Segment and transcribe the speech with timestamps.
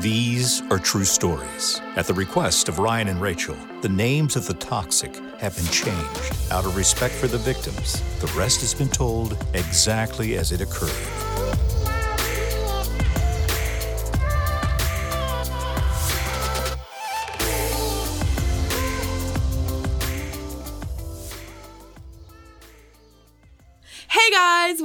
[0.00, 1.80] These are true stories.
[1.96, 6.52] At the request of Ryann and Rachel, the names of the toxic have been changed
[6.52, 8.00] out of respect for the victims.
[8.20, 11.27] The rest has been told exactly as it occurred.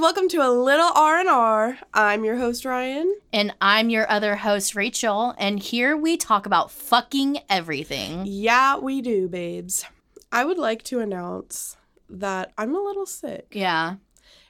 [0.04, 1.78] Welcome to a little R&R.
[1.94, 3.10] I'm your host Ryann.
[3.32, 8.24] And I'm your other host, Rachel, and here we talk about fucking everything.
[8.26, 9.86] Yeah, we do, babes.
[10.30, 11.78] I would like to announce
[12.10, 13.46] that I'm a little sick.
[13.52, 13.94] Yeah.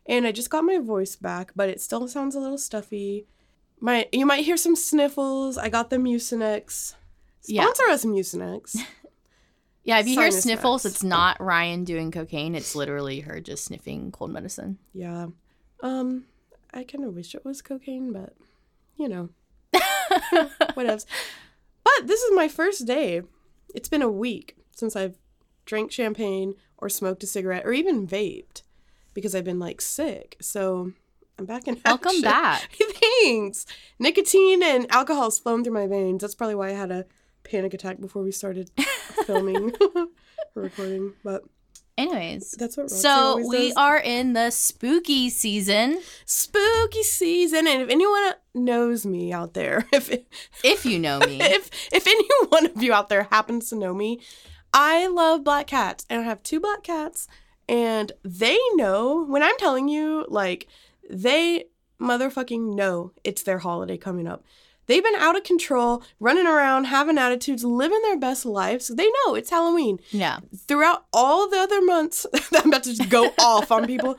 [0.06, 3.28] And I just got my voice back, but it still sounds a little stuffy.
[3.78, 5.56] My you might hear some sniffles.
[5.56, 6.96] I got the Mucinex.
[7.46, 7.62] Yeah.
[7.62, 8.76] Sponsor us Mucinex.
[9.86, 10.94] Yeah, if you hear sniffles, max.
[10.94, 12.54] it's not Ryann doing cocaine.
[12.54, 14.78] It's literally her just sniffing cold medicine.
[14.94, 15.26] yeah.
[15.84, 16.24] Um
[16.72, 18.34] I kind of wish it was cocaine, but
[18.96, 19.28] you know,
[20.74, 21.04] whatevs.
[21.84, 23.22] But this is my first day.
[23.74, 25.16] It's been a week since I've
[25.66, 28.62] drank champagne or smoked a cigarette or even vaped
[29.14, 30.36] because I've been like sick.
[30.40, 30.92] So
[31.38, 32.22] I'm back in Welcome action.
[32.22, 32.70] back.
[33.22, 33.66] Thanks.
[33.98, 36.20] Nicotine and alcohol alcohol's flowing through my veins.
[36.22, 37.04] That's probably why I had a
[37.42, 38.70] panic attack before we started
[39.26, 40.06] filming or
[40.54, 41.12] recording.
[41.22, 41.44] But
[41.96, 43.76] Anyways, that's what Roxy so we does.
[43.76, 46.00] are in the spooky season.
[46.24, 50.10] spooky season, and if anyone knows me out there, if
[50.64, 53.94] If you know me, if if any one of you out there happens to know
[53.94, 54.20] me,
[54.72, 57.28] I love black cats, and I have two black cats,
[57.68, 60.66] and they know when I'm telling you, like
[61.08, 61.66] they
[62.00, 64.44] motherfucking know it's their holiday coming up.
[64.86, 68.88] They've been out of control, running around, having attitudes, living their best lives.
[68.88, 69.98] They know it's Halloween.
[70.10, 74.18] yeah, Throughout all the other months, I'm about to just go off on people.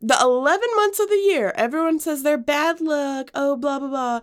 [0.00, 3.30] The 11 months of the year, everyone says they're bad luck.
[3.34, 4.20] Oh, blah, blah, blah.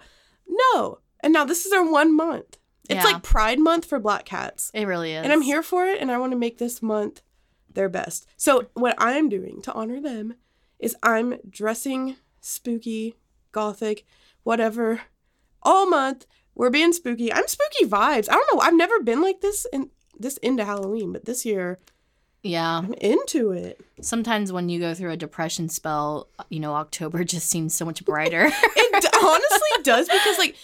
[0.48, 1.00] No.
[1.22, 2.58] And now this is our one month.
[2.90, 3.14] It's Yeah.
[3.14, 4.70] like Pride Month for black cats.
[4.74, 5.24] it really is.
[5.24, 7.22] And I'm here for it, and I want to make this month
[7.74, 8.28] their best.
[8.36, 10.36] So, what I'm doing to honor them
[10.80, 13.16] is I'm dressing spooky,
[13.54, 14.06] gothic,
[14.44, 15.02] whatever,
[15.64, 16.26] all month.
[16.56, 17.34] We're being spooky.
[17.34, 18.30] I'm spooky vibes.
[18.30, 18.62] I don't know.
[18.62, 21.80] I've never been like this in this into Halloween, but this year
[22.44, 22.78] Yeah.
[22.80, 23.82] I'm into it.
[24.02, 28.06] Sometimes when you go through a depression spell, you know, October just seems so much
[28.06, 28.50] brighter.
[28.76, 30.56] It d- honestly does because like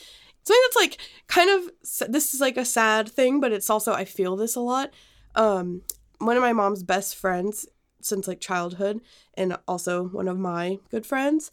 [0.43, 4.05] something that's like kind of this is like a sad thing, but it's also I
[4.05, 4.91] feel this a lot.
[5.33, 5.81] Um,
[6.19, 7.67] one of my mom's best friends
[8.01, 9.01] since like childhood,
[9.33, 11.51] and also one of my good friends.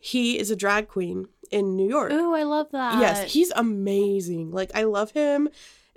[0.00, 2.12] He is a drag queen in New York.
[2.12, 3.00] Ooh, I love that.
[3.00, 4.50] Yes, he's amazing.
[4.50, 5.48] Like I love him.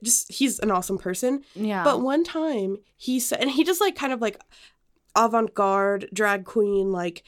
[0.04, 1.44] Just he's an awesome person.
[1.56, 1.84] yeah.
[1.84, 4.42] But one time he said, and he just like kind of like
[5.16, 7.24] avant garde drag queen, like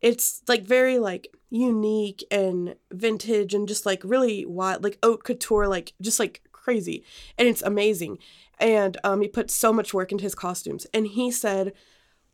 [0.00, 5.68] it's like very like unique and vintage and just like really wild, like haute couture,
[5.68, 7.04] like just like crazy.
[7.38, 8.18] And it's amazing.
[8.58, 10.86] And um, he put so much work into his costumes.
[10.94, 11.72] And he said,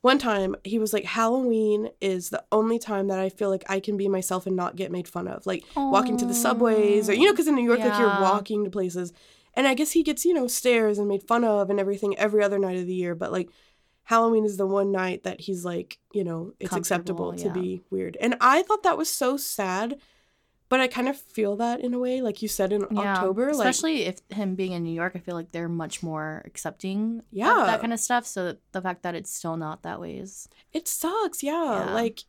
[0.02, 3.80] one time he was like, Halloween is the only time that I feel like I
[3.80, 5.46] can be myself and not get made fun of.
[5.46, 8.64] Like walking to the subways or, you know, because in New York, like you're walking
[8.64, 9.12] to places.
[9.54, 12.42] And I guess he gets, you know, stares and made fun of and everything every
[12.42, 13.14] other night of the year.
[13.14, 13.50] But like
[14.04, 17.64] Halloween is the one night that he's like, you know, it's acceptable Comfortable, to yeah.
[17.64, 18.16] be weird.
[18.20, 20.00] And I thought that was so sad.
[20.70, 23.46] But I kind of feel that in a way, like you said in Yeah, October.
[23.46, 27.22] Like, especially if him being in New York, I feel like they're much more accepting
[27.32, 27.60] Yeah.
[27.60, 28.24] of that kind of stuff.
[28.24, 31.86] So the fact that it's still not that way is It sucks, yeah.
[31.88, 31.92] Yeah.
[31.94, 32.24] Like,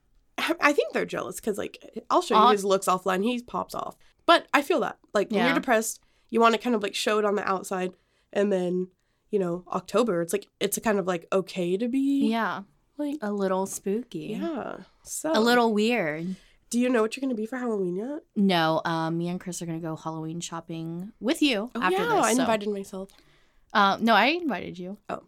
[0.59, 3.23] I think they're jealous because, like, I'll show you I'll- his looks offline.
[3.23, 3.95] He pops off.
[4.25, 4.97] But I feel that.
[5.13, 5.45] Like, when Yeah.
[5.47, 5.99] you're depressed,
[6.31, 7.93] you want to kind of like show it on the outside.
[8.33, 8.87] And then,
[9.29, 12.27] you know, October, it's like, it's a kind of like okay to be.
[12.29, 12.63] yeah,
[12.97, 14.77] Like, a little spooky, yeah.
[15.03, 16.35] So, a little weird.
[16.71, 18.19] Do you know what you're going to be for Halloween yet?
[18.35, 22.05] No, um, me and Chris are gonna go Halloween shopping with you Oh, after yeah.
[22.15, 22.25] this.
[22.25, 23.09] I so- invited myself.
[23.73, 24.97] Uh, no, I invited you.
[25.09, 25.21] Oh.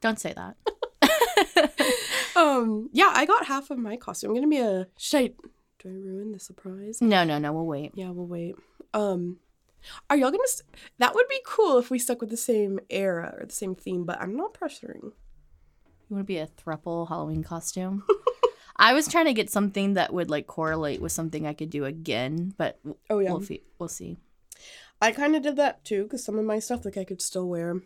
[0.00, 0.56] don't say that.
[2.36, 4.30] Um, yeah, I got half of my costume.
[4.30, 4.86] I'm going to be a.
[4.96, 5.34] shite.
[5.82, 7.00] Do I ruin the surprise?
[7.02, 7.52] no, no, no.
[7.52, 7.90] We'll wait.
[7.94, 8.54] Yeah, we'll wait.
[8.94, 9.38] Um,
[10.08, 10.46] are y'all gonna?
[10.46, 10.66] St-
[10.98, 14.04] that would be cool if we stuck with the same era or the same theme,
[14.04, 15.02] but I'm not pressuring.
[15.02, 15.12] You
[16.16, 18.04] want to be a thruple Halloween costume?
[18.80, 21.84] I was trying to get something that would like correlate with something I could do
[21.84, 22.80] again, but
[23.10, 23.62] Oh yeah, we'll see.
[23.78, 24.16] We'll see.
[25.02, 27.46] I kind of did that too because some of my stuff like I could still
[27.48, 27.80] wear.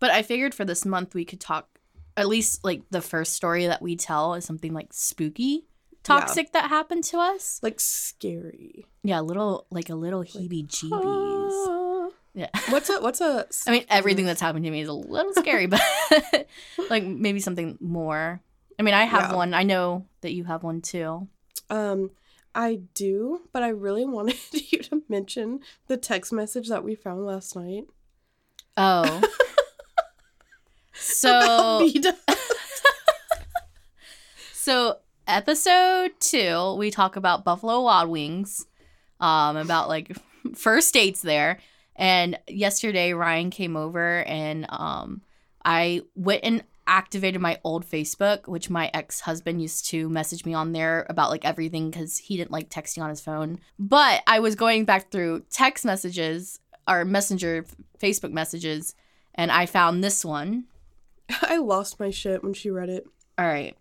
[0.00, 1.68] But I figured for this month we could talk
[2.16, 5.64] at least like the first story that we tell is something like spooky,
[6.02, 7.60] toxic that happened to us.
[7.62, 8.86] Like scary.
[9.04, 10.90] Yeah, a little like a little heebie jeebies.
[10.92, 12.08] Ah.
[12.34, 12.50] Yeah.
[12.68, 13.46] What's a what's a?
[13.66, 15.80] I mean, everything that's happened to me is a little scary, but
[16.90, 18.40] like maybe something more.
[18.78, 19.36] I mean, I have Yeah.
[19.36, 19.54] one.
[19.54, 21.28] I know that you have one too.
[21.70, 22.10] Um,
[22.54, 27.24] I do, but I really wanted you to mention the text message that we found
[27.26, 27.84] last night.
[28.76, 29.22] Oh.
[30.98, 31.86] So
[34.52, 34.96] so
[35.26, 38.66] episode two, we talk about Buffalo Wild Wings,
[39.20, 40.16] um, about like
[40.54, 41.58] first dates there.
[41.96, 45.22] And yesterday Ryann came over and um
[45.64, 50.72] I went and activated my old Facebook, which my ex-husband used to message me on
[50.72, 53.58] there about like everything because he didn't like texting on his phone.
[53.78, 57.64] But I was going back through text messages or messenger
[58.00, 58.94] Facebook messages
[59.36, 60.64] and I found this one.
[61.42, 63.06] I lost my shit when she read it.
[63.38, 63.76] All right.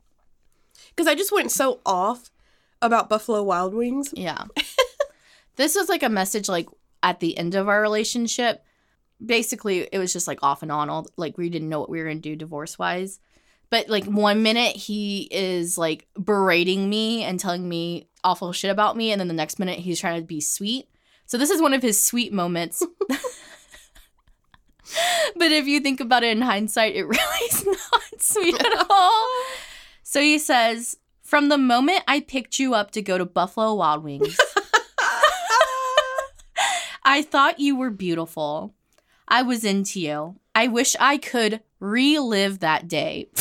[0.90, 2.30] Because I just went so off
[2.82, 4.14] about Buffalo Wild Wings.
[4.14, 4.44] Yeah.
[5.56, 6.68] this was like a message like
[7.02, 8.64] at the end of our relationship.
[9.26, 12.02] Basically, it was just like off and on all like we didn't know what we
[12.02, 13.20] were to do divorce wise.
[13.70, 18.96] But like one minute he is like berating me and telling me awful shit about
[18.96, 20.88] me and then the next minute he's trying to be sweet.
[21.26, 22.84] So this is one of his sweet moments.
[25.36, 29.28] but if you think about it in hindsight, it really is not sweet at all.
[30.04, 34.04] So he says, From the moment I picked you up to go to Buffalo Wild
[34.04, 34.38] Wings,
[37.04, 38.75] I thought you were beautiful.
[39.28, 40.36] I was into you.
[40.54, 43.30] I wish I could relive that day.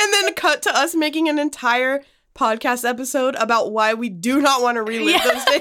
[0.00, 2.04] And then cut to us making an entire
[2.34, 5.24] podcast episode about why we do not want to relive Yeah.
[5.24, 5.60] those days.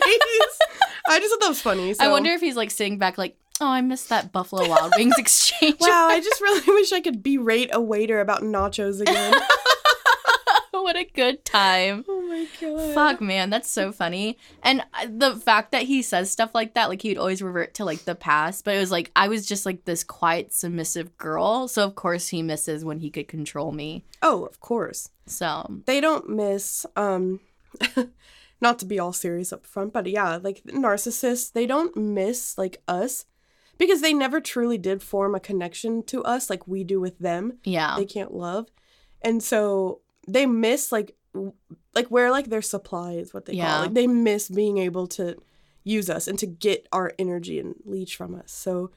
[1.09, 1.95] I just thought that was funny.
[1.99, 5.15] I wonder if he's like sitting back, like, oh, I missed that Buffalo Wild Wings
[5.17, 5.77] exchange.
[5.79, 9.33] Wow, I just really wish I could berate a waiter about nachos again.
[10.83, 12.05] what a good time.
[12.07, 12.93] oh my god.
[12.93, 14.37] Fuck, man, that's so funny.
[14.63, 17.73] And uh, the fact that he says stuff like that, like he would always revert
[17.75, 21.17] to like the past, but it was like I was just like this quiet, submissive
[21.17, 21.67] girl.
[21.67, 24.03] So of course he misses when he could control me.
[24.21, 25.09] Oh, of course.
[25.25, 27.39] So They don't miss um
[28.61, 32.81] not to be all serious up front, but yeah, like narcissists, they don't miss like
[32.87, 33.25] us
[33.77, 37.59] because they never truly did form a connection to us like we do with them.
[37.63, 38.67] yeah, They can't love.
[39.21, 41.15] And so they miss like
[41.93, 43.67] like where like their supply is what they Yeah.
[43.67, 43.85] call it.
[43.87, 45.37] Like they miss being able to
[45.83, 48.51] use us and to get our energy and leech from us.
[48.51, 48.91] So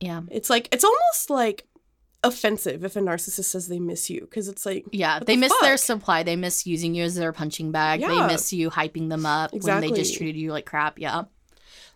[0.00, 1.66] yeah, it's like it's almost like
[2.24, 5.18] offensive if a narcissist says they miss you because it's like yeah.
[5.18, 6.22] They the miss their supply.
[6.22, 8.00] They miss using you as their punching bag.
[8.00, 10.98] They miss you hyping them up when they just treated you like crap.
[10.98, 11.24] Yeah,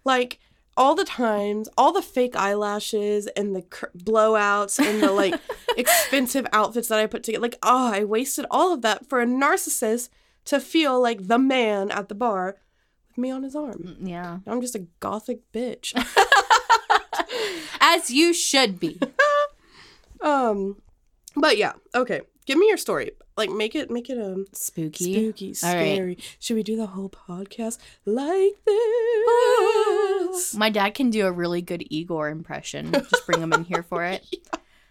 [0.04, 0.38] like
[0.76, 5.40] all the times, all the fake eyelashes and the cr- blowouts and the like
[5.76, 7.42] expensive outfits that I put together.
[7.42, 10.10] Like, oh, I wasted all of that for a narcissist
[10.46, 12.56] to feel like the man at the bar
[13.08, 13.96] with me on his arm.
[14.00, 14.38] Mm, yeah.
[14.46, 15.94] I'm just a gothic bitch.
[17.80, 19.00] As you should be.
[20.20, 20.80] um,
[21.34, 22.22] but yeah, okay.
[22.46, 23.10] Give me your story.
[23.36, 25.12] Like, make it, make it um Spooky.
[25.14, 25.92] spooky, All right.
[25.94, 26.18] scary.
[26.38, 30.54] Should we do the whole podcast like this?
[30.54, 32.92] My dad can do a really good Igor impression.
[32.92, 34.24] Just bring him in here for it.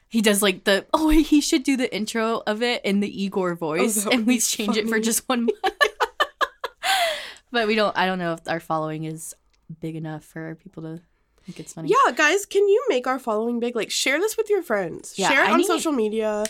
[0.08, 3.56] He does like the oh he should do the intro of it in the Igor
[3.56, 5.50] voice, Oh, and we change it for just one
[7.52, 7.96] but we don't.
[7.98, 9.36] I don't know if our following is
[9.82, 11.02] big enough for people to
[11.44, 11.90] think it's funny.
[11.90, 13.76] Yeah, guys, can you make our following big?
[13.76, 15.16] Like, share this with your friends.
[15.18, 16.46] Yeah, share it I on need- social media.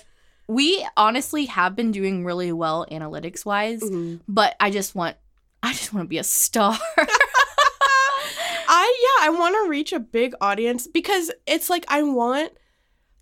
[0.48, 4.22] We honestly have been doing really well analytics wise, Mhm.
[4.28, 5.18] but I just want.
[5.64, 6.78] I just want to be a star.
[8.68, 12.52] I yeah, I want to reach a big audience because it's like I want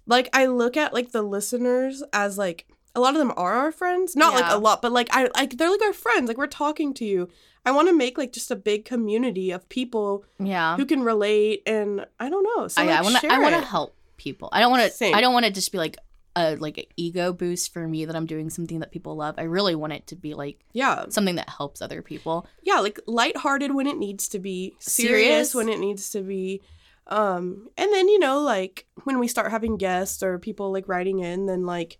[0.06, 2.66] like I look at like the listeners as like
[2.96, 4.16] a lot of them are our friends.
[4.16, 6.28] Not like a lot, but like I like they're like our friends.
[6.28, 7.30] Like we're talking to you.
[7.66, 10.76] I want to make like just a big community of people yeah.
[10.76, 12.68] who can relate and I don't know.
[12.68, 13.28] So I, like, I want to.
[13.34, 14.50] I want to help people.
[14.52, 15.06] I don't want to.
[15.12, 15.98] I don't want to just be like
[16.36, 19.36] a like an ego boost for me that I'm doing something that people love.
[19.38, 21.06] I really want it to be like Yeah.
[21.10, 22.48] something that helps other people.
[22.64, 25.56] yeah, like lighthearted when it needs to be, serious, Serious?
[25.56, 26.62] when it needs to be.
[27.08, 31.20] Um, and then you know, like when we start having guests or people like writing
[31.20, 31.98] in, then like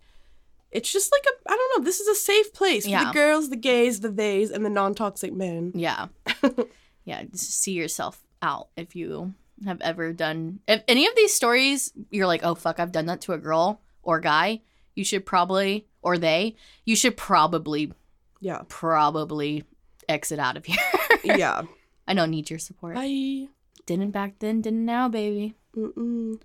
[0.72, 3.50] it's just like a I don't know, this is a safe place for the girls,
[3.50, 5.72] the gays, the theys, and the non toxic men.
[5.74, 6.06] Yeah,
[7.04, 7.22] yeah.
[7.24, 10.60] Just see yourself out if you have ever done.
[10.66, 13.80] If any of these stories, you're like, oh fuck, I've done that to a girl
[14.04, 14.60] or guy.
[14.94, 16.56] You should probably or they.
[16.84, 17.92] You should probably
[18.40, 18.62] Yeah.
[18.68, 19.64] probably
[20.08, 20.76] exit out of here.
[21.24, 21.62] Yeah.
[22.06, 22.94] I don't need your support.
[22.94, 23.48] Bye.
[23.86, 25.54] Didn't back then, didn't now, baby.
[25.76, 26.40] Mm-mm.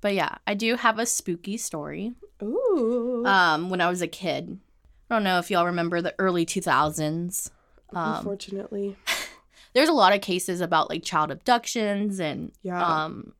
[0.00, 2.12] But yeah, I do have a spooky story.
[2.42, 3.24] Ooh.
[3.26, 4.60] um, when I was a kid.
[5.10, 7.50] I don't know if y'all remember the early 2000s.
[7.94, 8.96] Um, Unfortunately.
[9.74, 12.80] there's a lot of cases about like child abductions and, Yeah.
[12.80, 13.32] um,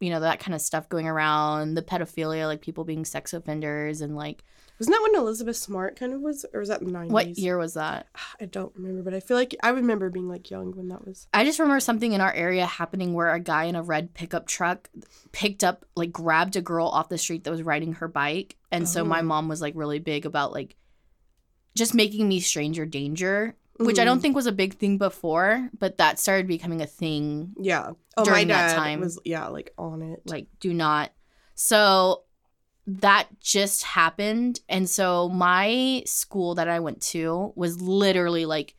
[0.00, 4.00] you know, that kind of stuff going around, the pedophilia, like people being sex offenders
[4.00, 4.44] and like
[4.78, 7.12] Wasn't that when Elizabeth Smart kind of was, or was that the nineties?
[7.12, 8.06] What year was that?
[8.40, 11.26] I don't remember, but I feel like I remember being like young when that was.
[11.34, 14.46] I just remember something in our area happening where a guy in a red pickup
[14.46, 14.88] truck
[15.32, 18.56] picked up, like, grabbed a girl off the street that was riding her bike.
[18.70, 19.24] And so my Oh.
[19.24, 20.76] mom was, like, really big about, like,
[21.76, 24.06] just making me stranger danger, which I Mhm.
[24.06, 27.54] don't think was a big thing before, but that started becoming a thing.
[27.60, 27.92] Yeah.
[28.16, 29.00] Oh, During my that dad time.
[29.00, 30.22] was yeah like on it.
[30.26, 31.12] Like, do not.
[31.54, 32.24] So
[32.86, 34.60] that just happened.
[34.68, 38.74] And so my school that I went to was literally like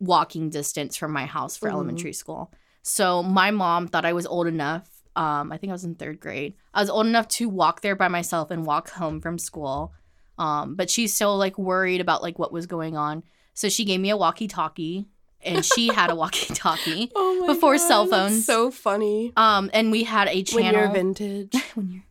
[0.00, 1.72] walking distance from my house for Mhm.
[1.72, 2.52] elementary school.
[2.82, 4.88] So my mom thought I was old enough.
[5.14, 6.54] Um, I think I was in third grade.
[6.74, 9.92] I was old enough to walk there by myself and walk home from school.
[10.38, 13.22] Um, but she's still like worried about like what was going on.
[13.54, 15.06] So she gave me a walkie-talkie,
[15.42, 17.10] and she had a walkie-talkie.
[17.14, 18.44] Oh Before God, cell phones.
[18.46, 19.32] so funny.
[19.36, 21.54] Um, and we had a channel When you're vintage.
[21.74, 22.02] when you're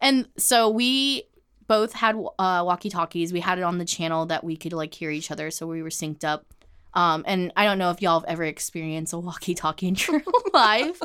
[0.00, 1.24] and so we
[1.66, 4.92] both had uh, walkie talkies we had it on the channel that we could like
[4.92, 6.44] hear each other so we were synced up
[6.92, 10.22] um, and i don't know if y'all have ever experienced a walkie talkie in your
[10.52, 11.00] life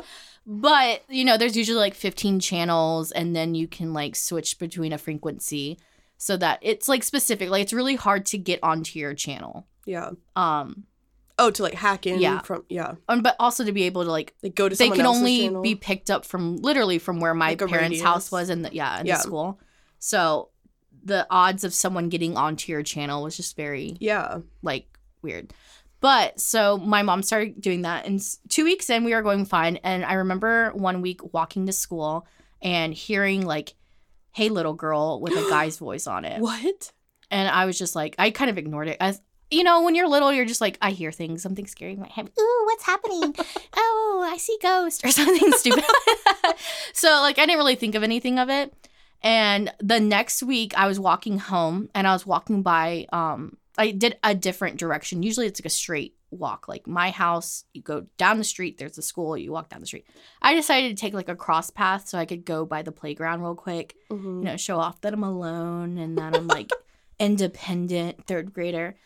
[0.46, 4.92] but you know there's usually like 15 channels and then you can like switch between
[4.92, 5.78] a frequency
[6.22, 10.10] so that it's like specific like it's really hard to get onto your channel yeah.
[10.36, 10.84] um
[11.42, 12.40] Oh, to like hack in Yeah.
[12.42, 12.96] from yeah.
[13.08, 15.62] and, but also to be able to like Like go to they can only channel.
[15.62, 18.02] be picked up from literally from where my Like parents' radius.
[18.02, 19.16] house was in the yeah in Yeah.
[19.16, 19.58] the school.
[19.98, 20.50] So
[21.02, 24.40] the odds of someone getting onto your channel was just very Yeah.
[24.60, 24.86] like
[25.22, 25.54] weird.
[26.00, 29.76] But so my mom started doing that, and two weeks in, we were going fine.
[29.78, 32.26] And I remember one week walking to school
[32.60, 33.74] and hearing like,
[34.32, 36.92] "Hey, little girl," with a guy's voice on it, What?
[37.30, 38.96] and I was just like, I kind of ignored it.
[39.00, 39.20] As
[39.50, 42.08] you know, when you're little, you're just like, I hear things, something scary in my
[42.08, 42.30] head.
[42.38, 43.34] Ooh, what's happening?
[43.76, 45.84] oh, I see ghosts or something stupid.
[46.92, 48.72] so like, I didn't really think of anything of it.
[49.22, 53.06] And the next week, I was walking home, and I was walking by.
[53.12, 55.22] Um, I did a different direction.
[55.22, 56.68] Usually, it's like a straight walk.
[56.68, 58.78] Like my house, you go down the street.
[58.78, 59.36] There's a school.
[59.36, 60.06] You walk down the street.
[60.42, 63.42] I decided to take like a cross path so I could go by the playground
[63.42, 64.24] real quick Mhm.
[64.40, 66.70] you know, show off that I'm alone and that I'm like
[67.18, 68.96] independent third grader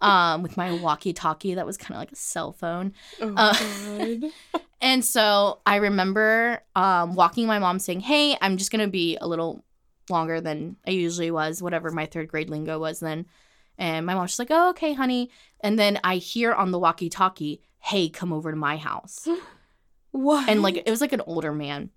[0.00, 2.92] um, with my walkie talkie that was kind of like a cell phone.
[3.20, 4.30] Oh Uh, god.
[4.80, 9.16] And so I remember um, walking my mom saying, Hey, I'm just going to be
[9.18, 9.64] a little
[10.10, 13.24] longer than I usually was, whatever my third grade lingo was then.
[13.78, 15.30] And my mom's just like, Oh, okay, honey.
[15.60, 19.26] And then I hear on the walkie talkie, Hey, come over to my house.
[20.12, 20.48] What?
[20.48, 21.90] and like it was like an older man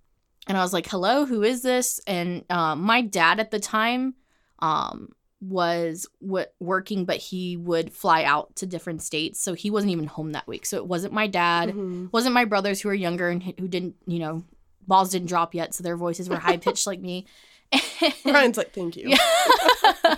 [0.48, 4.16] and i was like hello who is this and um, my dad at the time
[4.58, 9.92] um, was w- working but he would fly out to different states so he wasn't
[9.92, 12.12] even home that week so it wasn't my dad Mhm.
[12.12, 14.44] wasn't my brothers who were younger and who didn't you know
[14.88, 17.28] balls didn't drop yet so their voices were high pitched like me
[18.26, 19.10] Ryann's like, thank you.
[19.10, 20.16] yeah.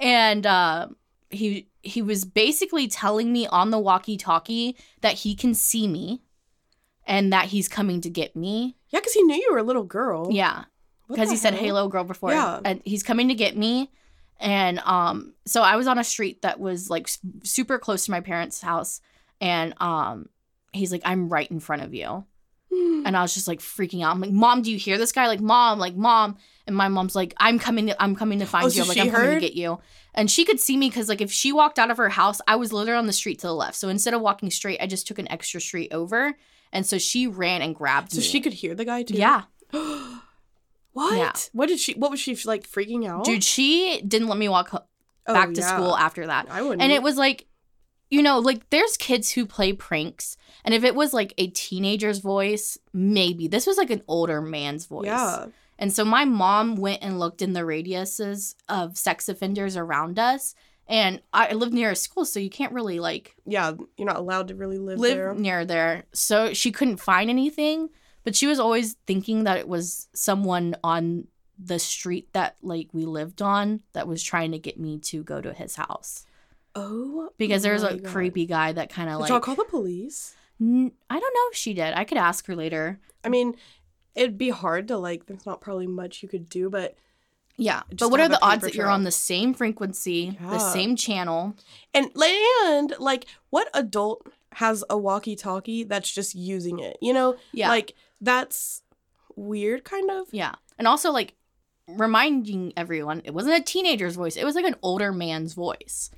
[0.00, 0.88] And uh,
[1.30, 6.22] he he was basically telling me on the walkie-talkie that he can see me
[7.06, 8.76] and that he's coming to get me.
[8.90, 10.28] Yeah, because he knew you were a little girl.
[10.30, 10.64] Yeah,
[11.08, 11.62] because he said hell?
[11.64, 12.30] "Hello, girl" before.
[12.30, 12.60] Yeah.
[12.64, 13.90] and he's coming to get me.
[14.40, 18.10] And um, so I was on a street that was like s- super close to
[18.10, 19.00] my parents' house,
[19.40, 20.28] and um,
[20.72, 22.24] he's like, "I'm right in front of you."
[22.74, 23.02] Hmm.
[23.04, 24.12] and I was just like freaking out.
[24.12, 27.14] I'm like, "Mom, do you hear this guy?" Like, "Mom, like, mom." And my mom's
[27.16, 27.88] like, "I'm coming.
[27.88, 28.72] To, I'm coming to find Oh, you.
[28.74, 29.80] so I'm like, I'm coming to get you."
[30.14, 32.56] And she could see me because like if she walked out of her house, I
[32.56, 33.74] was literally on the street to the left.
[33.76, 36.34] So instead of walking straight, I just took an extra street over,
[36.72, 38.22] and so she ran and grabbed So me.
[38.22, 39.14] So she could hear the guy too.
[39.14, 39.42] yeah,
[40.92, 41.16] what?
[41.16, 41.32] Yeah.
[41.52, 41.94] What did she?
[41.94, 43.24] What was she like freaking out?
[43.24, 44.84] dude, she didn't let me walk ho-
[45.26, 45.68] Oh, back to yeah.
[45.68, 46.48] school after that.
[46.50, 46.82] I wouldn't.
[46.82, 47.46] And it was like,
[48.10, 50.36] you know, like there's kids who play pranks.
[50.64, 53.46] And if it was like a teenager's voice, maybe.
[53.46, 55.06] This was like an older man's voice.
[55.06, 55.46] Yeah.
[55.82, 60.54] And so my mom went and looked in the radiuses of sex offenders around us.
[60.88, 63.72] And I lived near a school, so you can't really like Yeah.
[63.96, 65.34] You're not allowed to really live, live there.
[65.34, 66.04] near there.
[66.12, 67.88] So she couldn't find anything,
[68.24, 71.26] but she was always thinking that it was someone on
[71.58, 75.40] the street that like we lived on that was trying to get me to go
[75.40, 76.24] to his house
[76.74, 77.30] Oh.
[77.38, 78.04] because there's a God.
[78.12, 79.28] creepy guy that kind of like.
[79.28, 80.34] Did y'all call the police?
[80.60, 81.94] N- I don't know if she did.
[81.94, 82.98] I could ask her later.
[83.24, 83.54] I mean,
[84.14, 85.26] it'd be hard to like.
[85.26, 86.96] There's not probably much you could do, but
[87.56, 91.54] Yeah, but what are the odds that you're on the same frequency, the same channel?
[91.94, 96.96] and land like what adult has a walkie-talkie that's just using it?
[97.00, 98.82] You know, Yeah, like that's
[99.36, 100.28] weird, kind of.
[100.32, 101.34] yeah, and also like
[101.88, 106.10] reminding everyone it wasn't a teenager's voice; it was like an older man's voice.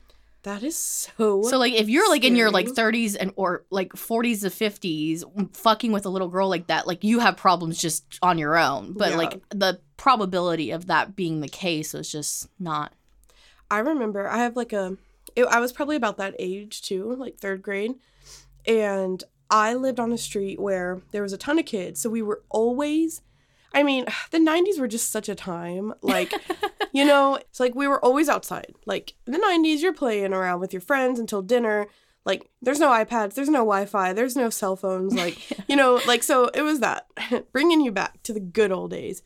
[0.44, 1.42] That is so.
[1.42, 5.56] So like if you're like in your like 30s and or like 40s to 50s
[5.56, 8.92] fucking with a little girl like that, like you have problems just on your own.
[8.92, 9.16] But Yeah.
[9.16, 12.92] like the probability of that being the case was just not.
[13.70, 14.96] I remember I have like a,
[15.34, 17.94] it, I was probably about that age too, like third grade.
[18.66, 22.00] And I lived on a street where there was a ton of kids.
[22.00, 23.22] So we were always,
[23.74, 25.92] I mean, the 90s were just such a time.
[26.02, 26.32] Like,
[26.92, 28.74] you know, it's like we were always outside.
[28.86, 31.86] Like in the 90s, you're playing around with your friends until dinner.
[32.24, 35.14] Like, there's no iPads, there's no Wi Fi, there's no cell phones.
[35.24, 35.36] Like,
[35.68, 37.06] you know, like, so it was that
[37.52, 39.22] bringing you back to the good old days.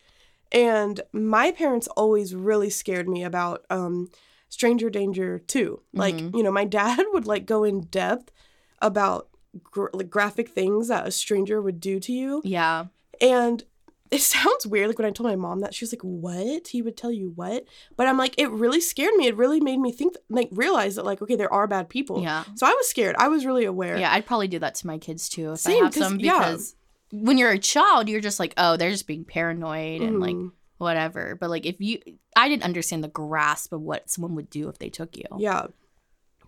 [0.51, 4.11] And my parents always really scared me about um,
[4.49, 5.83] stranger danger too.
[5.93, 6.37] Like, Mhm.
[6.37, 8.33] you know, my dad would like go in depth
[8.81, 9.29] about
[9.63, 12.41] gr- like graphic things that a stranger would do to you.
[12.45, 12.87] Yeah.
[13.21, 13.63] And
[14.11, 14.89] it sounds weird.
[14.89, 16.69] Like when I told my mom that, she was like, What?
[16.69, 17.65] He would tell you what?
[17.97, 19.27] But I'm like, It really scared me.
[19.27, 22.23] It really made me think, like, realize that, like, okay, there are bad people.
[22.23, 22.45] Yeah.
[22.57, 23.17] So I was scared.
[23.19, 23.97] I was really aware.
[23.99, 26.39] Yeah, I'd probably do that to my kids too if Same, I have some yeah.
[26.39, 26.75] because
[27.11, 30.53] when you're a child, you're just like, oh, they're just being paranoid and like Mhm.
[30.77, 31.37] whatever.
[31.41, 32.01] But like if you,
[32.37, 35.25] I didn't understand the grasp of what someone would do if they took you.
[35.39, 35.69] Yeah.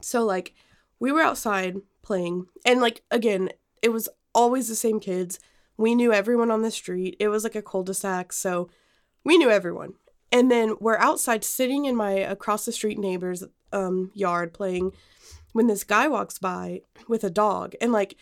[0.03, 0.55] So like
[0.99, 3.49] we were outside playing and like again,
[3.83, 5.41] it was always the same kids.
[5.81, 7.17] We knew everyone on the street.
[7.19, 8.69] It was like a cul-de-sac, so
[9.25, 9.95] we knew everyone.
[10.31, 14.93] And then we're outside sitting in my across the street neighbor's um yard playing
[15.53, 18.17] when this guy walks by with a dog and like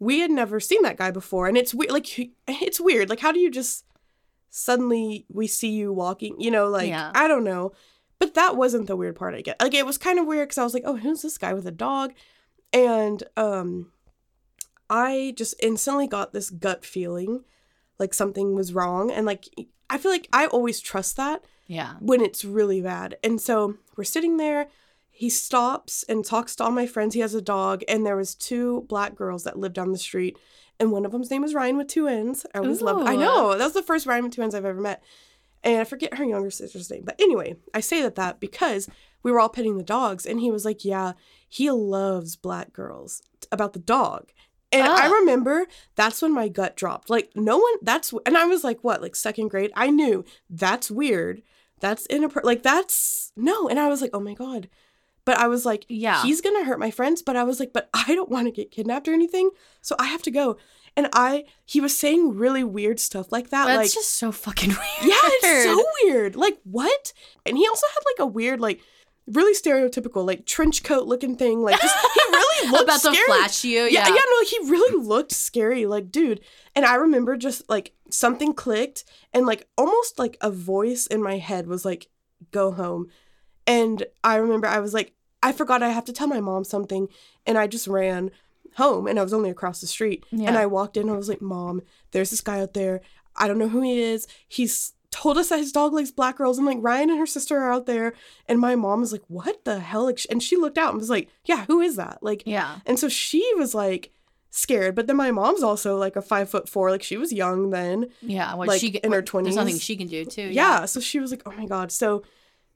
[0.00, 2.08] we had never seen that guy before and it's weird like
[2.48, 3.84] it's weird like how do you just
[4.50, 7.12] suddenly we see you walking you know like Yeah.
[7.14, 7.70] i don't know
[8.18, 10.58] but that wasn't the weird part i get like it was kind of weird because
[10.58, 12.12] i was like oh who's this guy with a dog
[12.72, 13.92] and um
[14.90, 17.44] i just instantly got this gut feeling
[17.98, 19.46] like something was wrong and like
[19.88, 21.94] i feel like i always trust that Yeah.
[22.00, 23.16] when it's really bad.
[23.22, 24.66] And so we're sitting there.
[25.08, 27.14] He stops and talks to all my friends.
[27.14, 30.36] He has a dog, and there was two black girls that lived down the street,
[30.80, 32.44] and one of them's name was Ryann with two N's.
[32.54, 33.06] I always loved.
[33.06, 35.02] I know that was the first Ryann with two N's I've ever met,
[35.62, 37.02] and I forget her younger sister's name.
[37.04, 38.88] But anyway, I say that that because
[39.22, 41.12] we were all petting the dogs, and he was like, "Yeah,
[41.46, 44.32] he loves black girls." About the dog.
[44.72, 45.12] And I Ah.
[45.12, 47.10] remember that's when my gut dropped.
[47.10, 49.72] Like no one that's and I was like what, like second grade?
[49.74, 51.42] I knew that's weird.
[51.80, 52.46] That's inappropriate.
[52.46, 53.68] Like that's no.
[53.68, 54.68] And I was like, "Oh my god."
[55.26, 56.22] But I was like, Yeah.
[56.22, 58.50] he's going to hurt my friends, but I was like, but I don't want to
[58.50, 59.50] get kidnapped or anything.
[59.82, 60.56] So I have to go.
[60.96, 64.70] And I he was saying really weird stuff like that That's like just so fucking
[64.70, 64.80] weird.
[65.02, 66.36] yeah, it's so weird.
[66.36, 67.12] Like what?
[67.46, 68.80] And he also had like a weird, like
[69.32, 71.62] really stereotypical, like trench coat looking thing.
[71.62, 73.16] Like just he really looked about scary.
[73.16, 73.82] to flash you.
[73.82, 74.08] Yeah, Yeah.
[74.08, 76.40] yeah, no, like he really looked scary, like dude.
[76.74, 81.38] And I remember just like something clicked, and like almost like a voice in my
[81.38, 82.08] head was like,
[82.50, 83.08] "Go home."
[83.66, 85.12] And I remember I was like,
[85.42, 87.08] I forgot I have to tell my mom something,
[87.46, 88.30] and I just ran
[88.76, 90.24] home, and I was only across the street.
[90.30, 93.00] And I walked in, and I was like, "Mom, there's this guy out there.
[93.36, 94.26] I don't know who he is.
[94.48, 96.56] He's told us that his dog likes black girls.
[96.58, 98.12] And like Ryann and her sister are out there,
[98.46, 101.10] and my mom was like, "What the hell?" Like, and she looked out and was
[101.10, 102.78] like, "Yeah, who is that?" Like, Yeah.
[102.86, 104.12] and so she was like
[104.50, 104.94] scared.
[104.94, 106.90] But then my mom's also like a five foot four.
[106.90, 108.06] Like she was young then.
[108.22, 108.54] Yeah.
[108.54, 109.54] What Like, she in her twenties.
[109.54, 110.42] There's nothing she can do too.
[110.48, 110.84] Yeah.
[110.86, 111.90] So she was like, oh my God.
[111.92, 112.22] So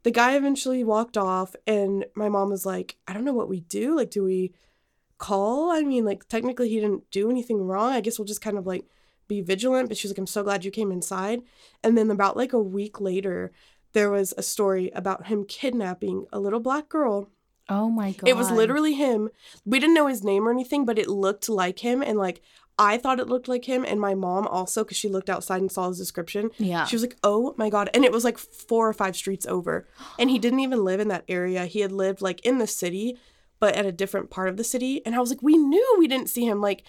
[0.03, 3.61] the guy eventually walked off, and my mom was like, I don't know what we
[3.61, 3.97] do.
[3.97, 4.53] Like, do we
[5.19, 5.71] call?
[5.71, 7.93] I mean, like, technically he didn't do anything wrong.
[7.93, 8.85] I guess we'll just kind of like
[9.29, 9.89] be vigilant.
[9.89, 11.41] But she's like, I'm so glad you came inside.
[11.83, 13.53] And then about like a week later,
[13.93, 17.31] there was a story about him kidnapping a little black girl
[17.69, 18.29] Oh my god.
[18.29, 19.31] it was literally him.
[19.65, 22.03] We didn't know his name or anything, but it looked like him.
[22.03, 22.43] And like,
[22.79, 23.85] I thought it looked like him.
[23.87, 26.85] And my mom also, because she looked outside and saw his description, Yeah.
[26.85, 27.89] she was like, oh my God.
[27.95, 29.87] And it was like four or five streets over.
[30.19, 31.65] And he didn't even live in that area.
[31.67, 33.17] He had lived like in the city,
[33.61, 35.01] but at a different part of the city.
[35.07, 36.61] And I was like, we knew we didn't see him.
[36.61, 36.83] Like,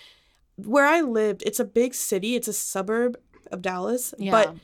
[0.58, 3.18] where I lived, it's a big city, it's a suburb
[3.52, 4.14] of Dallas.
[4.18, 4.32] yeah.
[4.32, 4.56] But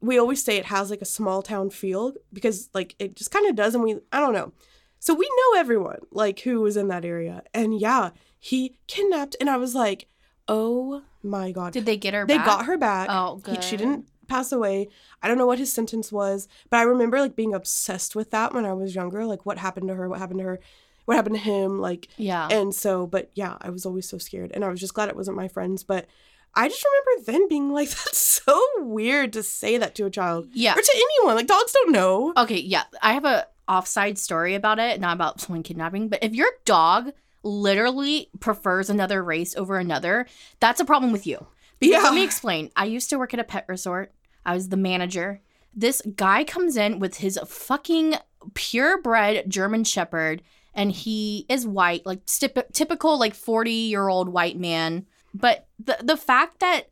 [0.00, 3.46] we always say it has like a small town feel because like it just kind
[3.48, 4.52] of does and we I don't know.
[5.00, 7.42] So we know everyone like who was in that area.
[7.52, 10.06] And yeah, he kidnapped and I was like,
[10.46, 12.28] "Oh my god." Did they get her back?
[12.28, 12.46] they back?
[12.46, 13.08] got her back.
[13.10, 13.64] Oh, He- good.
[13.64, 14.88] she didn't pass away.
[15.22, 18.52] I don't know what his sentence was, but I remember like being obsessed with that
[18.54, 20.60] when I was younger, like what happened to her, what happened to her,
[21.08, 22.48] what happened to him, like Yeah.
[22.50, 24.50] and so, but yeah, I was always so scared.
[24.52, 25.82] And I was just glad it wasn't my friends.
[25.82, 26.06] But
[26.54, 30.48] I just remember then being like, that's so weird to say that to a child
[30.52, 30.74] yeah.
[30.74, 31.34] or to anyone.
[31.34, 32.34] Like, dogs don't know.
[32.36, 32.82] Okay, yeah.
[33.02, 37.12] I have a offside story about it, not about someone kidnapping, but if your dog
[37.42, 40.26] literally prefers another race over another,
[40.60, 41.46] that's a problem with you.
[41.80, 42.02] Because Yeah.
[42.02, 42.70] let me explain.
[42.76, 44.12] I used to work at a pet resort.
[44.44, 45.40] I was the manager.
[45.74, 48.16] This guy comes in with his fucking
[48.54, 50.42] purebred German shepherd
[50.78, 55.06] and he is white, like stip- typical like 40-year-old white man.
[55.34, 56.88] But the the fact that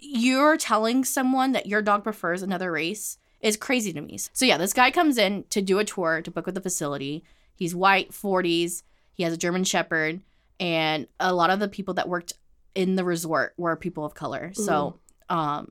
[0.00, 4.16] you're telling someone that your dog prefers another race is crazy to me.
[4.32, 7.22] So yeah, this guy comes in to do a tour to book with the facility.
[7.54, 8.82] He's white, 40s.
[9.12, 10.22] He has a German Shepherd,
[10.58, 12.32] and a lot of the people that worked
[12.74, 14.52] in the resort were people of color.
[14.54, 15.70] So, um,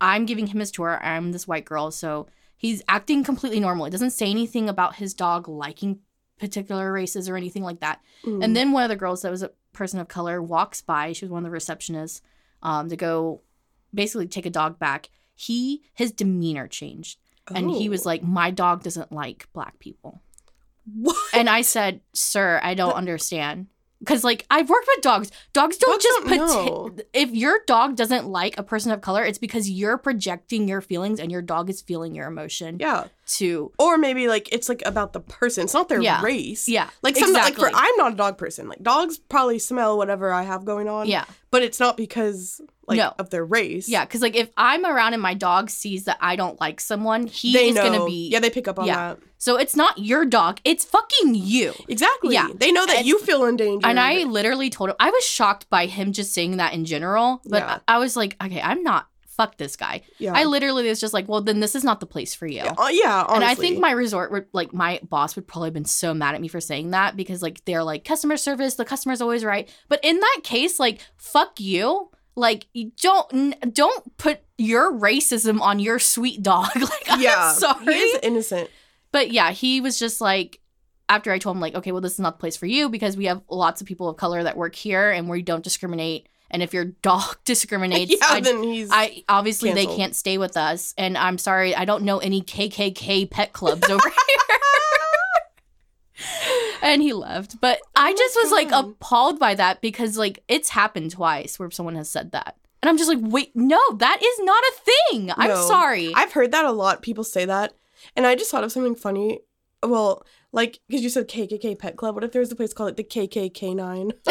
[0.00, 1.02] I'm giving him his tour.
[1.02, 3.86] I'm this white girl, so he's acting completely normal.
[3.86, 6.00] He doesn't say anything about his dog liking
[6.38, 8.00] particular races or anything like that.
[8.24, 8.44] Mm.
[8.44, 11.12] And then one of the girls that was a person of color walks by.
[11.12, 12.20] She was one of the receptionists
[12.62, 13.42] um, to go
[13.94, 15.10] basically take a dog back.
[15.34, 17.18] He his demeanor changed,
[17.54, 18.08] and he was Oh.
[18.08, 20.20] like, "My dog doesn't like black people."
[20.94, 21.16] What?
[21.34, 23.66] And I said, "Sir, I don't understand."
[24.00, 27.02] Because like I've worked with dogs, dogs don't Dogs just don't know.
[27.12, 31.18] if your dog doesn't like a person of color, it's because you're projecting your feelings,
[31.20, 32.78] and your dog is feeling your emotion.
[32.80, 33.08] Yeah.
[33.36, 35.64] To Or maybe like it's like about the person.
[35.64, 36.22] It's not their Yeah.
[36.22, 36.66] race.
[36.68, 37.62] yeah, Like some exactly.
[37.64, 38.68] like for I'm not a dog person.
[38.68, 41.06] Like dogs probably smell whatever I have going on.
[41.08, 41.24] yeah.
[41.50, 43.12] But it's not because like No.
[43.18, 43.86] of their race.
[43.88, 47.26] Yeah, because like if I'm around and my dog sees that I don't like someone,
[47.26, 47.82] he they is know.
[47.84, 48.96] gonna be Yeah, they pick up on yeah.
[49.14, 49.18] that.
[49.36, 51.74] So it's not your dog, it's fucking you.
[51.86, 52.32] Exactly.
[52.34, 52.48] Yeah.
[52.54, 53.84] They know that And- you feel endangered.
[53.88, 57.42] And I literally told him I was shocked by him just saying that in general,
[57.44, 57.78] but Yeah.
[57.86, 59.06] I I was like, okay, I'm not
[59.38, 60.02] fuck this guy.
[60.18, 60.34] yeah.
[60.34, 62.56] I literally was just like, well, then this is not the place for you.
[62.56, 65.74] yeah, uh, yeah, And I think my resort would like my boss would probably have
[65.74, 68.84] been so mad at me for saying that because like they're like customer service, the
[68.84, 69.72] customer's always right.
[69.88, 72.10] But in that case, like fuck you.
[72.34, 72.66] Like
[73.00, 76.68] don't n- don't put your racism on your sweet dog.
[76.76, 77.94] like yeah, I'm sorry.
[77.94, 78.70] he is innocent.
[79.12, 80.60] But yeah, he was just like,
[81.08, 83.16] after I told him, like, okay, well, this is not the place for you because
[83.16, 86.28] we have lots of people of color that work here and we don't discriminate.
[86.50, 90.56] And if your dog discriminates, yeah, I, then he's I obviously they can't stay with
[90.56, 90.94] us.
[90.96, 94.58] And I'm sorry, I don't know any KKK pet clubs over here.
[96.82, 97.60] and he left.
[97.60, 101.10] But oh I Oh just my was like appalled by that because like it's happened
[101.12, 102.56] twice where someone has said that.
[102.82, 104.72] And I'm just like, wait, no, that is not a
[105.12, 105.32] thing.
[105.36, 106.12] I'm sorry.
[106.14, 107.02] I've heard that a lot.
[107.02, 107.72] People say that,
[108.14, 109.40] and I just thought of something funny.
[109.82, 112.14] Well, like because you said KKK Pet Club.
[112.14, 114.12] What if there was a place called like the KKK Nine?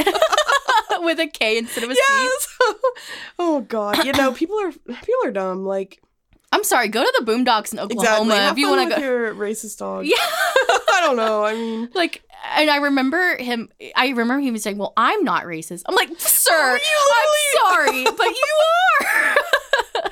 [1.03, 2.01] With a K instead of a C.
[2.09, 2.57] yes.
[3.39, 4.03] oh God.
[4.05, 5.65] You know, people are people are dumb.
[5.65, 6.01] Like
[6.51, 8.51] I'm sorry, go to the Boondocks in Oklahoma exactly.
[8.51, 9.01] If you want to go.
[9.01, 10.05] your racist dog.
[10.09, 10.15] Yeah.
[10.19, 11.43] I don't know.
[11.45, 12.23] I mean, like,
[12.55, 13.69] and I remember him.
[13.95, 18.25] I remember him saying, "Well, I'm not racist." I'm like, "Sir, Oh, I'm sorry, but
[18.25, 18.55] you
[19.01, 20.03] are."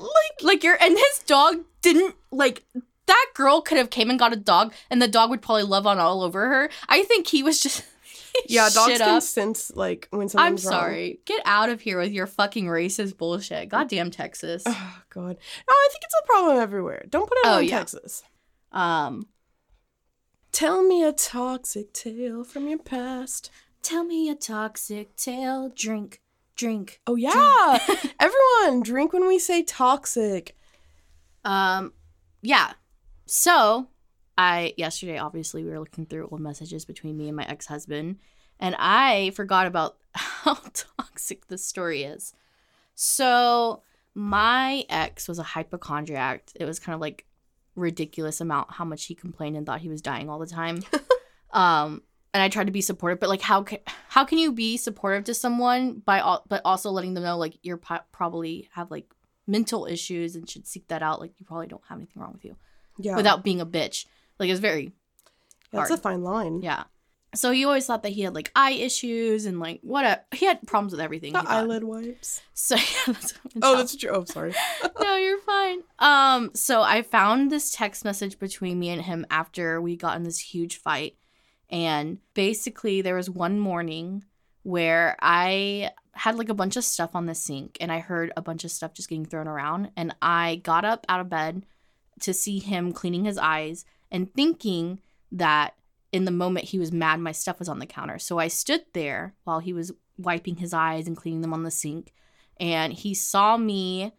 [0.00, 2.64] like, like you're, and his dog didn't like.
[3.06, 5.86] That girl could have came and got a dog, and the dog would probably love
[5.86, 6.70] on all over her.
[6.88, 7.84] I think he was just.
[8.48, 9.22] yeah, dogs can up.
[9.22, 10.80] sense like when something's I'm something's wrong.
[10.80, 11.20] sorry.
[11.24, 13.68] Get out of here with your fucking racist bullshit.
[13.68, 14.62] Goddamn Texas.
[14.66, 15.36] Oh God.
[15.68, 17.04] No, I think it's a problem everywhere.
[17.08, 17.78] Don't put it Oh, on yeah.
[17.78, 18.22] Texas.
[18.72, 19.26] Um,
[20.52, 23.50] Tell me a toxic tale from your past.
[23.82, 25.70] tell me a toxic tale.
[25.74, 26.20] Drink,
[26.56, 27.00] drink.
[27.06, 27.78] Oh yeah.
[28.20, 30.56] Everyone, drink when we say toxic.
[31.44, 31.92] Um,
[32.42, 32.72] yeah.
[33.26, 33.88] So,
[34.38, 38.16] I yesterday obviously we were looking through old messages between me and my ex husband,
[38.60, 42.34] and I forgot about how toxic this story is.
[42.94, 43.82] So,
[44.14, 46.44] my ex was a hypochondriac.
[46.54, 47.26] It was kind of like
[47.74, 50.82] ridiculous amount how much he complained and thought he was dying all the time.
[51.52, 54.76] um, and I tried to be supportive, but like how can how can you be
[54.76, 58.90] supportive to someone by al- but also letting them know like you're po- probably have
[58.90, 59.06] like
[59.46, 61.20] mental issues and should seek that out.
[61.20, 62.56] Like you probably don't have anything wrong with you
[62.98, 63.16] Yeah.
[63.16, 64.06] without being a bitch.
[64.38, 64.92] Like it's very
[65.72, 65.98] That's hard.
[65.98, 66.62] a fine line.
[66.62, 66.84] yeah.
[67.34, 70.46] So he always thought that he had like eye issues and like what a he
[70.46, 71.34] had problems with everything.
[71.34, 72.40] The eyelid wipes.
[72.54, 74.10] So yeah, that's Oh, that's true.
[74.10, 74.54] Oh, sorry.
[75.00, 75.82] no, you're fine.
[75.98, 80.22] Um, so I found this text message between me and him after we got in
[80.22, 81.16] this huge fight.
[81.68, 84.24] And basically there was one morning
[84.62, 88.40] where I had like a bunch of stuff on the sink and I heard a
[88.42, 89.90] bunch of stuff just getting thrown around.
[89.96, 91.66] And I got up out of bed
[92.20, 95.00] to see him cleaning his eyes and thinking
[95.32, 95.74] that
[96.12, 98.18] in the moment he was mad my stuff was on the counter.
[98.18, 101.70] So I stood there while he was wiping his eyes and cleaning them on the
[101.70, 102.12] sink.
[102.58, 104.12] And he saw me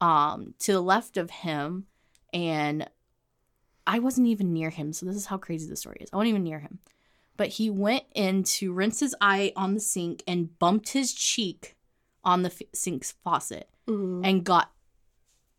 [0.00, 1.86] um to the left of him
[2.32, 2.88] and
[3.86, 4.92] I wasn't even near him.
[4.92, 6.08] So this is how crazy the story is.
[6.12, 6.78] I wasn't even near him.
[7.36, 11.76] But he went in to rinse his eye on the sink and bumped his cheek
[12.24, 14.20] on the f- sink's faucet Mhm.
[14.24, 14.70] and got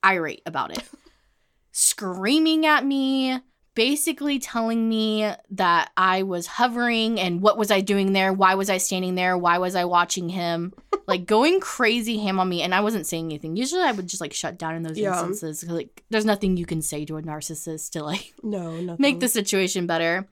[0.06, 0.84] irate about it.
[1.72, 3.40] Screaming at me,
[3.76, 8.32] basically telling me that I was hovering and what was I doing there?
[8.34, 9.38] Why was I standing there?
[9.38, 10.74] Why was I watching him?
[11.08, 13.56] like going crazy ham on me and I wasn't saying anything.
[13.56, 15.10] Usually I would just like shut down in those Yeah.
[15.10, 19.02] instances like there's nothing you can say to a narcissist to like No, nothing.
[19.02, 20.28] make the situation better.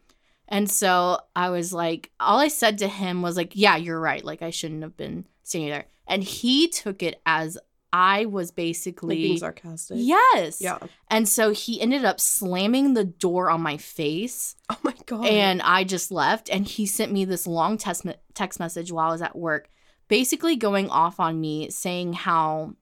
[0.48, 4.24] And so I was like, all I said to him was like, yeah, you're right.
[4.24, 5.86] Like I shouldn't have been standing there.
[6.08, 7.58] And he took it as
[7.94, 9.98] I was Like basically being sarcastic.
[10.00, 10.62] yes.
[10.62, 10.78] Yeah.
[11.10, 15.26] And so he ended up slamming the door on my face, Oh my god.
[15.26, 16.50] and I just left.
[16.50, 19.70] And he sent me this long text me- text message while I was at work,
[20.08, 22.76] basically going off on me, saying how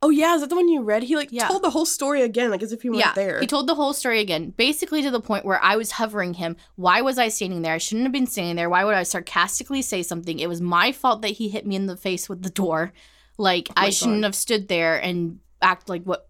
[0.00, 1.02] oh yeah, is that the one you read?
[1.02, 1.48] He like Yeah.
[1.48, 3.40] told the whole story again, like as if he weren't yeah, there.
[3.40, 6.56] he told the whole story again, basically to the point where I was hovering him.
[6.76, 7.74] Why was I standing there?
[7.74, 8.70] I shouldn't have been standing there.
[8.70, 10.38] Why would I sarcastically say something?
[10.38, 12.92] It was my fault that he hit me in the face with the door.
[13.38, 16.28] Like Oh I shouldn't have stood there and act like what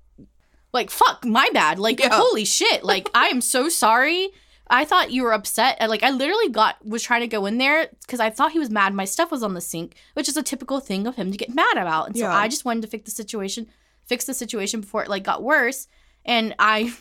[0.73, 1.79] like fuck, my bad.
[1.79, 2.09] Like Yeah.
[2.13, 2.85] holy shit.
[2.93, 4.29] Like I am so sorry.
[4.69, 5.79] I thought you were upset.
[5.89, 8.69] Like I literally got was trying to go in there because I thought he was
[8.71, 8.93] mad.
[8.95, 11.55] My stuff was on the sink, which is a typical thing of him to get
[11.55, 12.09] mad about.
[12.09, 12.35] And so Yeah.
[12.37, 13.69] I just wanted to fix the situation,
[14.07, 15.87] fix the situation before it like got worse.
[16.25, 16.93] And I,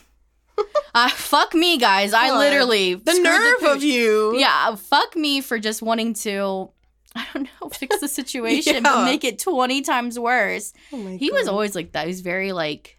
[0.56, 0.64] I
[1.06, 2.12] uh, fuck me, guys.
[2.14, 3.76] I literally the nerve pooch.
[3.76, 4.38] of you.
[4.38, 6.70] Yeah, fuck me for just wanting to.
[7.20, 10.72] I don't know, fix the situation, but make it 20 times worse.
[10.92, 12.04] Oh He was always like that.
[12.04, 12.98] He was very like,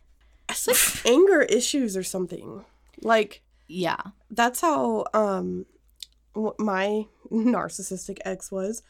[0.50, 2.66] It's like anger issues or something.
[3.02, 4.02] Like yeah.
[4.32, 5.66] that's how um
[6.58, 8.82] my narcissistic ex was.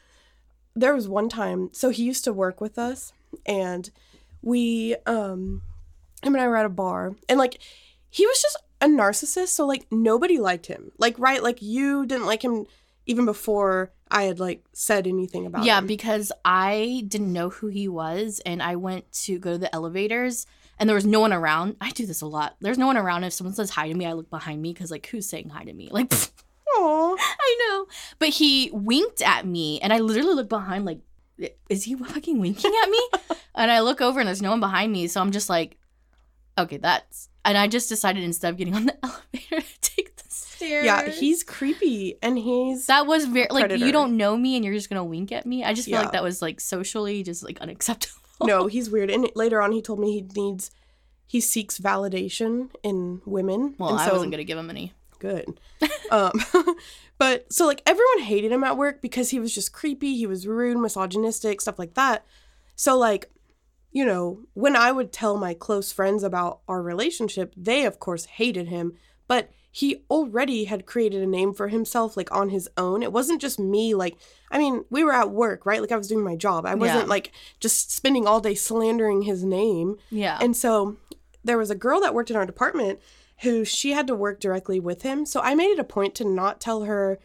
[0.74, 3.12] There was one time, so he used to work with us,
[3.44, 3.90] and
[4.42, 5.62] we um
[6.22, 7.58] him and I were at a bar, and like
[8.08, 9.48] he was just a narcissist.
[9.48, 10.92] So like nobody liked him.
[10.98, 12.66] Like right, like you didn't like him
[13.06, 15.86] even before I had like said anything about Yeah, him.
[15.86, 20.46] because I didn't know who he was and I went to go to the elevators
[20.78, 21.76] and there was no one around.
[21.80, 22.56] I do this a lot.
[22.60, 23.24] There's no one around.
[23.24, 25.64] If someone says hi to me, I look behind me because, like, who's saying hi
[25.64, 25.88] to me?
[25.90, 26.30] Like, pfft,
[26.78, 27.16] Aw.
[27.18, 27.86] I know.
[28.20, 31.00] But he winked at me and I literally look behind, like,
[31.68, 33.08] is he fucking winking at me?
[33.56, 35.08] and I look over and there's no one behind me.
[35.08, 35.78] So I'm just like,
[36.56, 37.28] okay, that's.
[37.44, 40.27] And I just decided instead of getting on the elevator to take the
[40.58, 40.84] stairs.
[40.84, 44.74] Yeah, he's creepy, and he's That was very like you don't know me and you're
[44.74, 45.64] just gonna wink at me.
[45.64, 46.02] I just feel Yeah.
[46.02, 48.20] like that was like socially just like unacceptable.
[48.44, 49.10] no, he's weird.
[49.10, 50.70] And later on, he told me he needs,
[51.26, 53.74] he seeks validation in women.
[53.78, 54.92] Well, and I so, wasn't gonna give him any.
[55.18, 55.58] good.
[56.10, 56.32] um,
[57.18, 60.16] but so like everyone hated him at work because he was just creepy.
[60.16, 62.24] He was rude, misogynistic, stuff like that.
[62.76, 63.30] So like,
[63.90, 68.26] you know, when I would tell my close friends about our relationship, they of course
[68.26, 68.92] hated him,
[69.26, 73.00] but he already had created a name for himself like on his own.
[73.02, 74.16] It wasn't just me like
[74.50, 75.80] I mean, we were at work, right?
[75.80, 76.66] Like I was doing my job.
[76.66, 77.14] I wasn't Yeah.
[77.16, 79.96] like just spending all day slandering his name.
[80.10, 80.36] Yeah.
[80.40, 80.96] And so
[81.44, 82.98] there was a girl that worked in our department
[83.42, 85.24] who she had to work directly with him.
[85.24, 87.20] So I made it a point to not tell her,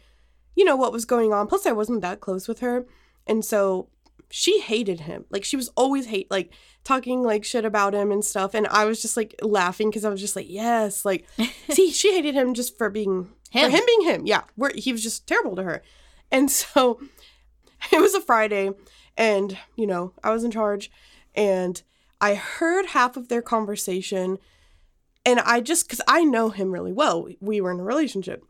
[0.54, 1.48] you know, what was going on.
[1.48, 2.86] Plus, I wasn't that close with her.
[3.26, 3.88] And so
[4.30, 5.24] she hated him.
[5.30, 6.52] Like she was always hate like
[6.84, 8.54] talking like shit about him and stuff.
[8.54, 11.26] And I was just like laughing because I was just like, yes, like
[11.70, 13.70] see, she hated him just for being Him.
[13.70, 14.26] for him being him.
[14.26, 14.42] Yeah.
[14.56, 15.82] Where he was just terrible to her.
[16.30, 17.00] And so
[17.92, 18.70] it was a Friday
[19.16, 20.90] and, you know, I was in charge
[21.34, 21.82] and
[22.20, 24.38] I heard half of their conversation
[25.26, 27.28] and I just cuz I know him really well.
[27.40, 28.44] We were in a relationship.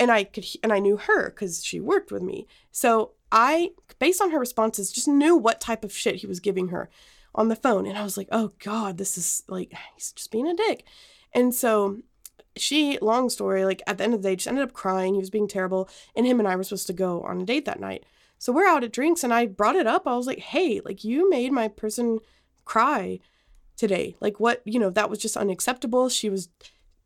[0.00, 2.46] And I could and I knew her cuz she worked with me.
[2.70, 6.68] So I based on her responses just knew what type of shit he was giving
[6.68, 6.88] her
[7.34, 10.48] on the phone and I was like, "Oh god, this is like he's just being
[10.48, 10.84] a dick."
[11.32, 11.98] And so
[12.56, 15.14] she, long story, like at the end of the day, just ended up crying.
[15.14, 15.88] He was being terrible.
[16.16, 18.04] And him and I were supposed to go on a date that night.
[18.38, 20.06] So we're out at drinks and I brought it up.
[20.06, 22.20] I was like, hey, like you made my person
[22.64, 23.20] cry
[23.76, 24.16] today.
[24.20, 26.08] Like what, you know, that was just unacceptable.
[26.08, 26.48] She was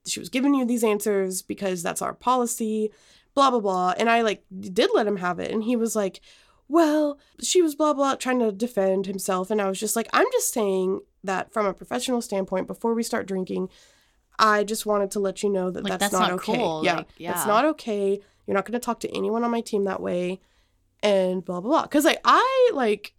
[0.05, 2.91] she was giving you these answers because that's our policy,
[3.35, 3.95] blah blah blah.
[3.97, 5.51] And I like did let him have it.
[5.51, 6.21] And he was like,
[6.69, 9.51] well, she was blah blah trying to defend himself.
[9.51, 13.03] And I was just like, I'm just saying that from a professional standpoint, before we
[13.03, 13.69] start drinking,
[14.39, 16.57] I just wanted to let you know that Like, that's, that's not, not okay.
[16.57, 16.85] cool.
[16.85, 17.33] Yeah, Like, yeah.
[17.33, 18.21] it's not okay.
[18.47, 20.41] You're not going to talk to anyone on my team that way,
[21.03, 21.83] and blah blah blah.
[21.83, 23.15] Because like I like,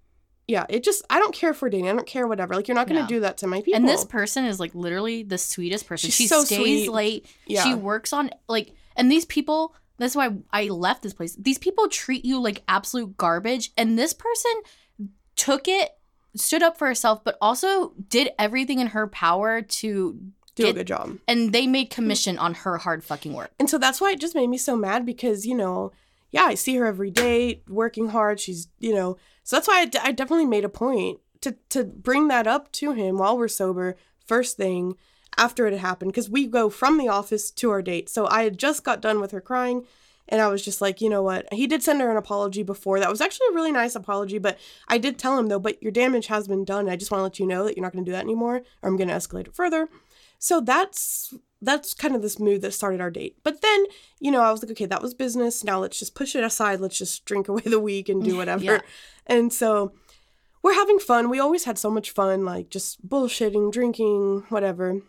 [0.47, 1.89] yeah, it just I don't care for we're dating.
[1.89, 2.55] I don't care whatever.
[2.55, 3.17] Like you're not going to Yeah.
[3.17, 3.75] do that to my people.
[3.77, 6.07] and this person is like literally the sweetest person.
[6.09, 6.91] She's she so stays sweet.
[6.91, 7.25] late.
[7.47, 11.35] yeah, She works on like and these people that's why I left this place.
[11.35, 14.51] These people treat you like absolute garbage and this person
[15.35, 15.91] took it
[16.35, 20.19] stood up for herself but also did everything in her power to
[20.55, 21.17] do a good job.
[21.27, 23.51] and they made commission on her hard fucking work.
[23.59, 25.91] And so that's why it just made me so mad because, you know,
[26.31, 28.39] yeah, I see her every day working hard.
[28.39, 31.83] She's, you know, so that's why I, d- I definitely made a point to, to
[31.83, 34.95] bring that up to him while we're sober, first thing
[35.43, 36.11] after it had happened.
[36.11, 38.09] Because we go from the office to our date.
[38.09, 39.85] So I had just got done with her crying.
[40.29, 41.51] And I was just like, you know what?
[41.51, 42.97] He did send her an apology before.
[42.99, 44.37] That was actually a really nice apology.
[44.37, 46.87] But I did tell him, though, but your damage has been done.
[46.87, 48.63] I just want to let you know that you're not going to do that anymore,
[48.81, 49.89] or I'm going to escalate it further.
[50.39, 53.37] So that's that's kind of this mood that started our date.
[53.43, 53.85] But then,
[54.19, 55.63] you know, I was like, okay, that was business.
[55.63, 56.79] Now let's just push it aside.
[56.81, 58.63] Let's just drink away the week and do whatever.
[58.63, 58.79] Yeah.
[59.27, 59.93] And so
[60.61, 61.29] we're having fun.
[61.29, 65.01] We always had so much fun, like just bullshitting, drinking, whatever.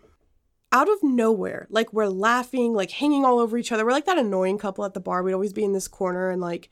[0.75, 3.85] Out of nowhere, like we're laughing, like hanging all over each other.
[3.85, 5.23] We're like that annoying couple at the bar.
[5.23, 6.69] We'd always be in this corner and like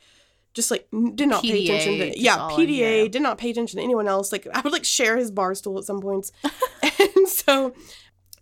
[0.55, 3.83] just like did not pay attention to yeah in PDA did not pay attention to
[3.85, 4.33] anyone else.
[4.33, 6.33] Like I would like share his bar stool at some points,
[6.83, 7.75] and so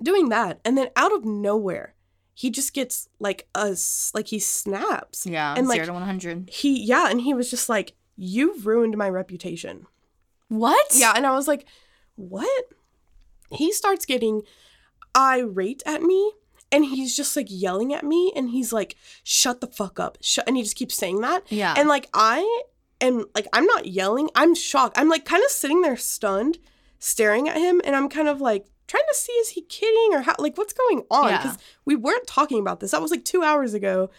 [0.02, 1.94] doing that, and then out of nowhere,
[2.32, 5.26] he just gets like a s- like he snaps.
[5.26, 5.54] Yeah.
[5.54, 6.48] And, like, zero to one hundred.
[6.50, 9.86] He yeah, and he was just like, "You've ruined my reputation."
[10.48, 10.86] What?
[10.94, 11.66] Yeah, and I was like,
[12.16, 12.64] "What?"
[13.52, 14.42] He starts getting
[15.20, 16.32] irate at me,
[16.72, 20.46] and he's just like yelling at me, and he's like, "Shut the fuck up!" Shut,
[20.46, 21.74] and he just keeps saying that, Yeah.
[21.76, 22.62] and like I
[23.00, 24.98] am like I'm not yelling, I'm shocked.
[24.98, 26.58] I'm like kind of sitting there stunned,
[26.98, 30.22] staring at him, and I'm kind of like trying to see is he kidding or
[30.22, 31.42] how like what's going on Yeah.
[31.42, 32.90] because we weren't talking about this.
[32.92, 34.10] That was like two hours ago,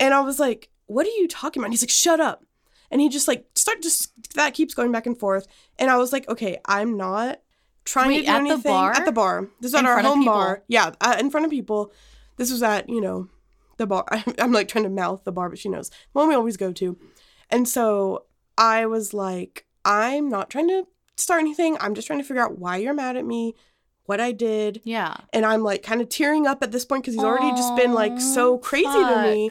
[0.00, 2.44] and I was like, "What are you talking about?" And he's like, "Shut up."
[2.90, 5.46] And he just like start just that keeps going back and forth.
[5.78, 7.40] And I was like, okay, I'm not
[7.88, 8.92] trying Wait, to do at the anything bar?
[8.92, 9.48] at the bar.
[9.60, 10.62] This is In at our front home bar.
[10.68, 11.92] Yeah, uh, in front of people.
[12.36, 13.28] This was at you know
[13.78, 14.06] the bar.
[14.38, 16.98] I'm like trying to mouth the bar, but she knows one we always go to.
[17.50, 18.24] And so
[18.58, 21.76] I was like, I'm not trying to start anything.
[21.80, 23.54] I'm just trying to figure out why you're mad at me,
[24.04, 25.16] what I did, yeah.
[25.32, 27.94] and I'm like kind of tearing up at this point because he's already just been
[27.94, 29.50] like so crazy to me.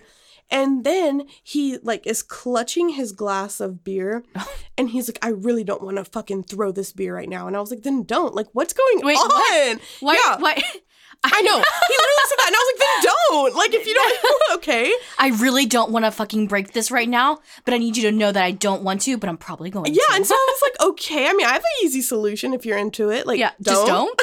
[0.49, 4.23] And then he like is clutching his glass of beer
[4.77, 7.47] and he's like, I really don't want to fucking throw this beer right now.
[7.47, 8.33] And I was like, then don't.
[8.35, 9.27] Like, what's going Wait, on?
[9.27, 9.79] what?
[9.99, 10.13] Why?
[10.13, 10.37] Yeah.
[10.39, 10.61] Why?
[11.23, 11.55] I know.
[11.57, 12.47] He literally said that.
[12.47, 13.55] And I was like, then don't.
[13.55, 14.93] Like, if you don't, okay.
[15.17, 18.11] I really don't want to fucking break this right now, but I need you to
[18.11, 20.01] know that I don't want to, but I'm probably going Yeah.
[20.09, 20.15] to.
[20.15, 21.27] And so I was like, okay.
[21.27, 23.25] I mean, I have an easy solution if you're into it.
[23.25, 23.75] Like, yeah, don't.
[23.75, 24.21] just don't.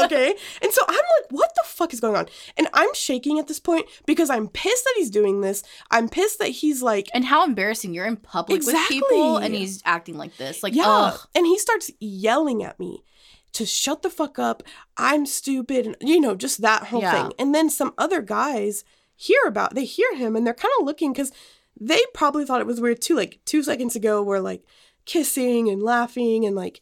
[0.04, 0.34] okay.
[0.62, 2.26] And so I'm like, what the fuck is going on?
[2.56, 5.62] And I'm shaking at this point because I'm pissed that he's doing this.
[5.90, 7.94] I'm pissed that he's like, and how embarrassing.
[7.94, 10.62] You're in public with people and he's acting like this.
[10.62, 10.84] Like, yeah.
[10.86, 11.20] ugh.
[11.34, 13.02] And he starts yelling at me
[13.52, 14.62] to shut the fuck up.
[14.96, 15.86] I'm stupid.
[15.86, 17.12] And, you know, just that whole Yeah.
[17.12, 17.32] thing.
[17.38, 21.12] And then some other guys hear about, they hear him and they're kind of looking
[21.12, 21.32] because
[21.78, 23.16] they probably thought it was weird too.
[23.16, 24.62] Like two seconds ago, we're like
[25.06, 26.80] kissing and laughing and like,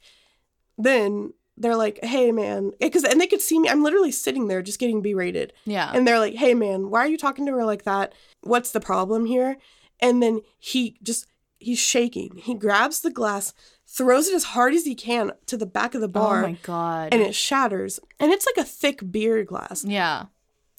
[0.77, 3.69] then they're like, hey man, eh, because, and they could see me.
[3.69, 5.53] I'm literally sitting there just getting berated.
[5.65, 5.91] Yeah.
[5.95, 8.13] And they're like, hey man, why are you talking to her like that?
[8.43, 9.57] What's the problem here?
[10.01, 11.27] And then he just,
[11.59, 12.37] he's shaking.
[12.37, 13.55] He grabs the glass,
[13.87, 16.45] throws it as hard as he can to the back of the oh bar.
[16.45, 17.11] oh my god.
[17.13, 18.01] and it shatters.
[18.19, 19.85] And it's like a thick beer glass.
[19.85, 20.27] yeah.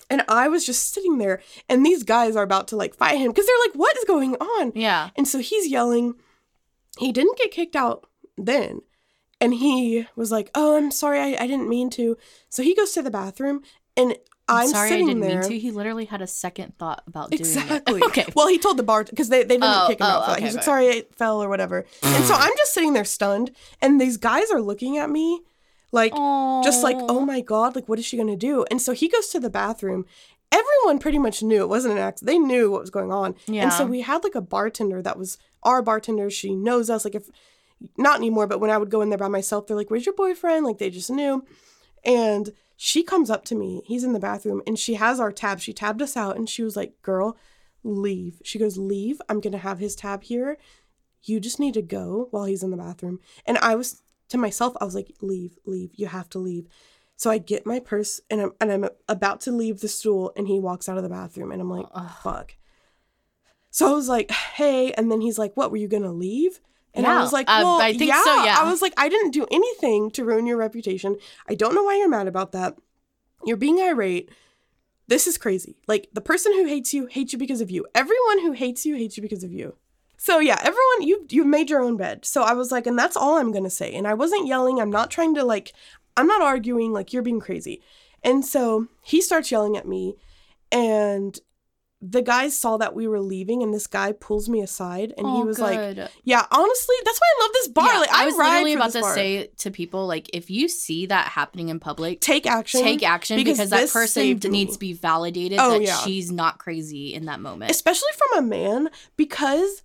[0.07, 3.31] And I was just sitting there, and these guys are about to like fight him
[3.31, 4.71] because they're like, what is going on?
[4.75, 5.09] Yeah.
[5.15, 6.13] And so he's yelling.
[6.99, 8.05] He didn't get kicked out
[8.37, 8.81] then.
[9.41, 12.17] And he was like, oh, I'm sorry, I, I didn't mean to.
[12.49, 13.61] So he goes to the bathroom,
[13.97, 14.15] and
[14.47, 15.41] I'm, sorry I sitting didn't there.
[15.41, 15.59] mean to.
[15.59, 17.99] He literally had a second thought about doing Exactly.
[17.99, 18.03] it.
[18.07, 18.25] okay.
[18.35, 20.31] Well, he told the bar because they, they didn't Oh, kick him out oh, for
[20.31, 21.85] okay, He was like, sorry, it fell or whatever.
[22.03, 25.41] and so I'm just sitting there stunned, and these guys are looking at me
[25.91, 26.13] like,
[26.63, 28.65] just like, oh my God, like, what is she going to do?
[28.69, 30.05] And so he goes to the bathroom.
[30.51, 32.27] Everyone pretty much knew it wasn't an accident.
[32.33, 33.35] They knew what was going on.
[33.47, 33.63] Yeah.
[33.63, 36.29] And so we had like a bartender that was our bartender.
[36.29, 37.03] She knows us.
[37.05, 37.29] Like, if
[37.97, 40.15] not anymore, but when I would go in there by myself, they're like, where's your
[40.15, 40.65] boyfriend?
[40.65, 41.45] Like, they just knew.
[42.03, 43.81] And she comes up to me.
[43.85, 45.59] He's in the bathroom and she has our tab.
[45.59, 47.37] She tabbed us out and she was like, girl,
[47.83, 48.41] leave.
[48.43, 49.21] She goes, leave.
[49.29, 50.57] I'm going to have his tab here.
[51.23, 53.19] You just need to go while he's in the bathroom.
[53.45, 55.91] And I was to myself, I was like, leave, leave.
[55.95, 56.67] You have to leave.
[57.15, 60.47] So I get my purse and I'm and I'm about to leave the stool and
[60.47, 62.11] he walks out of the bathroom and I'm like, Ugh.
[62.21, 62.55] fuck.
[63.71, 66.59] So I was like, hey, and then he's like, what, were you gonna leave?
[66.95, 68.57] And I was like, uh, well, I think so, yeah.
[68.59, 71.17] I was like, I didn't do anything to ruin your reputation.
[71.47, 72.77] I don't know why you're mad about that.
[73.45, 74.29] You're being irate.
[75.07, 75.77] This is crazy.
[75.87, 77.85] Like the person who hates you hates you because of you.
[77.93, 79.75] Everyone who hates you hates you because of you.
[80.17, 82.25] So yeah, everyone you you made your own bed.
[82.25, 83.93] So I was like, and that's all I'm gonna say.
[83.93, 84.79] And I wasn't yelling.
[84.79, 85.73] I'm not trying to like.
[86.17, 86.93] I'm not arguing.
[86.93, 87.81] Like you're being crazy.
[88.23, 90.15] And so he starts yelling at me,
[90.71, 91.37] and
[92.01, 95.33] the guys saw that we were leaving, and this guy pulls me aside, and he
[95.33, 97.87] Oh, was like, "Yeah, honestly, that's why I love this bar.
[97.93, 99.13] Yeah, like I I, was literally about to bar.
[99.15, 102.81] say to people, like, if you see that happening in public, take action.
[102.81, 104.57] take action because because, that person saved d- me.
[104.59, 105.97] needs to be validated Oh, that yeah.
[105.99, 107.71] she's not crazy in that moment.
[107.71, 109.81] especially from a man because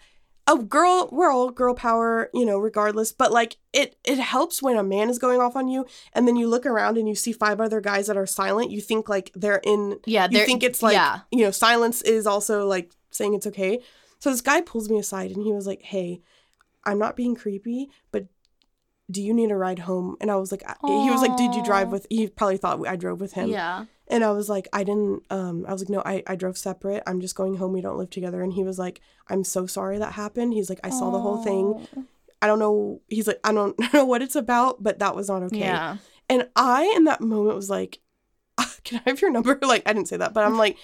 [0.53, 4.77] a girl we're all girl power you know regardless but like it it helps when
[4.77, 7.33] a man is going off on you and then you look around and you see
[7.33, 10.63] five other guys that are silent you think like they're in yeah, you they're- think
[10.63, 13.81] it's like yeah, you know silence is also like saying it's okay.
[14.19, 16.21] So this guy pulls me aside and he was like hey
[16.85, 18.27] i'm not being creepy but
[19.11, 20.17] do you need a ride home?
[20.21, 22.87] And i was like I- he was like did you drive with he probably thought
[22.87, 23.49] i drove with him.
[23.51, 23.85] Yeah.
[24.11, 27.03] And I was like, I didn't, um, I was like, no, I, I drove separate.
[27.07, 27.73] I'm just going home.
[27.73, 28.43] We don't live together.
[28.43, 30.53] And he was like, I'm so sorry that happened.
[30.53, 31.87] He's like, I saw the whole thing.
[32.43, 33.01] I don't know.
[33.09, 35.61] He's like, I don't know what it's about, but that was not okay.
[35.61, 35.99] Yeah.
[36.29, 38.01] And I, in that moment, was like,
[38.85, 39.59] can I have your number?
[39.63, 40.77] Like, I didn't say that, but I'm like,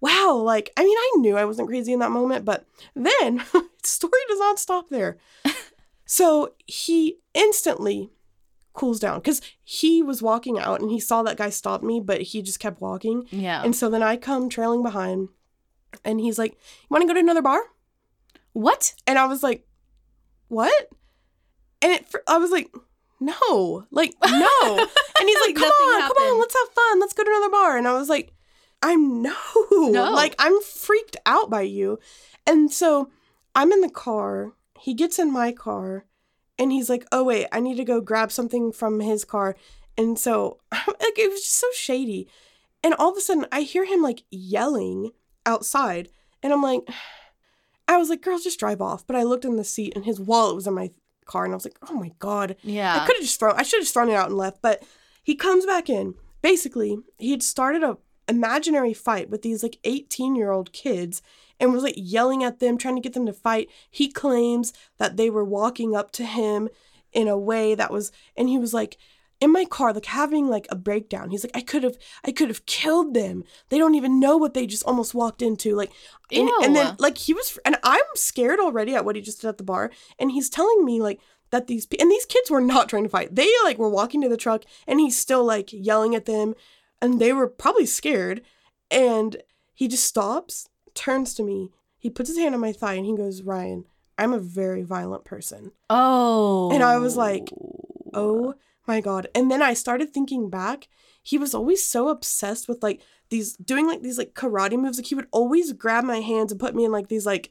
[0.00, 0.36] wow.
[0.36, 4.20] Like, I mean, I knew I wasn't crazy in that moment, but then the story
[4.28, 5.18] does not stop there.
[6.06, 8.10] so he instantly
[8.72, 12.22] cools down because he was walking out and he saw that guy stop me, but
[12.22, 13.26] he just kept walking.
[13.30, 13.62] Yeah.
[13.62, 15.28] And so then I come trailing behind
[16.04, 17.60] and he's like, You want to go to another bar?
[18.52, 18.94] what?
[19.06, 19.66] And I was like,
[20.48, 20.90] What?
[21.80, 22.70] And it, I was like,
[23.20, 24.78] No, like, no.
[25.18, 27.00] and he's like, Come on, come on, let's have fun.
[27.00, 27.76] Let's go to another bar.
[27.76, 28.32] And I was like,
[28.82, 29.34] I'm no.
[29.70, 30.12] No.
[30.12, 31.98] Like, I'm freaked out by you.
[32.46, 33.10] And so
[33.54, 34.52] I'm in the car.
[34.80, 36.06] He gets in my car
[36.62, 39.56] and he's like, Oh, wait, I need to go grab something from his car.
[39.98, 42.28] And so, like, it was just so shady.
[42.84, 45.10] And all of a sudden, I hear him like yelling
[45.44, 46.08] outside.
[46.42, 46.82] And I'm like,
[47.88, 49.06] I was like, girl, just drive off.
[49.06, 50.92] But I looked in the seat and his wallet was in my
[51.26, 51.44] car.
[51.44, 52.56] And I was like, oh my God.
[52.62, 52.94] Yeah.
[52.94, 54.62] I could have just thrown, I should have just thrown it out and left.
[54.62, 54.82] But
[55.22, 56.14] he comes back in.
[56.42, 57.98] Basically, he had started a
[58.28, 61.22] imaginary fight with these like 18 year old kids
[61.62, 63.68] and was like yelling at them, trying to get them to fight.
[63.88, 66.68] He claims that they were walking up to him
[67.12, 68.98] in a way that was, and he was like,
[69.40, 71.30] in my car, like having like a breakdown.
[71.30, 73.44] He's like, I could have, I could have killed them.
[73.68, 75.74] They don't even know what they just almost walked into.
[75.74, 75.92] Like,
[76.32, 79.48] and, and then like he was, and I'm scared already at what he just did
[79.48, 79.90] at the bar.
[80.18, 83.34] And he's telling me like that these, and these kids were not trying to fight.
[83.34, 86.54] They like were walking to the truck, and he's still like yelling at them,
[87.00, 88.42] and they were probably scared.
[88.90, 89.36] And
[89.74, 93.16] he just stops, turns to me, he puts his hand on my thigh, and he
[93.16, 93.84] goes, Ryann,
[94.18, 95.72] I'm a very violent person.
[95.88, 96.70] Oh.
[96.72, 97.50] And I was like,
[98.14, 98.54] Oh
[98.86, 99.28] my god.
[99.34, 100.88] And then I started thinking back.
[101.22, 104.98] He was always so obsessed with like these doing like these like karate moves.
[104.98, 107.50] Like he would always grab my hands and put me in like these like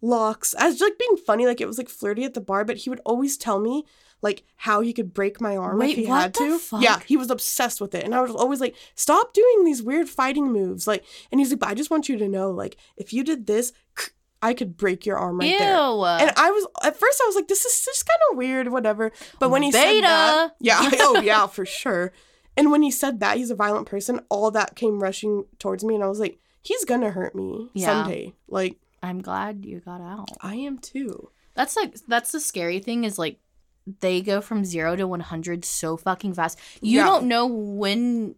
[0.00, 2.90] locks as like being funny, like it was like flirty at the bar, but he
[2.90, 3.84] would always tell me
[4.22, 6.58] like how he could break my arm Wait, if he had to.
[6.58, 6.82] fuck?
[6.82, 8.04] Yeah, he was obsessed with it.
[8.04, 10.86] And I was always like, stop doing these weird fighting moves.
[10.86, 13.46] Like and he's like, but I just want you to know, like, if you did
[13.46, 13.72] this,
[14.42, 15.58] I could break your arm right Ew.
[15.58, 15.76] there.
[15.76, 19.12] And I was at first I was like, this is just kind of weird, whatever.
[19.38, 22.12] But when he said that, yeah, oh yeah, for sure.
[22.56, 25.94] And when he said that he's a violent person, all that came rushing towards me,
[25.94, 27.86] and I was like, he's gonna hurt me Yeah.
[27.86, 28.32] someday.
[28.48, 30.30] Like I'm glad you got out.
[30.40, 31.30] I am too.
[31.54, 33.38] That's like that's the scary thing is like
[34.00, 36.58] they go from zero to one hundred so fucking fast.
[36.80, 37.04] You Yeah.
[37.06, 38.34] don't know when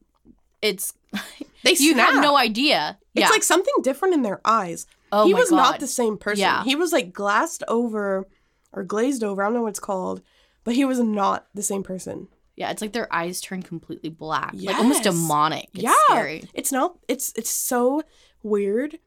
[0.62, 0.94] it's.
[1.64, 2.10] They you snap.
[2.12, 2.98] have no idea.
[3.16, 3.30] It's yeah.
[3.30, 4.86] like something different in their eyes.
[5.10, 5.56] oh he was God.
[5.56, 6.42] not the same person.
[6.42, 6.62] Yeah.
[6.62, 8.28] He was like glassed over
[8.72, 9.42] or glazed over.
[9.42, 10.22] I don't know what it's called,
[10.62, 12.28] but he was not the same person.
[12.54, 15.68] Yeah, it's like their eyes turn completely black, like almost demonic.
[15.74, 16.44] It's yeah, scary.
[16.54, 16.96] it's not.
[17.08, 18.02] It's it's so
[18.44, 18.98] weird,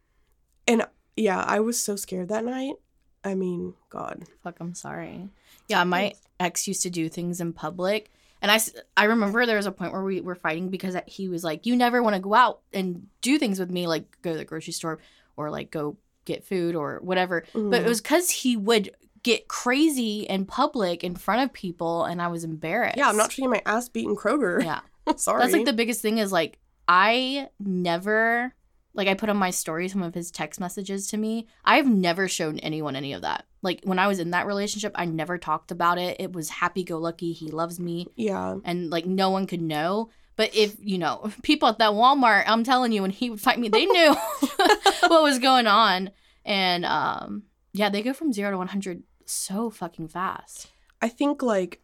[0.67, 0.85] and
[1.15, 2.75] yeah, I was so scared that night.
[3.23, 4.23] I mean, God.
[4.43, 5.29] Fuck, I'm sorry.
[5.71, 8.11] Yeah, my ex used to do things in public.
[8.41, 8.59] And I,
[8.97, 11.75] I remember there was a point where we were fighting because he was like, You
[11.75, 14.73] never want to go out and do things with me, like go to the grocery
[14.73, 14.99] store
[15.37, 17.43] or like go get food or whatever.
[17.53, 17.79] But Mhm.
[17.81, 18.91] it was because he would
[19.23, 22.97] get crazy in public in front of people and I was embarrassed.
[22.97, 24.63] Yeah, I'm not trying my ass beat in Kroger.
[24.63, 24.81] Yeah.
[25.17, 25.41] Sorry.
[25.41, 26.57] That's like the biggest thing is like
[26.87, 28.53] I never
[28.93, 31.47] like I put on my story some of his text messages to me.
[31.63, 33.45] I've never shown anyone any of that.
[33.61, 36.17] Like when I was in that relationship, I never talked about it.
[36.19, 37.31] It was happy go lucky.
[37.31, 38.57] He loves me yeah.
[38.63, 40.09] and like no one could know.
[40.35, 43.59] But if, you know, people at that Walmart, I'm telling you, when he would fight
[43.59, 44.13] me, they knew
[45.01, 46.11] what was going on.
[46.43, 50.67] And um yeah, they go from 0 to 100 so fucking fast.
[51.01, 51.81] I think like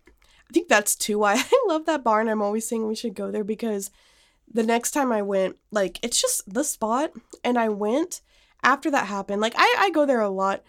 [0.49, 3.15] I think that's too why I love that bar and I'm always saying we should
[3.15, 3.91] go there because
[4.51, 7.11] the next time I went, like it's just the spot
[7.43, 8.21] and I went
[8.63, 9.41] after that happened.
[9.41, 10.63] Like I, I go there a lot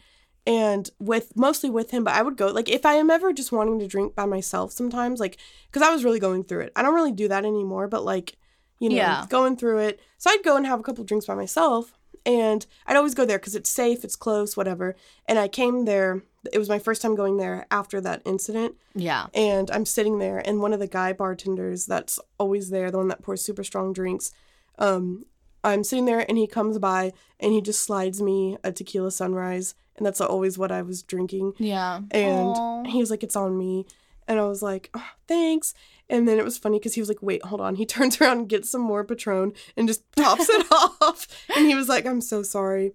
[0.46, 3.52] and with mostly with him, but I would go like if I am ever just
[3.52, 5.36] wanting to drink by myself sometimes, like
[5.70, 6.72] because I was really going through it.
[6.76, 8.36] I don't really do that anymore, but like,
[8.80, 9.26] you know, Yeah.
[9.28, 10.00] going through it.
[10.18, 13.38] So I'd go and have a couple drinks by myself and I'd always go there
[13.38, 14.96] because it's safe, it's close, whatever.
[15.26, 16.22] And I came there.
[16.52, 19.26] It was my first time going there after that incident, Yeah.
[19.34, 23.08] and I'm sitting there, and one of the guy bartenders that's always there, the one
[23.08, 24.30] that pours super strong drinks,
[24.78, 25.26] um,
[25.64, 29.74] I'm sitting there, and he comes by, and he just slides me a tequila sunrise,
[29.96, 31.54] and that's always what I was drinking.
[31.58, 32.00] Yeah.
[32.12, 32.84] And Aw.
[32.84, 33.84] he was like, "It's on me,"
[34.28, 35.74] and I was like, oh, "Thanks."
[36.10, 38.38] And then it was funny because he was like, "Wait, hold on." He turns around
[38.38, 42.20] and gets some more Patron and just tops it off, and he was like, "I'm
[42.20, 42.92] so sorry."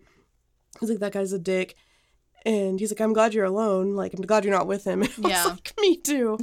[0.80, 1.76] He's like, "That guy's a dick."
[2.46, 3.94] And he's like, I'm glad you're alone.
[3.94, 5.02] Like, I'm glad you're not with him.
[5.16, 5.46] And Yeah.
[5.46, 6.38] was like, me too.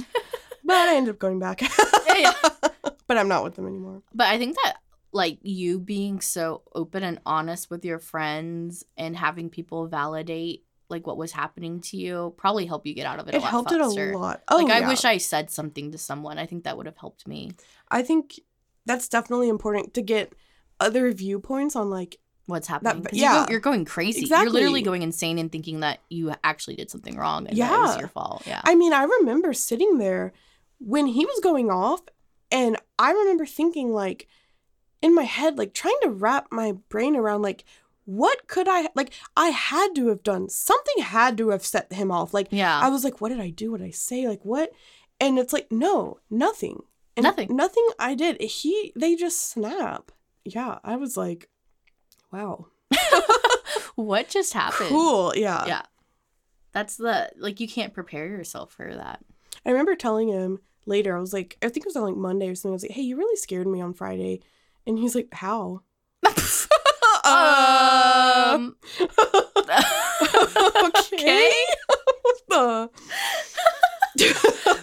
[0.65, 1.61] But I ended up going back.
[2.07, 2.33] Yeah.
[3.05, 4.01] but I'm not with them anymore.
[4.11, 4.77] But I think that
[5.11, 11.07] like you being so open and honest with your friends and having people validate like
[11.07, 13.33] what was happening to you probably help you get out of it.
[13.33, 14.09] It a lot helped faster.
[14.11, 14.41] it a lot.
[14.49, 14.87] Oh, like I yeah.
[14.87, 16.37] wish I said something to someone.
[16.37, 17.51] I think that would have helped me.
[17.89, 18.39] I think
[18.85, 20.33] that's definitely important to get
[20.79, 22.17] other viewpoints on like
[22.47, 23.03] What's happening?
[23.03, 23.45] 'Cause yeah.
[23.49, 24.21] you're going crazy.
[24.21, 24.45] Exactly.
[24.47, 27.79] You're literally going insane and thinking that you actually did something wrong and that it
[27.79, 27.99] was Yeah.
[27.99, 28.43] your fault.
[28.45, 28.59] Yeah.
[28.65, 30.33] I mean, I remember sitting there
[30.79, 32.01] when he was going off,
[32.51, 34.27] and I remember thinking, like,
[35.01, 37.63] in my head, like, trying to wrap my brain around, like,
[38.05, 42.11] what could I, like, I had to have done something, had to have set him
[42.11, 42.33] off.
[42.33, 42.79] Like, yeah.
[42.79, 43.71] I was like, what did I do?
[43.71, 44.27] What did I say?
[44.27, 44.71] Like, what?
[45.19, 46.81] And it's like, no, nothing.
[47.15, 47.55] And Nothing.
[47.55, 48.41] Nothing I did.
[48.41, 50.11] He, they just snap.
[50.45, 50.79] Yeah.
[50.83, 51.49] I was like,
[52.31, 52.67] wow.
[53.95, 54.89] what just happened?
[54.89, 55.33] Cool.
[55.35, 55.65] Yeah.
[55.65, 55.81] Yeah.
[56.71, 59.19] That's the like you can't prepare yourself for that.
[59.65, 62.47] I remember telling him later, I was like, I think it was on like Monday
[62.47, 62.71] or something.
[62.71, 64.41] I was like, hey, you really scared me on Friday.
[64.87, 65.81] And he's like, how?
[67.23, 68.75] Um
[71.13, 71.51] okay.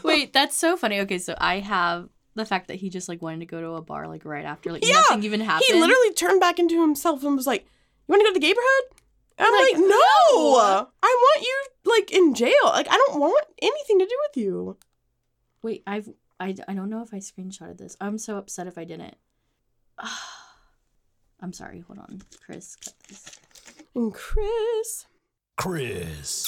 [0.03, 1.01] Wait, that's so funny.
[1.01, 3.82] Okay, so I have the fact that he just like wanted to go to a
[3.82, 5.64] bar like right after like Yeah, nothing even happened.
[5.66, 7.68] he literally turned back into himself and was like, you
[8.12, 8.84] want to go to the neighborhood?
[9.39, 10.89] And I'm Like, like, no, no.
[11.03, 12.53] I want you like in jail.
[12.64, 14.76] Like, I don't want anything to do with you.
[15.62, 16.09] Wait, I've
[16.41, 17.97] I, I don't know if I screenshotted this.
[18.01, 19.16] I'm so upset if I didn't.
[21.41, 21.84] I'm sorry.
[21.86, 22.76] Hold on, Chris.
[22.76, 23.41] Cut this.
[23.95, 25.07] And Chris,
[25.57, 26.47] Chris.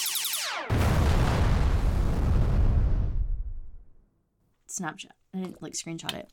[4.68, 5.10] Snapchat.
[5.34, 6.28] I didn't like screenshot it.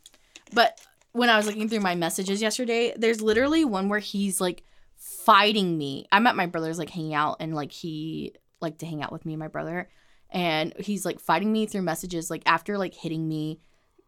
[0.53, 0.79] But
[1.11, 4.63] when I was looking through my messages yesterday, there's literally one where he's like
[4.95, 6.07] fighting me.
[6.11, 9.25] I'm at my brother's like hanging out and like he liked to hang out with
[9.25, 9.89] me and my brother.
[10.29, 13.59] And he's like fighting me through messages, like after like hitting me,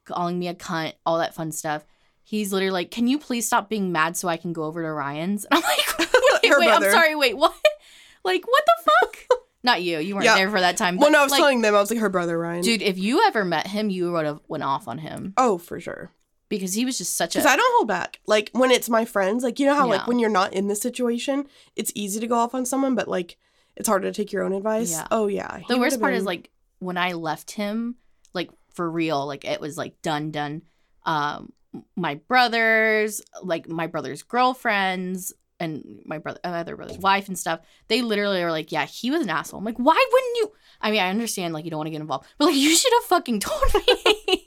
[0.06, 1.86] calling me a cunt, all that fun stuff.
[2.30, 4.92] He's literally like, Can you please stop being mad so I can go over to
[4.92, 5.48] Ryan's?
[5.52, 6.10] And I'm like,
[6.44, 7.56] Wait, wait, I'm sorry, wait, what?
[8.24, 9.40] Like, what the fuck?
[9.64, 9.98] Not you.
[9.98, 10.36] You weren't Yeah.
[10.36, 10.98] there for that time.
[10.98, 12.62] well, no, I was like, telling them, I was like, her brother, Ryan.
[12.62, 15.80] Dude, if you ever met him, you would have went off on him Oh, for
[15.80, 16.12] sure.
[16.50, 17.40] because he was just such a.
[17.40, 18.20] Because I don't hold back.
[18.28, 19.98] Like when it's my friends, like you know how Yeah.
[19.98, 23.08] like when you're not in this situation, it's easy to go off on someone, but
[23.08, 23.38] like
[23.76, 24.92] it's harder to take your own advice.
[24.92, 25.08] Yeah.
[25.10, 25.60] Oh yeah.
[25.68, 27.96] the worst part is like when I left him,
[28.34, 30.62] like for real, like it was like done, done.
[31.06, 31.54] Um,
[31.96, 37.60] my brothers, like my brother's girlfriends, and my brother, uh, other brother's wife and stuff.
[37.90, 40.52] They literally are like, "Yeah, he was an asshole." I'm like, "Why wouldn't you?"
[40.82, 42.94] I mean, I understand like you don't want to get involved, but like you should
[42.94, 43.62] have fucking told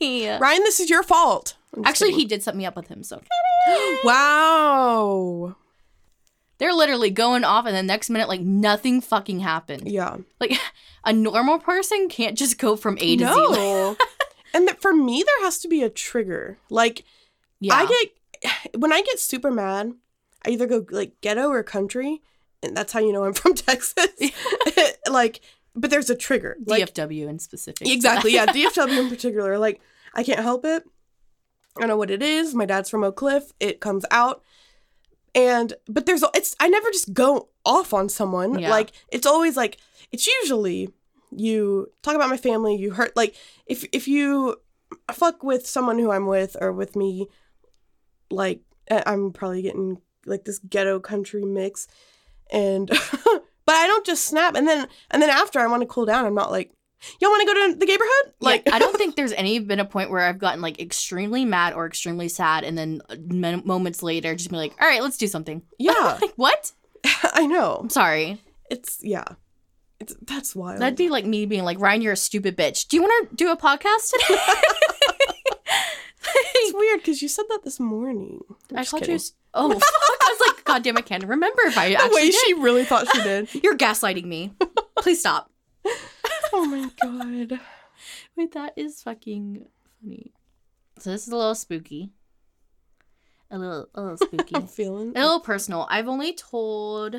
[0.01, 0.29] me.
[0.31, 1.55] Ryan, this is your fault.
[1.85, 3.21] Actually, he did set me up with him, so
[4.05, 5.57] Wow.
[6.59, 9.89] they're literally going off, and the next minute, like nothing fucking happened.
[9.91, 10.17] Yeah.
[10.41, 10.53] Like
[11.05, 14.05] a normal person can't just go from A to Z.
[14.55, 16.59] and that for me, there has to be a trigger.
[16.71, 17.05] Like
[17.61, 17.75] Yeah.
[17.75, 19.93] I get when I get super mad,
[20.45, 22.23] I either go like ghetto or country,
[22.63, 24.09] and that's how you know I'm from Texas.
[25.11, 25.41] like,
[25.75, 26.57] but there's a trigger.
[26.67, 27.89] Like DFW in specific.
[27.89, 28.35] Exactly.
[28.35, 28.47] Yeah.
[28.55, 29.59] DFW in particular.
[29.59, 29.81] Like,
[30.15, 30.85] I can't help it.
[31.77, 32.55] I don't know what it is.
[32.55, 33.53] My dad's from Oak Cliff.
[33.59, 34.43] It comes out.
[35.35, 38.59] And, but there's, it's, I never just go off on someone.
[38.59, 38.69] Yeah.
[38.69, 39.79] Like, it's always like,
[40.11, 40.91] it's usually
[41.35, 43.35] you talk about my family, you hurt, like,
[43.67, 44.57] if, if you
[45.13, 47.29] fuck with someone who I'm with or with me,
[48.31, 48.61] like,
[48.91, 51.89] I- I'm probably getting like this ghetto country mix.
[52.51, 52.89] And,
[53.67, 54.55] but I don't just snap.
[54.55, 56.73] And then, and then after I want to cool down, I'm not like,
[57.21, 58.35] y'all want to go to the neighborhood?
[58.41, 61.45] Like Like, I don't think there's any been a point where I've gotten like extremely
[61.45, 63.17] mad or extremely sad, and then uh,
[63.65, 66.73] moments later just be like, "All right, let's do something." yeah, Like what?
[67.25, 67.79] I know.
[67.81, 68.41] I'm sorry.
[68.71, 69.25] It's, yeah.
[70.03, 70.81] It's, that's wild.
[70.81, 72.89] That'd be like me being like, "Ryann, you're a stupid bitch.
[72.89, 74.41] Do you want to do a podcast today?"
[76.55, 78.41] it's weird because you said that this morning.
[78.71, 79.07] I'm I called you.
[79.07, 79.15] kidding.
[79.15, 79.83] a s- Oh, fuck.
[79.83, 82.35] I was like, God damn, I can't remember if I The actually way did.
[82.47, 83.55] she really thought she did.
[83.63, 84.55] You're gaslighting me.
[84.97, 85.51] Please stop.
[86.55, 87.61] oh my god.
[88.35, 89.67] Wait, that is fucking
[90.01, 90.33] funny.
[91.01, 92.13] So this is a little spooky.
[93.51, 94.55] A little, a little spooky.
[94.57, 95.09] I'm feeling.
[95.15, 95.87] a little personal.
[95.91, 97.17] I've only told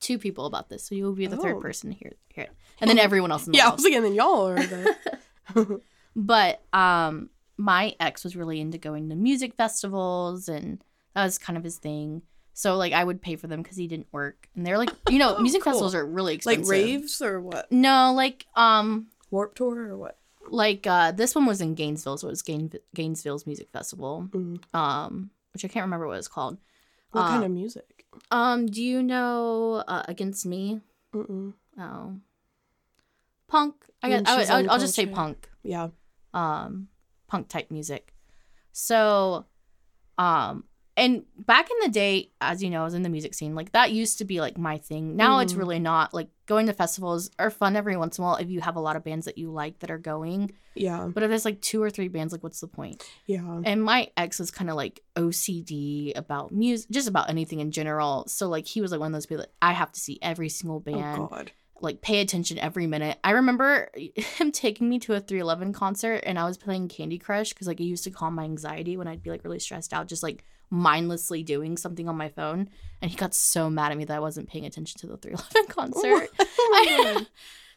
[0.00, 1.42] two people about this, so you'll be the Oh.
[1.42, 3.76] third person to hear, hear it, and then everyone else in the Yeah, I house.
[3.78, 5.80] was like, and then y'all are the.
[6.16, 10.82] But um, my ex was really into going to music festivals, and
[11.14, 12.22] that was kind of his thing.
[12.54, 15.18] So like, I would pay for them because he didn't work, and they're like, you
[15.18, 15.72] know, Oh, music cool.
[15.72, 16.64] festivals are really expensive.
[16.64, 17.70] like raves or what?
[17.70, 20.18] No, like um, Warp tour or what?
[20.50, 24.26] like uh, this one was in Gainesville, so it was Gain- Gainesville's music festival.
[24.30, 24.58] Mm.
[24.74, 26.58] Um, which I can't remember what it's called.
[27.12, 27.97] What Uh, kind of music?
[28.30, 30.80] Um, do you know uh, Against Me?
[31.14, 31.54] Mm-mm.
[31.78, 32.16] Oh,
[33.48, 33.74] punk.
[34.02, 35.48] I guess I would, I would, I'll just say punk.
[35.62, 35.88] Yeah.
[36.34, 36.88] Um,
[37.26, 38.14] punk type music.
[38.72, 39.46] So,
[40.18, 40.64] um,
[40.98, 43.54] and back in the day, as you know, I was in the music scene.
[43.54, 45.16] Like that used to be like my thing.
[45.16, 45.58] Now it's Mhm.
[45.58, 46.12] really not.
[46.12, 48.80] Like going to festivals are fun every once in a while if you have a
[48.80, 50.52] lot of bands that you like that are going.
[50.74, 51.08] Yeah.
[51.12, 53.02] But if there's like two or three bands, like what's the point?
[53.26, 53.60] Yeah.
[53.64, 58.24] And my ex was kind of like OCD about music, just about anything in general.
[58.28, 60.48] So like he was like one of those people that I have to see every
[60.48, 61.52] single band, Oh God.
[61.80, 63.18] like pay attention every minute.
[63.22, 67.50] I remember him taking me to a 311 concert and I was playing Candy Crush
[67.50, 70.06] because like it used to calm my anxiety when I'd be like really stressed out,
[70.08, 72.68] just like mindlessly doing something on my phone.
[73.00, 75.66] And he got so mad at me that I wasn't paying attention to the 311
[75.72, 76.30] concert.
[76.40, 77.26] Oh, I-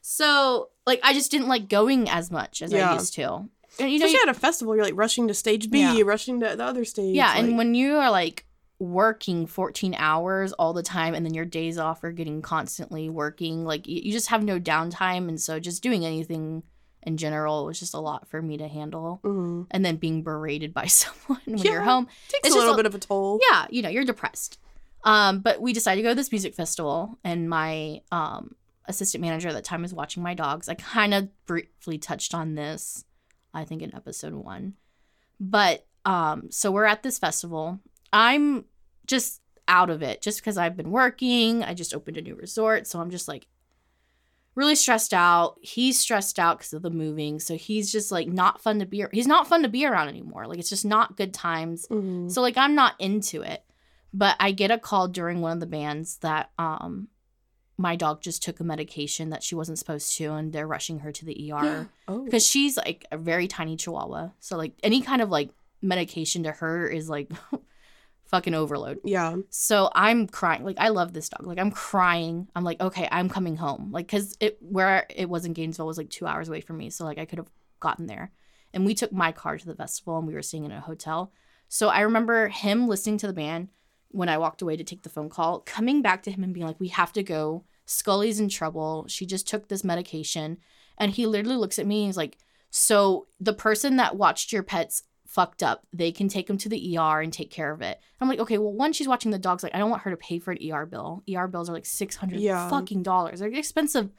[0.01, 3.47] so like I just didn't like going as much as I used to.
[3.79, 6.03] And you know, Especially at a festival, you're like rushing to stage B, Yeah.
[6.03, 7.15] rushing to the other stage.
[7.15, 8.45] Yeah, and when you are like
[8.79, 13.63] working 14 hours all the time and then your days off are getting constantly working,
[13.63, 16.63] like you, you just have no downtime and so just doing anything
[17.04, 19.20] in general it was just a lot for me to handle.
[19.24, 19.68] Mhm.
[19.72, 21.72] And then being berated by someone when Yeah.
[21.72, 22.08] you're home.
[22.30, 23.39] takes It's a little a- bit of a toll.
[23.52, 24.60] Yeah, you know, you're depressed.
[25.04, 29.47] Um, but we decided to go to this music festival and my um assistant manager
[29.47, 30.68] at that time was watching my dogs.
[30.70, 33.06] I kind of briefly touched on this,
[33.54, 34.74] I think in episode one.
[35.39, 37.80] But um, so we're at this festival.
[38.14, 38.66] I'm
[39.06, 41.64] just out of it just because I've been working.
[41.64, 42.86] I just opened a new resort.
[42.88, 43.47] So I'm just like
[44.56, 45.56] really stressed out.
[45.62, 47.39] He's stressed out because of the moving.
[47.39, 50.47] So he's just like not fun to be he's not fun to be around anymore.
[50.47, 51.88] Like it's just not good times.
[51.89, 52.32] Mhm.
[52.32, 53.64] So like I'm not into it.
[54.14, 57.08] But I get a call during one of the bands that um
[57.78, 61.12] my dog just took a medication that she wasn't supposed to and they're rushing her
[61.12, 62.26] to the ER oh.
[62.26, 64.30] because she's like a very tiny chihuahua.
[64.39, 65.49] So like any kind of like
[65.82, 67.32] medication to her is like
[68.32, 68.99] fucking overload.
[69.03, 69.36] Yeah.
[69.49, 70.63] So I'm crying.
[70.63, 71.45] Like I love this dog.
[71.45, 72.47] Like I'm crying.
[72.55, 73.91] I'm like, okay, I'm coming home.
[73.91, 76.89] Like cuz it where it was in Gainesville was like 2 hours away from me,
[76.89, 78.32] so like I could have gotten there.
[78.73, 81.34] And we took my car to the festival and we were staying in a hotel.
[81.67, 83.67] So I remember him listening to the band
[84.09, 86.65] when I walked away to take the phone call, coming back to him and being
[86.65, 87.65] like, "We have to go.
[87.86, 89.05] Scully's in trouble.
[89.07, 90.57] She just took this medication."
[90.97, 92.38] And he literally looks at me and he's like,
[92.69, 95.03] "So the person that watched your pets
[95.34, 95.86] fucked up.
[95.93, 98.57] They can take them to the ER and take care of it." I'm like, "Okay,
[98.57, 99.63] well, one, she's watching the dogs.
[99.63, 101.23] Like, I don't want her to pay for an ER bill.
[101.34, 102.69] ER bills are like six hundred Yeah.
[102.69, 103.39] fucking dollars.
[103.39, 104.11] They're expensive.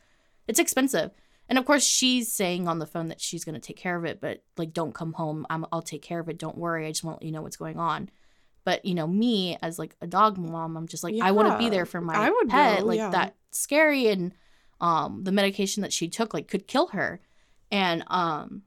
[0.49, 1.11] It's expensive."
[1.49, 4.21] And of course, she's saying on the phone that she's gonna take care of it,
[4.21, 5.47] but like, don't come home.
[5.51, 6.39] I'm, I'll take care of it.
[6.39, 6.87] Don't worry.
[6.87, 8.09] I just want to let you know what's going on.
[8.65, 11.59] But you know, me as like a dog mom, I'm just like, I want to
[11.59, 12.81] be there for my I would pet.
[12.81, 13.11] go, like yeah.
[13.11, 14.33] that's scary, and
[14.81, 17.21] um, the medication that she took like could kill her.
[17.71, 18.63] And um,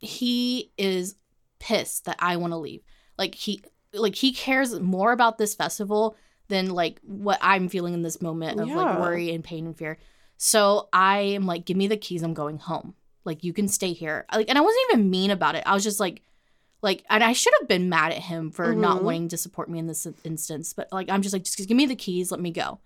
[0.00, 1.14] he is
[1.58, 2.82] pissed that I want to leave.
[3.18, 6.16] Like he, like he cares more about this festival
[6.48, 9.98] than like what I'm feeling in this moment of like worry and pain and fear.
[10.36, 12.22] So I am like, give me the keys.
[12.22, 12.94] I'm going home.
[13.24, 14.24] Like you can stay here.
[14.34, 15.62] Like, and I wasn't even mean about it.
[15.66, 16.22] I was just like,
[16.82, 19.02] like, and I should have been mad at him for not Mhm.
[19.02, 20.72] wanting to support me in this instance.
[20.72, 22.30] But like, I'm just like, just give me the keys.
[22.30, 22.80] Let me go.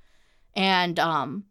[0.57, 1.45] And um,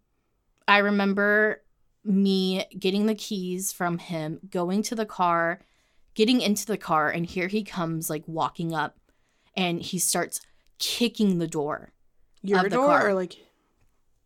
[0.68, 1.62] I remember
[2.04, 5.62] me getting the keys from him, going to the car,
[6.16, 8.98] getting into the car, and here he comes, like walking up,
[9.56, 10.42] and he starts
[10.80, 11.94] kicking the door
[12.42, 13.08] Your the door car.
[13.10, 13.38] or like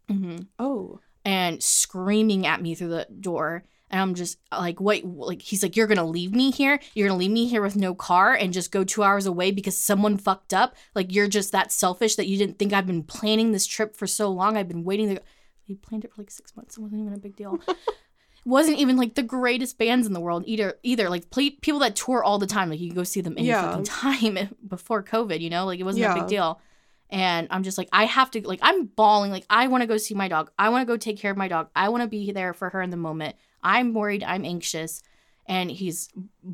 [0.09, 0.37] mm-hmm.
[0.57, 3.63] oh and screaming at me through the door.
[3.89, 6.79] And I'm just like, wait, like, he's like, you're gonna leave me here?
[6.93, 9.77] You're gonna leave me here with no car and just go two hours away because
[9.77, 10.75] someone fucked up?
[10.95, 14.07] Like, you're just that selfish that you didn't think I've been planning this trip for
[14.07, 14.57] so long?
[14.57, 15.21] I've been waiting to.
[15.67, 16.77] He planned it for like six months.
[16.77, 17.59] It wasn't even a big deal.
[18.45, 20.75] wasn't even like the greatest bands in the world either.
[20.83, 23.35] Either like ple- people that tour all the time, like you can go see them
[23.37, 23.69] any Yeah.
[23.69, 25.41] fucking time before COVID.
[25.41, 26.61] You know, like it wasn't a big deal.
[27.09, 29.31] And I'm just like, I have to, like, I'm bawling.
[29.31, 30.51] Like, I want to go see my dog.
[30.59, 31.69] I want to go take care of my dog.
[31.73, 33.37] I want to be there for her in the moment.
[33.63, 34.25] I'm worried.
[34.25, 35.01] I'm anxious.
[35.45, 36.09] And he's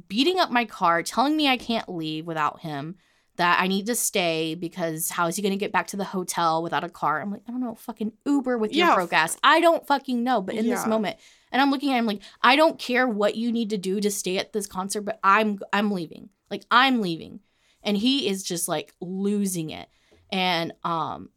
[0.08, 2.98] beating up my car, telling me I can't leave without him,
[3.38, 6.04] that I need to stay because how is he going to get back to the
[6.04, 7.20] hotel without a car?
[7.20, 8.94] I'm like, I don't know, fucking Uber with your Yeah.
[8.96, 9.38] broke ass.
[9.44, 10.40] I don't fucking know.
[10.42, 11.18] But in this moment,
[11.52, 14.12] and I'm looking at him like, I don't care what you need to do to
[14.12, 16.30] stay at this concert, but I'm I'm leaving.
[16.52, 17.40] Like I'm leaving.
[17.82, 19.90] And he is just like losing it.
[20.32, 21.30] And um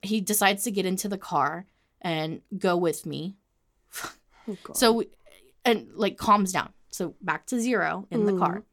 [0.00, 1.66] he decides to get into the car
[2.00, 3.36] and go with me.
[4.48, 5.04] oh So
[5.66, 6.72] and like calms down.
[6.88, 8.38] So back to zero in the Mhm.
[8.38, 8.64] car.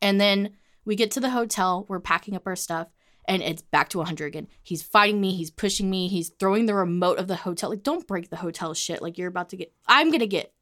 [0.00, 0.56] And then
[0.90, 2.88] we get to the hotel, we're packing up our stuff,
[3.28, 4.48] and it's back to 100 again.
[4.64, 7.70] He's fighting me, he's pushing me, he's throwing the remote of the hotel.
[7.70, 9.00] Like, don't break the hotel shit.
[9.00, 10.52] Like, you're about to get, I'm gonna get,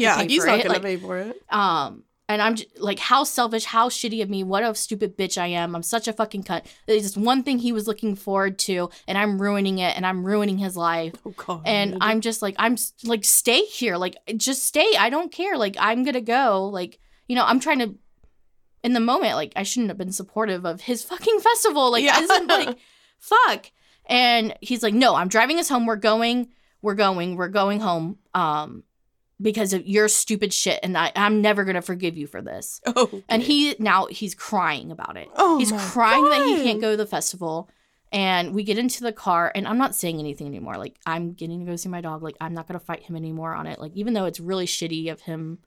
[0.00, 0.62] yeah he's not it.
[0.62, 4.30] gonna Like, pay for it um, and I'm j- like, how selfish, how shitty of
[4.30, 4.42] me.
[4.42, 5.76] What a stupid bitch I am.
[5.76, 6.64] I'm such a fucking cunt.
[6.86, 10.24] There's just one thing he was looking forward to, and I'm ruining it, and I'm
[10.24, 14.62] ruining his life oh god and i'm just like i'm like stay here like just
[14.64, 17.94] stay i don't care like i'm gonna go like you know i'm trying to
[18.84, 21.90] in the moment, like I shouldn't have been supportive of his fucking festival.
[21.90, 22.20] Like, Yeah.
[22.20, 22.78] isn't like
[23.18, 23.72] fuck.
[24.06, 25.86] And he's like, no, I'm driving us home.
[25.86, 26.50] We're going,
[26.82, 28.18] we're going, we're going home.
[28.34, 28.84] Um,
[29.42, 32.80] because of your stupid shit, and I, I'm never gonna forgive you for this.
[32.86, 33.20] Oh.
[33.28, 35.28] And he now he's crying about it.
[35.34, 37.68] Oh he's crying that he can't go to the festival.
[38.12, 40.76] And we get into the car, and I'm not saying anything anymore.
[40.76, 42.22] Like I'm getting to go see my dog.
[42.22, 43.80] Like I'm not gonna fight him anymore on it.
[43.80, 45.58] Like even though it's really shitty of him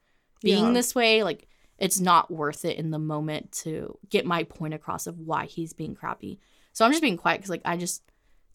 [0.41, 0.71] being Yeah.
[0.71, 1.47] this way, like
[1.77, 5.73] it's not worth it in the moment to get my point across of why he's
[5.73, 6.39] being crappy.
[6.73, 8.03] So I'm just being quiet because like I just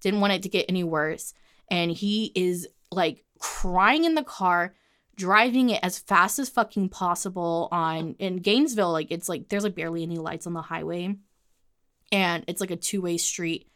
[0.00, 1.34] didn't want it to get any worse.
[1.70, 4.74] And he is like crying in the car,
[5.16, 8.92] driving it as fast as fucking possible on in Gainesville.
[8.92, 11.16] Like it's like there's like barely any lights on the highway,
[12.10, 13.68] and it's like a two way street.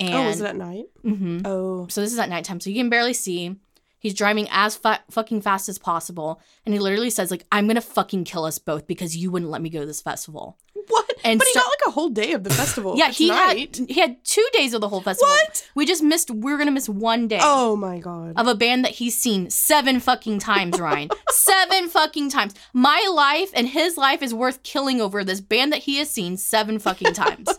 [0.00, 0.86] And oh, is it at night?
[1.04, 1.40] Mm-hmm.
[1.44, 1.86] Oh.
[1.88, 3.56] So this is at nighttime, so you can barely see.
[4.02, 7.80] He's driving as fa- fucking fast as possible, and he literally says like, "I'm gonna
[7.80, 11.12] fucking kill us both because you wouldn't let me go to this festival." What?
[11.24, 12.94] And but he so- got like a whole day of the festival.
[12.98, 13.76] yeah, he night.
[13.76, 15.28] had he had two days of the whole festival.
[15.32, 15.68] What?
[15.76, 16.32] We just missed.
[16.32, 17.38] We are gonna miss one day.
[17.40, 18.32] Oh my god.
[18.36, 21.12] Of a band that he's seen seven fucking times, Ryann.
[21.30, 22.54] seven fucking times.
[22.72, 26.36] My life and his life is worth killing over this band that he has seen
[26.36, 27.48] seven fucking times.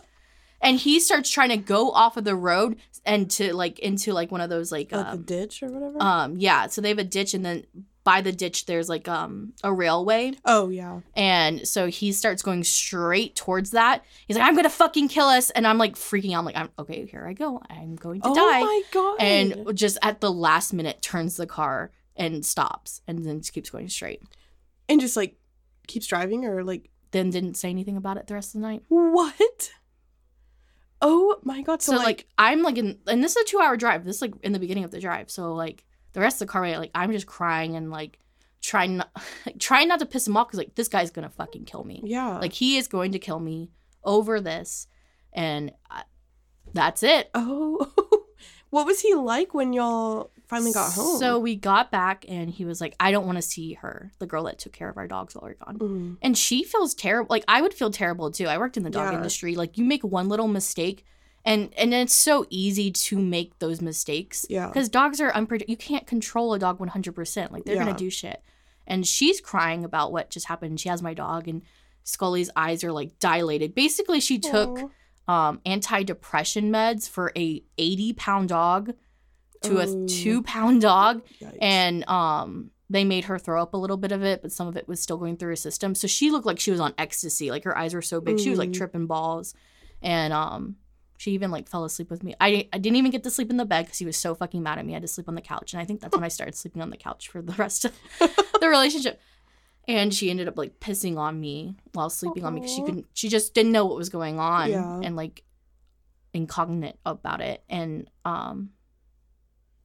[0.64, 4.32] and he starts trying to go off of the road and to like into like
[4.32, 5.96] one of those like like the um, ditch or whatever.
[6.02, 7.64] um yeah so they have a ditch and then
[8.02, 11.00] by the ditch there's like um a railway oh yeah.
[11.14, 15.50] and so he starts going straight towards that he's like i'm gonna fucking kill us
[15.50, 18.28] and i'm like freaking out I'm like i'm okay here i go i'm going to
[18.28, 19.16] oh die Oh my god.
[19.20, 23.70] and just at the last minute turns the car and stops and then just keeps
[23.70, 24.22] going straight
[24.88, 25.36] and just like
[25.86, 28.82] keeps driving or like then didn't say anything about it the rest of the night
[28.88, 29.70] what?
[31.06, 31.82] Oh my god.
[31.82, 34.16] so, So, like, like, i'm like in and this is a two hour drive this
[34.16, 35.84] is like in the beginning of the drive so like
[36.14, 38.18] the rest of the car ride like i'm just crying and like
[38.62, 39.10] trying not
[39.46, 42.00] like, trying not to piss him off because like this guy's gonna fucking kill me
[42.04, 42.38] yeah.
[42.38, 43.70] like he is going to kill me
[44.02, 44.86] over this
[45.34, 46.04] and I,
[46.72, 47.86] that's it oh.
[48.74, 51.18] what was he like when y'all finally got home?
[51.18, 54.26] so we got back and he was like i don't want to see her the
[54.26, 56.16] girl that took care of our dogs while we are gone Mm.
[56.22, 59.10] and she feels terrible like i would feel terrible too i worked in the dog
[59.12, 59.16] Yeah.
[59.18, 61.04] industry like you make one little mistake
[61.44, 64.66] and and it's so easy to make those mistakes Yeah.
[64.68, 67.84] because dogs are unpredictable you can't control a dog 100% like they're Yeah.
[67.84, 68.42] gonna do shit
[68.86, 71.62] and she's crying about what just happened she has my dog and
[72.02, 74.88] scully's eyes are like dilated basically she took Aw.
[75.28, 78.92] Um anti-depression meds for a 80 pound dog
[79.62, 81.22] to a two pound dog.
[81.40, 81.58] Yikes.
[81.60, 84.76] and um they made her throw up a little bit of it but some of
[84.76, 85.94] it was still going through her system.
[85.94, 87.50] So she looked like she was on ecstasy.
[87.50, 88.38] Like her eyes were so big.
[88.38, 88.74] She was like Mm.
[88.74, 89.54] tripping balls.
[90.02, 90.76] And um
[91.16, 92.34] she even like fell asleep with me.
[92.40, 94.62] I, I didn't even get to sleep in the bed because he was so fucking
[94.62, 94.92] mad at me.
[94.92, 95.72] I had to sleep on the couch.
[95.72, 97.92] And i think that's when i started sleeping on the couch for the rest of
[98.60, 99.18] the relationship
[99.88, 103.06] and she ended up like pissing on me while sleeping on me because she couldn't
[103.14, 105.00] she just didn't know what was going on Yeah.
[105.02, 105.42] and like
[106.32, 108.70] incognite about it and um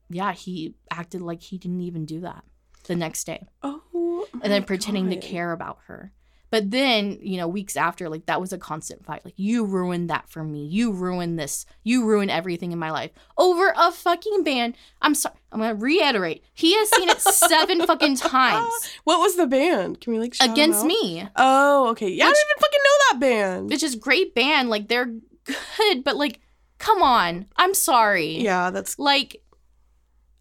[0.09, 2.43] yeah he acted like he didn't even do that
[2.85, 4.25] the next day oh.
[4.41, 6.11] and then pretending to care about her
[6.51, 9.23] but then you know weeks after like that was a constant fight.
[9.25, 10.65] Like you ruined that for me.
[10.65, 11.65] You ruined this.
[11.83, 13.11] You ruined everything in my life.
[13.37, 16.43] Over a fucking band i'm sorry i'm gonna reiterate.
[16.53, 18.93] He has seen it seven fucking ah, times.
[19.03, 20.01] What was the band?
[20.01, 21.27] Can we like against me.
[21.35, 22.09] Oh, okay.
[22.09, 23.69] Yeah, I Which- don't even fucking know that band.
[23.69, 25.13] which is great band like they're
[25.45, 26.39] good but like
[26.77, 27.45] come on.
[27.57, 28.37] I'm sorry.
[28.37, 29.41] Yeah, that's like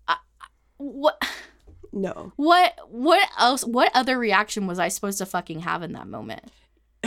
[0.06, 0.46] I- I-
[0.78, 1.20] what
[1.98, 2.32] no.
[2.36, 6.42] what what else what other reaction was i supposed to fucking have in that moment?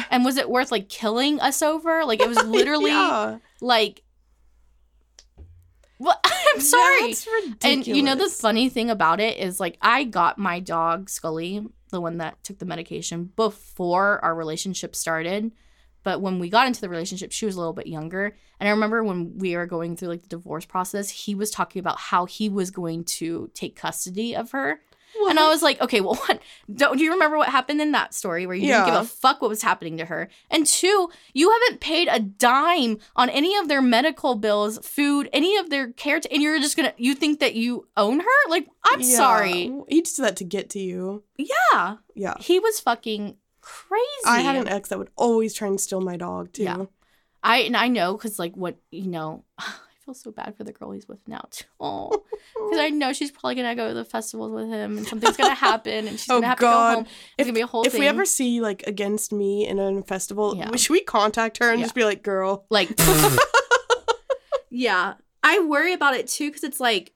[0.09, 2.05] And was it worth like killing us over?
[2.05, 3.39] Like it was literally yeah.
[3.59, 4.03] like
[5.97, 6.19] what
[6.53, 7.07] i'm sorry.
[7.09, 7.27] That's
[7.63, 11.65] and you know the funny thing about it is like i got my dog scully
[11.91, 15.51] the one that took the medication before our relationship started
[16.03, 18.71] but when we got into the relationship she was a little bit younger and i
[18.71, 22.25] remember when we were going through like the divorce process he was talking about how
[22.25, 24.79] he was going to take custody of her
[25.27, 26.39] and I was like, okay, well, one,
[26.73, 29.41] don't do you remember what happened in that story where you didn't give a fuck
[29.41, 30.29] what was happening to her?
[30.49, 35.57] And two, you haven't paid a dime on any of their medical bills, food, any
[35.57, 38.49] of their care, t- and you're just gonna you think that you own her?
[38.49, 39.17] Like, I'm Yeah.
[39.17, 39.69] sorry.
[39.89, 41.23] He just did that to get to you.
[41.37, 42.35] Yeah, Yeah.
[42.39, 44.03] he was fucking crazy.
[44.26, 46.64] I had an ex that would always try and steal my dog too.
[46.64, 46.86] Yeah.
[47.43, 49.74] I and I know because like what you know, I
[50.05, 51.66] feel so bad for the girl he's with now too.
[51.80, 52.24] Oh,
[52.70, 55.53] because I know she's probably gonna go to the festivals with him, and something's gonna
[55.55, 56.89] happen, and she's Oh, gonna have God.
[56.89, 57.03] to go home.
[57.05, 58.01] It's If- gonna be a whole if thing.
[58.01, 60.76] we ever see like against me in a festival, Yeah.
[60.76, 61.86] should we contact her and Yeah.
[61.86, 62.89] just be like, "Girl, like,
[64.70, 67.14] yeah, I worry about it too because it's like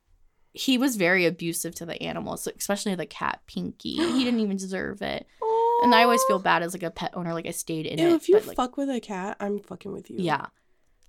[0.54, 3.96] he was very abusive to the animals, especially the cat Pinky.
[3.98, 5.26] He didn't even deserve it.
[5.45, 5.45] Oh,
[5.84, 8.08] And I always feel bad as like a pet owner, like I stayed in Ew,
[8.08, 8.14] it.
[8.14, 10.18] if you but, like, fuck with a cat, I'm fucking with you.
[10.20, 10.48] yeah,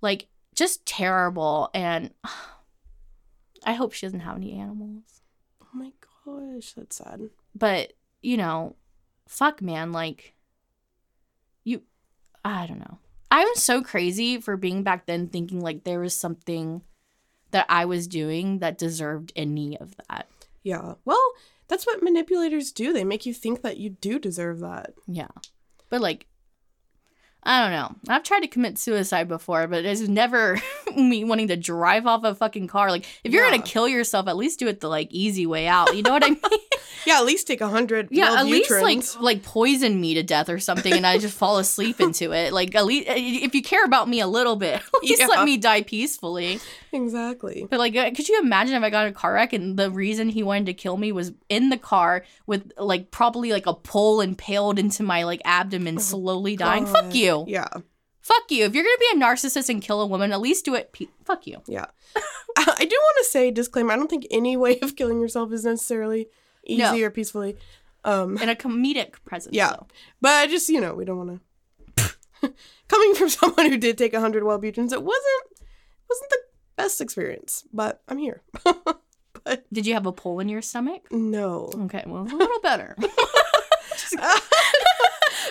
[0.01, 1.69] like just terrible.
[1.73, 2.11] And
[3.63, 5.21] I hope she doesn't have any animals.
[5.61, 5.91] Oh my
[6.25, 7.29] gosh, that's sad.
[7.55, 8.75] But you know,
[9.27, 10.33] fuck, man, like
[11.63, 11.81] you,
[12.43, 12.99] I don't know.
[13.29, 16.81] I'm so crazy for being back then thinking like there was something
[17.51, 20.27] that I was doing that deserved any of that.
[20.63, 20.95] Yeah.
[21.05, 21.31] Well,
[21.67, 22.93] that's what manipulators do.
[22.93, 24.93] They make you think that you do deserve that.
[25.07, 25.27] Yeah.
[25.89, 26.25] But like
[27.43, 28.13] I don't know.
[28.13, 30.59] I've tried to commit suicide before, but it's never
[30.97, 32.89] me wanting to drive off a fucking car.
[32.89, 33.51] Like if you're Yeah.
[33.51, 35.95] gonna kill yourself, at least do it the like easy way out.
[35.95, 36.39] You know what I mean?
[37.05, 38.09] Yeah, at least take a hundred.
[38.11, 41.57] yeah, at least like like poison me to death or something, and I just fall
[41.57, 42.51] asleep into it.
[42.53, 45.27] Like at least if you care about me a little bit, at least Yeah.
[45.27, 46.59] let me die peacefully.
[46.91, 47.67] exactly.
[47.69, 50.29] But like, uh, could you imagine if I got a car wreck and the reason
[50.29, 54.21] he wanted to kill me was in the car with like probably like a pole
[54.21, 56.85] impaled into my like abdomen, slowly dying?
[56.85, 57.45] Fuck you.
[57.47, 57.67] Yeah,
[58.21, 58.65] Fuck you.
[58.65, 60.91] If you're gonna be a narcissist and kill a woman, at least do it.
[60.91, 61.61] Pe- fuck you.
[61.67, 61.85] yeah.
[62.57, 63.93] I do want to say disclaimer.
[63.93, 66.27] I don't think any way of killing yourself is necessarily
[66.67, 66.99] easy No.
[67.03, 67.57] or peacefully.
[68.03, 69.55] Um, In a comedic presence.
[69.55, 69.71] Yeah.
[69.71, 69.87] though.
[70.21, 71.41] but I just you know we don't want
[71.97, 72.53] to.
[72.87, 75.43] Coming from someone who did take a hundred Wellbutrins, it wasn't
[76.09, 76.37] wasn't the
[76.77, 77.65] best experience.
[77.73, 78.41] But I'm here.
[78.63, 81.07] but Did you have a pole in your stomach?
[81.11, 81.69] no.
[81.85, 82.95] Okay, well, a little better.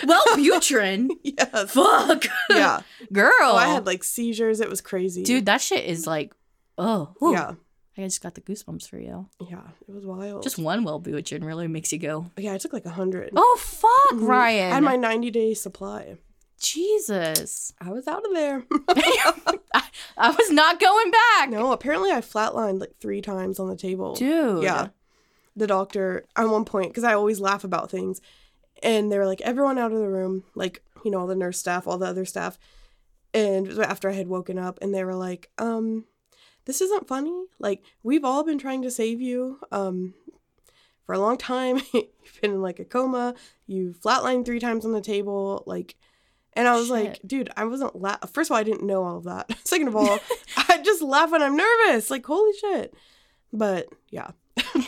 [0.05, 1.09] well, Butrin.
[1.23, 1.71] yes.
[1.71, 2.25] Fuck.
[2.49, 2.81] Yeah.
[3.11, 3.31] Girl.
[3.41, 4.59] Oh, I had like seizures.
[4.61, 5.23] It was crazy.
[5.23, 6.33] Dude, that shit is like,
[6.77, 7.13] oh.
[7.21, 7.53] Yeah.
[7.97, 9.27] I just got the goosebumps for you.
[9.49, 9.61] Yeah.
[9.87, 10.43] It was wild.
[10.43, 12.53] Just one Wellbutrin really makes you go, yeah.
[12.53, 13.31] I took like a hundred.
[13.35, 14.27] oh, fuck, Mhm.
[14.27, 14.71] Ryann.
[14.71, 16.17] I had my 90 day supply.
[16.59, 17.73] Jesus.
[17.81, 18.63] I was out of there.
[18.89, 19.53] I,
[20.17, 21.49] I was not going back.
[21.49, 24.15] no, apparently I flatlined like three times on the table.
[24.15, 24.63] Dude.
[24.63, 24.89] Yeah.
[25.55, 28.21] The doctor, at one point, because I always laugh about things,
[28.83, 31.57] and they were like, everyone out of the room, like, you know, all the nurse
[31.57, 32.59] staff, all the other staff.
[33.33, 36.05] And after I had woken up, and they were like, um,
[36.67, 37.45] this isn't funny.
[37.57, 39.59] Like, we've all been trying to save you.
[39.71, 40.13] Um,
[41.05, 43.33] for a long time, you've been in like a coma.
[43.65, 45.63] You flatlined three times on the table.
[45.65, 45.95] Like,
[46.53, 49.17] and I was like, dude, I wasn't la- First of all, I didn't know all
[49.17, 49.57] of that.
[49.65, 50.19] Second of all,
[50.69, 52.09] I just laugh when I'm nervous.
[52.11, 52.93] Like, holy shit.
[53.53, 54.31] But yeah.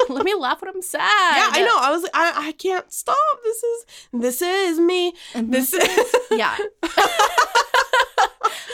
[0.09, 0.99] Let me laugh when I'm sad.
[0.99, 1.77] Yeah, I know.
[1.79, 3.15] I was like, I, I can't stop.
[3.43, 5.13] This is this is me.
[5.33, 5.51] Mhm.
[5.51, 6.57] This is Yeah.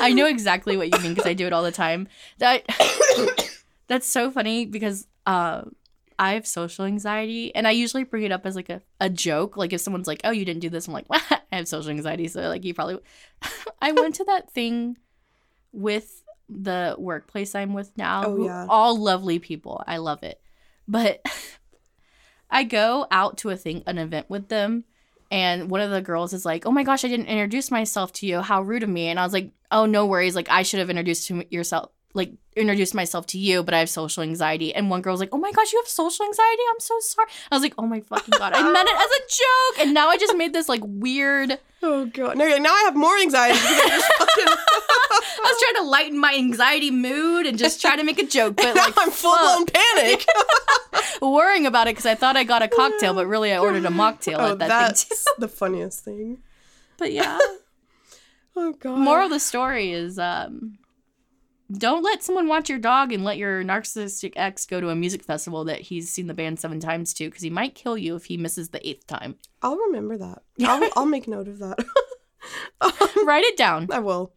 [0.02, 2.08] I know exactly what you mean because I do it all the time.
[2.40, 2.64] That
[3.88, 5.64] that's so funny because uh,
[6.18, 9.58] I have social anxiety and I usually bring it up as like a, a joke.
[9.58, 12.28] Like if someone's like, "Oh, you didn't do this," I'm like, I have social anxiety,
[12.28, 13.00] so like you probably.
[13.82, 14.98] I went to that thing
[15.72, 18.24] with the workplace I'm with now.
[18.26, 18.66] Oh, yeah.
[18.70, 19.84] all lovely people.
[19.88, 20.42] I love it,
[20.88, 21.26] but
[22.50, 24.86] I go out to a thing, an event with them,
[25.36, 28.26] and one of the girls is like, "Oh my gosh, I didn't introduce myself to
[28.26, 28.40] you.
[28.42, 30.34] How rude of me!" And I was like, "Oh, no worries.
[30.34, 33.90] Like I should have introduced to yourself, like introduced myself to you, but I have
[33.90, 36.64] social anxiety." And one girl was like, "Oh my gosh, you have social anxiety?
[36.74, 39.22] I'm so sorry." I was like, "Oh my fucking god, I meant it as a
[39.22, 41.60] joke." And now I just made this like weird.
[41.84, 42.38] oh god.
[42.38, 43.60] Now, now I have more anxiety.
[43.60, 44.58] I fucking-
[45.46, 48.56] I was trying to lighten my anxiety mood and just try to make a joke,
[48.56, 50.26] but now like I'm full blown panic.
[51.22, 53.90] worrying about it because I thought I got a cocktail, but really I ordered a
[53.90, 55.18] mocktail oh, at that that's thing.
[55.18, 55.42] Too.
[55.42, 56.40] the funniest thing.
[56.98, 57.38] But yeah.
[58.56, 58.98] Oh god.
[58.98, 60.78] moral of the story is um
[61.72, 65.24] don't let someone watch your dog and let your narcissistic ex go to a music
[65.24, 68.26] festival that he's seen the band seven times to because he might kill you if
[68.26, 70.44] he misses the eighth time I'll remember that.
[70.64, 71.84] I'll, I'll make note of that.
[73.26, 74.34] write it down I will.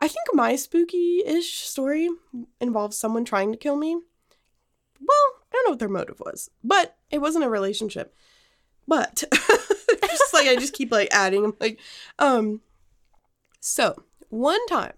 [0.00, 2.08] I think my spooky ish story
[2.60, 3.94] involves someone trying to kill me.
[3.94, 8.14] Well, I don't know what their motive was, but it wasn't a relationship.
[8.86, 11.44] But just like I just keep like adding.
[11.44, 11.78] I'm like,
[12.18, 12.60] um,
[13.60, 14.94] so one time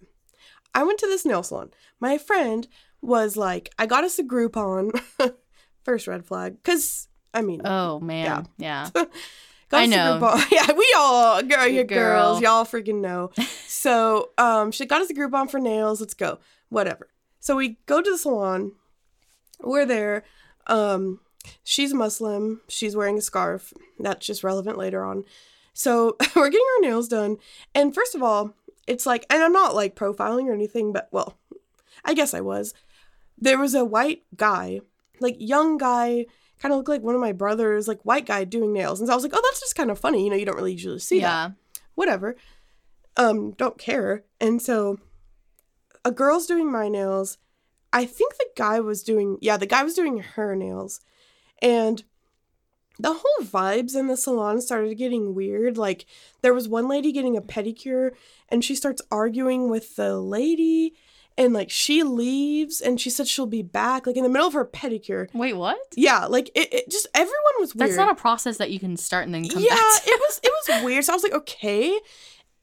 [0.75, 1.71] I went to this nail salon.
[2.01, 2.67] My friend
[3.01, 4.99] was like, I got us a Groupon.
[5.85, 9.07] First red flag, because I mean, oh man yeah, Got
[9.73, 10.45] I us a know.
[10.53, 11.99] Yeah, we all, girl, you Girl.
[12.39, 13.31] girls, y'all freaking know.
[13.67, 16.01] so, um, she got us a Groupon for nails.
[16.01, 16.39] Let's go.
[16.69, 17.09] Whatever.
[17.41, 18.73] So we go to the salon.
[19.61, 20.25] We're there.
[20.67, 21.21] Um,
[21.65, 22.61] she's Muslim.
[22.69, 23.73] She's wearing a scarf.
[23.99, 25.25] That's just relevant later on.
[25.73, 27.39] So we're getting our nails done.
[27.75, 28.55] And first of all,
[28.87, 31.39] it's like, and I'm not like profiling or anything, but well,
[32.05, 32.75] I guess I was.
[33.39, 34.81] There was a white guy,
[35.21, 36.27] like young guy,
[36.61, 39.01] kind of looked like one of my brothers, like white guy doing nails.
[39.01, 40.25] And so I was like, oh, that's just kind of funny.
[40.25, 41.53] You know, you don't really usually see that.
[41.95, 42.37] Whatever.
[43.17, 44.25] Um, don't care.
[44.41, 44.99] And so
[46.05, 47.39] a girl's doing my nails.
[47.93, 51.01] I think the guy was doing, yeah, the guy was doing her nails.
[51.61, 52.03] And
[53.03, 55.77] the whole vibes in the salon started getting weird.
[55.77, 56.07] Like
[56.41, 58.13] there was one lady getting a pedicure
[58.49, 60.95] and she starts arguing with the lady
[61.37, 64.55] and like she leaves and she said she'll be back like in the middle of
[64.55, 65.29] her pedicure.
[65.35, 65.79] Wait, what?
[65.97, 67.91] Yeah, like it, it just everyone was weird.
[67.91, 70.03] That's not a process that you can start and then come yeah, back.
[70.05, 70.11] To.
[70.11, 71.05] it was it was weird.
[71.05, 71.99] So I was like, okay.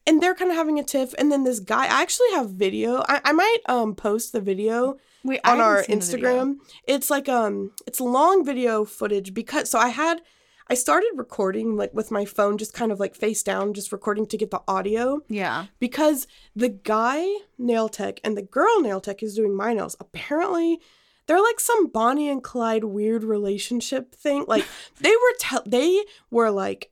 [0.06, 1.84] And they're kind of having a tiff, and then this guy.
[1.84, 3.04] I actually have video.
[3.08, 6.28] I, I might um post the video Wait, on our seen the video.
[6.44, 6.56] Instagram.
[6.86, 10.22] It's like um it's long video footage because so I had
[10.68, 14.24] I started recording like with my phone just kind of like face down just recording
[14.26, 15.66] to get the audio Yeah.
[15.80, 17.26] because the guy
[17.58, 19.96] nail tech and the girl nail tech is doing my nails.
[20.00, 20.80] Apparently
[21.26, 24.44] they're like some Bonnie and Clyde weird relationship thing.
[24.48, 24.64] Like
[25.00, 26.89] they were tell they were like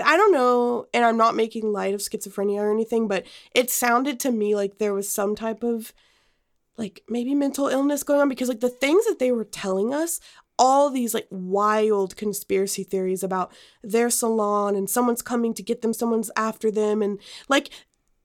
[0.00, 3.24] I don't know, and I'm not making light of schizophrenia or anything, but
[3.54, 5.92] it sounded to me like there was some type of
[6.76, 10.18] like maybe mental illness going on because like the things that they were telling us
[10.58, 15.92] all these like wild conspiracy theories about their salon and someone's coming to get them
[15.92, 17.70] someone's after them and like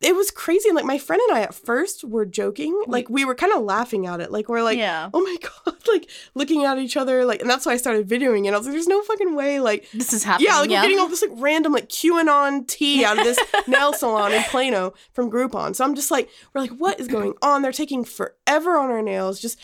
[0.06, 3.26] it was crazy and like my friend and I at first were joking like we
[3.26, 5.10] were kind of laughing at it like we're like yeah.
[5.14, 5.36] oh my
[5.66, 8.58] god like looking at each other like and that's why I started videoing it I
[8.58, 10.48] was like there's no fucking way like This is happening.
[10.50, 13.94] yeah, like we're getting all this like random like QAnon tea out of this nail
[13.94, 15.76] salon in Plano from Groupon.
[15.76, 17.62] So I'm just like, we're like, what is going on?
[17.62, 19.60] They're taking forever on our nails, just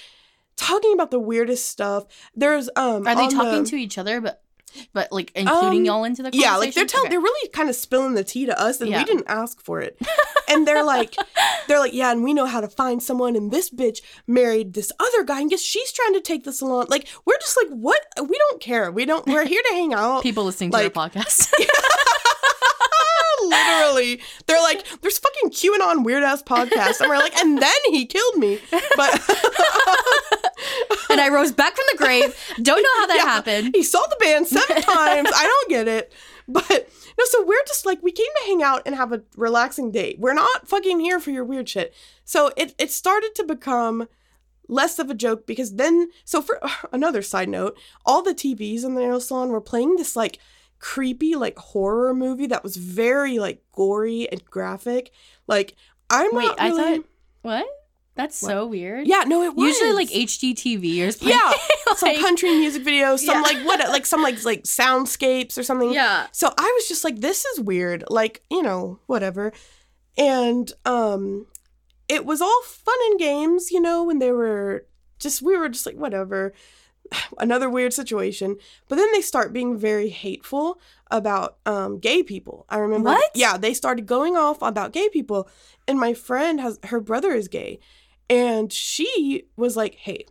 [0.57, 2.05] talking about the weirdest stuff.
[2.35, 4.41] There's um Are they talking the- to each other, but
[4.93, 6.51] but like including Um, y'all into the conversation?
[6.53, 7.13] yeah, like they're telling Okay.
[7.13, 8.99] they're really kind of spilling the tea to us and Yeah.
[8.99, 9.97] we didn't ask for it.
[10.47, 11.15] and they're like
[11.67, 14.91] they're like, yeah, and we know how to find someone and this bitch married this
[14.99, 16.86] other guy and guess she's trying to take the salon.
[16.89, 18.01] Like we're just like, what?
[18.22, 18.91] We don't care.
[18.91, 20.24] We don't we're here to hang out.
[20.24, 21.51] people listening to like- the podcast.
[23.51, 28.05] literally they're like there's fucking qanon weird ass podcast and we're like and then he
[28.05, 28.59] killed me
[28.95, 29.11] but
[31.09, 32.35] and I rose back from the grave.
[32.61, 33.23] Don't know how that Yeah.
[33.25, 33.75] happened.
[33.75, 36.13] he saw the band seven times i don't get it
[36.47, 39.91] but no so we're just like we came to hang out and have a relaxing
[39.91, 41.93] date we're not fucking here for your weird shit
[42.23, 44.07] so it, it started to become
[44.67, 46.59] less of a joke because then so for
[46.91, 50.39] another side note all the tvs in the nail salon were playing this like
[50.82, 55.11] creepy like horror movie that was very like gory and graphic
[55.47, 55.75] like
[56.09, 57.05] i'm Wait, not I thought
[57.43, 57.65] what?
[58.15, 59.07] That's so weird.
[59.07, 61.38] yeah no it was Usually like HGTV or playing.
[61.38, 61.53] yeah
[61.95, 63.41] some country music videos some Yeah.
[63.41, 66.27] like what like some like like soundscapes or something Yeah.
[66.34, 68.03] So I was just like, this is weird.
[68.09, 69.53] Like, you know, whatever.
[70.17, 71.45] And um
[72.09, 74.86] it was all fun and games, you know, when they were
[75.19, 76.53] just we were just like, whatever.
[77.38, 78.57] Another weird situation.
[78.88, 82.66] But then they start being very hateful about um gay people.
[82.70, 83.32] I remember What?
[83.36, 85.49] Yeah, they started going off about gay people.
[85.88, 87.80] And my friend has her brother is gay.
[88.30, 90.26] And she was like, Hey,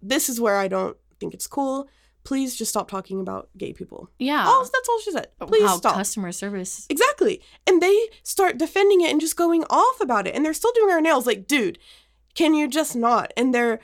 [0.00, 1.88] this is where I don't think it's cool.
[2.24, 4.08] Please just stop talking about gay people.
[4.20, 4.44] Yeah.
[4.46, 5.26] All, that's all she said.
[5.40, 5.94] Please how stop.
[5.94, 6.86] customer service.
[6.88, 7.42] exactly.
[7.66, 10.36] And they start defending it and just going off about it.
[10.36, 11.26] And they're still doing our nails.
[11.26, 11.80] Like, dude,
[12.36, 13.32] can you just not?
[13.36, 13.80] And they're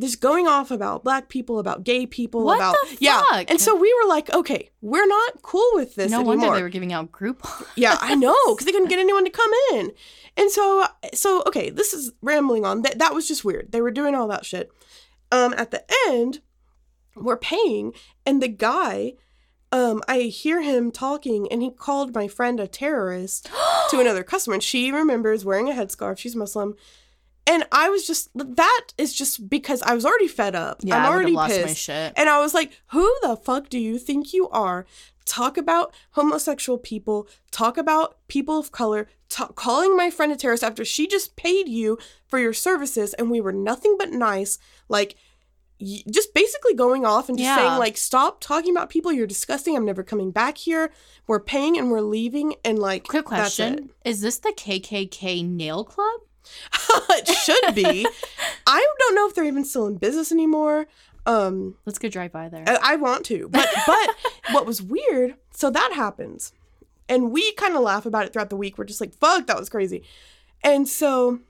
[0.00, 3.22] just going off about black people, about gay people, What about yeah.
[3.48, 6.36] And so we were like, okay, we're not cool with this no anymore.
[6.36, 7.46] wonder they were giving out group.
[7.76, 9.92] Yeah, I know, because they couldn't get anyone to come in.
[10.36, 12.82] And so, so okay, this is rambling on.
[12.82, 13.70] That that was just weird.
[13.70, 14.70] They were doing all that shit.
[15.30, 16.40] Um, at the end,
[17.14, 17.92] we're paying,
[18.26, 19.14] and the guy,
[19.70, 23.50] um, I hear him talking, and he called my friend a terrorist
[23.90, 26.18] to another customer, and she remembers wearing a headscarf.
[26.18, 26.74] She's Muslim.
[27.46, 30.80] And I was just that is just because I was already fed up.
[30.82, 31.88] Yeah, I'm already pissed.
[31.88, 34.86] And I was like, who the fuck do you think you are?
[35.24, 39.08] Talk about homosexual people, talk about people of color,
[39.54, 43.40] calling my friend a terrorist after she just paid you for your services and we
[43.40, 44.58] were nothing but nice.
[44.88, 45.14] Like,
[45.80, 47.56] y- just basically going off and just Yeah.
[47.56, 49.12] saying, like, stop talking about people.
[49.12, 49.76] You're disgusting.
[49.76, 50.92] I'm never coming back here.
[51.28, 52.54] We're paying and we're leaving.
[52.64, 56.20] And, like, Quick question: Is this the KKK nail club?
[57.10, 58.06] it should be.
[58.66, 60.86] I don't know if they're even still in business anymore.
[61.26, 62.64] Um, Let's go drive by there.
[62.66, 64.10] I, I want to, but but
[64.50, 65.36] what was weird?
[65.50, 66.52] So that happens,
[67.08, 68.76] and we kind of laugh about it throughout the week.
[68.76, 70.02] We're just like, "Fuck, that was crazy,"
[70.64, 71.40] and so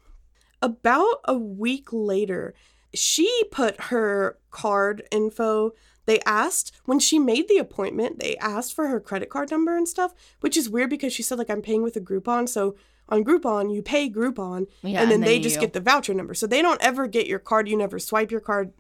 [0.61, 2.55] about a week later,
[2.95, 5.73] she put her card info.
[6.05, 8.19] They asked when she made the appointment.
[8.19, 11.39] They asked for her credit card number and stuff, which is weird because she said
[11.39, 12.49] like I'm paying with a Groupon.
[12.49, 12.77] So
[13.09, 16.15] on Groupon, you pay Groupon, Yeah, and then and they then just get the voucher
[16.15, 16.35] number.
[16.35, 17.69] So they don't ever get your card.
[17.69, 18.73] You never swipe your card.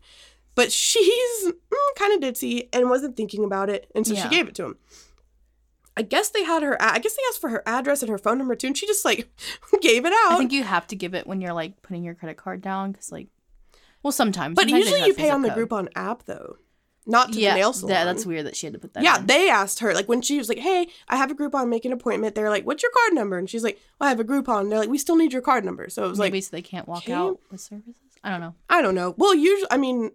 [0.54, 4.22] But she's mm, kind of ditzy and wasn't thinking about it, and so Yeah.
[4.24, 4.76] she gave it to him.
[5.96, 6.80] I guess they had her.
[6.80, 9.04] I guess they asked for her address and her phone number too, and she just
[9.04, 9.30] like
[9.82, 10.32] gave it out.
[10.32, 12.92] I think you have to give it when you're like putting your credit card down
[12.92, 13.28] because like,
[14.02, 14.54] well, sometimes.
[14.56, 15.68] but sometimes usually you pay on the code.
[15.68, 16.56] Groupon app though.
[17.06, 17.90] Not to yeah, the nail salon.
[17.94, 19.02] that- that's weird that she had to put that.
[19.02, 19.26] yeah, in.
[19.26, 21.92] they asked her like when she was like, "Hey, I have a Groupon, make an
[21.92, 24.68] appointment." They're like, "What's your card number?" And she's like, "Well, I have a Groupon."
[24.70, 26.62] They're like, "We still need your card number." So it was maybe like, so they
[26.62, 27.94] can't walk can- out with services.
[28.24, 28.54] I don't know.
[28.70, 29.14] I don't know.
[29.18, 30.12] Well, usually, I mean,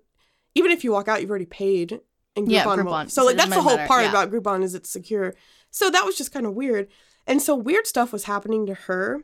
[0.56, 2.00] even if you walk out, you've already paid.
[2.38, 3.04] And Groupon, Yeah, Groupon.
[3.12, 4.10] So So like that's the whole matter, part yeah.
[4.12, 5.34] about Groupon is it's secure.
[5.72, 6.88] So that was just kind of weird.
[7.26, 9.24] And so weird stuff was happening to her,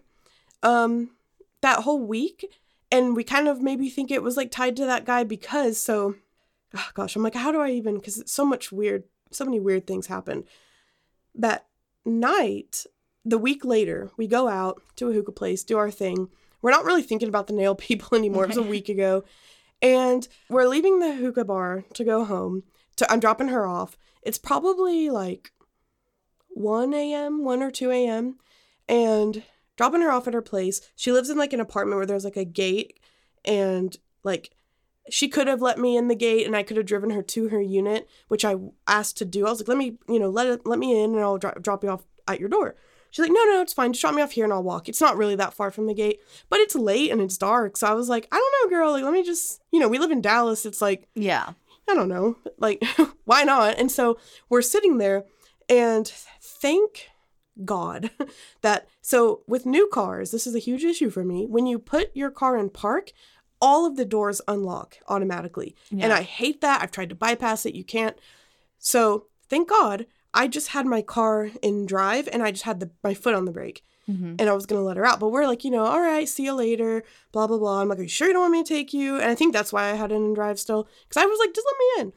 [0.63, 1.11] um,
[1.61, 2.45] that whole week,
[2.91, 6.15] and we kind of maybe think it was like tied to that guy because so,
[6.75, 7.95] oh gosh, I'm like, how do I even?
[7.95, 10.45] Because so much weird, so many weird things happened.
[11.35, 11.67] That
[12.05, 12.85] night,
[13.25, 16.29] the week later, we go out to a hookah place, do our thing.
[16.61, 18.45] We're not really thinking about the nail people anymore.
[18.45, 19.23] It was a week ago.
[19.81, 22.63] And we're leaving the hookah bar to go home.
[22.97, 23.97] To I'm dropping her off.
[24.21, 25.51] It's probably like
[26.49, 28.37] 1 a.m., 1 or 2 a.m.
[28.87, 29.43] And
[29.75, 30.81] dropping her off at her place.
[30.95, 32.99] She lives in like an apartment where there's like a gate
[33.43, 34.51] and like
[35.09, 37.49] she could have let me in the gate and I could have driven her to
[37.49, 38.55] her unit, which I
[38.87, 39.45] asked to do.
[39.45, 41.57] I was like, let me, you know, let it, let me in and I'll dro-
[41.61, 42.75] drop you off at your door.
[43.11, 43.93] She's like, no, no, it's fine.
[43.93, 44.89] Just drop me off here and I'll walk.
[44.89, 47.77] It's not really that far from the gate, but it's late and it's dark.
[47.77, 48.91] So I was like, I don't know, girl.
[48.91, 50.65] Like, let me just, you know, we live in Dallas.
[50.65, 51.53] It's like, Yeah.
[51.89, 52.83] I don't know, like,
[53.25, 53.77] why not?
[53.77, 55.25] And so we're sitting there,
[55.67, 56.07] and
[56.41, 57.09] thank
[57.65, 58.09] God
[58.61, 61.45] that, so with new cars, this is a huge issue for me.
[61.45, 63.11] When you put your car in park,
[63.65, 65.69] all of the doors unlock automatically.
[66.03, 66.81] And I hate that.
[66.81, 67.73] I've tried to bypass it.
[67.79, 68.17] You can't.
[68.77, 72.89] So thank God I just had my car in drive and I just had the,
[73.03, 75.19] my foot on the brake hmm and I was gonna let her out.
[75.21, 77.79] But we're like, you know, all right, see you later, blah blah blah.
[77.79, 79.15] I'm like, are you sure you don't want me to take you?
[79.21, 81.53] And I think that's why I had it in drive still, because I was like,
[81.53, 82.13] just let me in.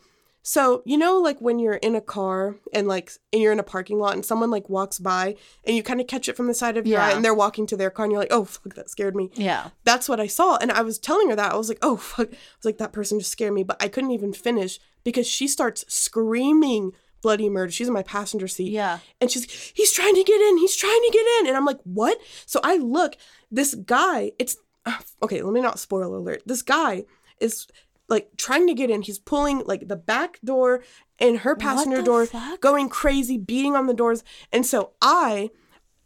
[0.49, 3.65] So you know, like when you're in a car and like and you're in a
[3.65, 5.35] parking lot and someone like walks by
[5.65, 7.17] and you kind of catch it from the side of your eye Yeah.
[7.17, 9.31] and they're walking to their car and you're like, oh fuck, that scared me.
[9.35, 9.71] Yeah.
[9.83, 12.29] That's what I saw, and I was telling her that I was like, oh fuck,
[12.29, 15.49] I was like that person just scared me, but I couldn't even finish because she
[15.49, 16.93] starts screaming
[17.23, 17.73] bloody murder.
[17.73, 18.71] She's in my passenger seat.
[18.71, 18.99] Yeah.
[19.21, 20.59] And she's like, he's trying to get in.
[20.59, 21.47] He's trying to get in.
[21.49, 22.19] And I'm like, what?
[22.45, 23.17] So I look,
[23.51, 26.43] this guy, it's uh, okay, let me not spoil alert.
[26.47, 27.05] This guy
[27.41, 27.67] is
[28.09, 29.03] like trying to get in.
[29.03, 30.83] He's pulling like the back door
[31.19, 32.61] and her passenger door, fuck?
[32.61, 34.23] going crazy, beating on the doors.
[34.53, 35.51] And so I,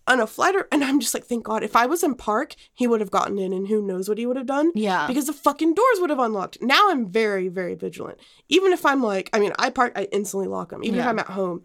[0.07, 2.87] on a flighter, and I'm just like, thank God, if I was in park, he
[2.87, 5.07] would have gotten in and who knows what he would have done Yeah.
[5.07, 6.59] because the fucking doors would have unlocked.
[6.63, 8.19] Now I'm very, very vigilant.
[8.49, 11.19] Even if I'm like, I mean, I park, I instantly lock them, even if I'm
[11.19, 11.65] at home.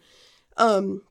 [0.58, 1.02] Um,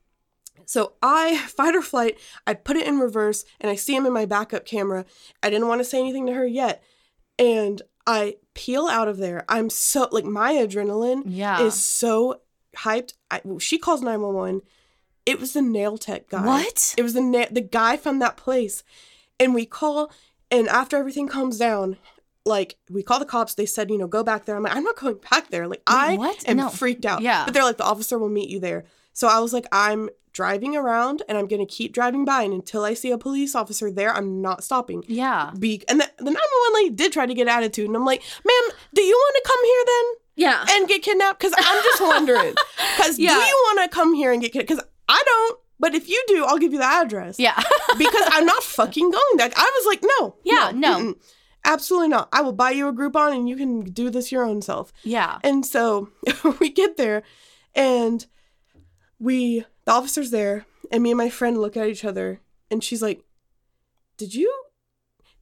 [0.65, 2.17] so I fight or flight.
[2.47, 5.05] I put it in reverse, and I see him in my backup camera.
[5.43, 6.83] I didn't want to say anything to her yet,
[7.39, 9.45] and I peel out of there.
[9.49, 11.61] I'm so like my adrenaline yeah.
[11.61, 12.41] is so
[12.77, 13.13] hyped.
[13.31, 14.61] I, she calls nine one one.
[15.25, 16.45] It was the nail tech guy.
[16.45, 16.93] What?
[16.97, 18.83] It was the na- the guy from that place,
[19.39, 20.11] and we call.
[20.51, 21.97] And after everything calms down,
[22.45, 23.55] like we call the cops.
[23.55, 24.55] They said, you know, go back there.
[24.55, 25.67] I'm like, I'm not going back there.
[25.67, 26.47] Like I what?
[26.47, 26.69] am No.
[26.69, 27.21] freaked out.
[27.21, 27.45] Yeah.
[27.45, 28.85] But they're like, the officer will meet you there.
[29.13, 32.83] So I was like, I'm driving around, and I'm gonna keep driving by, and until
[32.83, 35.03] I see a police officer there, I'm not stopping.
[35.07, 35.51] yeah.
[35.57, 38.75] Be and the, the 911 lady did try to get attitude, and I'm like, ma'am,
[38.93, 40.05] do you want to come here then?
[40.37, 40.65] Yeah.
[40.69, 41.39] and get kidnapped?
[41.39, 42.53] Because I'm just wondering.
[42.97, 43.33] Because Yeah.
[43.35, 44.67] do you want to come here and get kidnapped?
[44.69, 45.59] Because I don't.
[45.79, 47.39] But if you do, I'll give you the address.
[47.39, 47.55] Yeah.
[47.97, 49.49] because I'm not fucking going there.
[49.55, 50.35] I was like, no.
[50.43, 50.99] Yeah, no.
[50.99, 51.15] mm-mm,
[51.63, 52.27] absolutely not.
[52.33, 54.91] I will buy you a Groupon and you can do this your own self.
[55.03, 55.39] yeah.
[55.43, 56.09] And so
[56.59, 57.23] we get there
[57.73, 58.25] and
[59.19, 63.01] we, the officer's there, and me and my friend look at each other and she's
[63.01, 63.23] like,
[64.17, 64.51] Did you,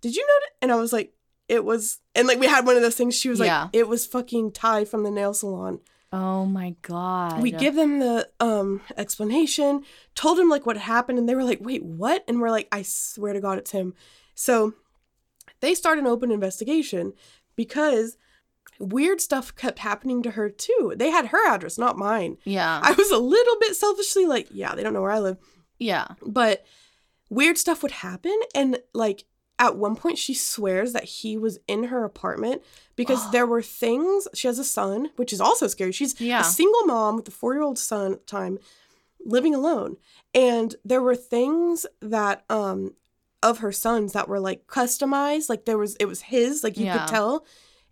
[0.01, 0.49] did you notice?
[0.61, 1.13] And I was like,
[1.47, 3.15] It was, and like we had one of those things.
[3.15, 3.63] She was Yeah.
[3.63, 5.79] like, It was fucking Ty from the nail salon.
[6.11, 7.41] Oh my god.
[7.41, 11.57] We give them the um explanation, told him like what happened, and they were like,
[11.59, 13.95] "Wait, what?" And we're like, "I swear to God, it's him."
[14.35, 14.73] So
[15.59, 17.13] they start an open investigation
[17.55, 18.15] because
[18.79, 20.93] weird stuff kept happening to her too.
[20.95, 22.37] They had her address, not mine.
[22.43, 22.79] Yeah.
[22.83, 25.37] I was a little bit selfishly like, "Yeah, they don't know where I live,"
[25.79, 26.07] yeah.
[26.25, 26.65] but
[27.29, 29.25] weird stuff would happen, and like
[29.59, 32.61] at one point she swears that he was in her apartment
[32.95, 36.41] because there were things she has a son which is also scary she's Yeah.
[36.41, 38.57] a single mom with a four-year-old son at the time
[39.23, 39.97] living alone
[40.33, 42.95] and there were things that um
[43.43, 46.85] of her sons that were like customized like there was it was his like you
[46.85, 46.97] Yeah.
[47.05, 47.45] could tell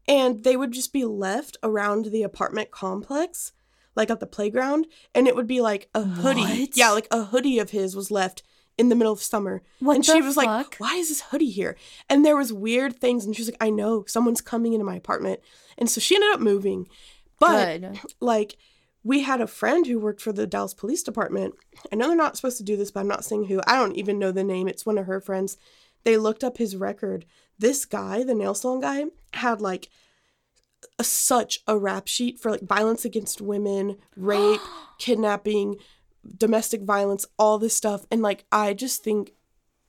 [0.07, 3.53] and they would just be left around the apartment complex
[3.95, 6.77] like at the playground and it would be like a hoodie What?
[6.77, 8.43] yeah like a hoodie of his was left
[8.77, 10.75] in the middle of summer What and the she was like fuck?
[10.77, 11.75] why is this hoodie here
[12.09, 14.95] and there was weird things and she was like i know someone's coming into my
[14.95, 15.39] apartment
[15.77, 16.87] and so she ended up moving
[17.39, 17.99] but Good.
[18.19, 18.55] like
[19.03, 21.55] we had a friend who worked for the Dallas Police Department.
[21.91, 23.59] I know they're not supposed to do this, but I'm not saying who.
[23.65, 24.67] I don't even know the name.
[24.67, 25.57] It's one of her friends.
[26.03, 27.25] They looked up his record.
[27.61, 29.89] This guy, the nail salon guy, had like
[30.97, 34.61] a, such a rap sheet for like violence against women, rape,
[34.97, 35.77] kidnapping,
[36.38, 38.05] domestic violence, all this stuff.
[38.09, 39.33] And like, I just think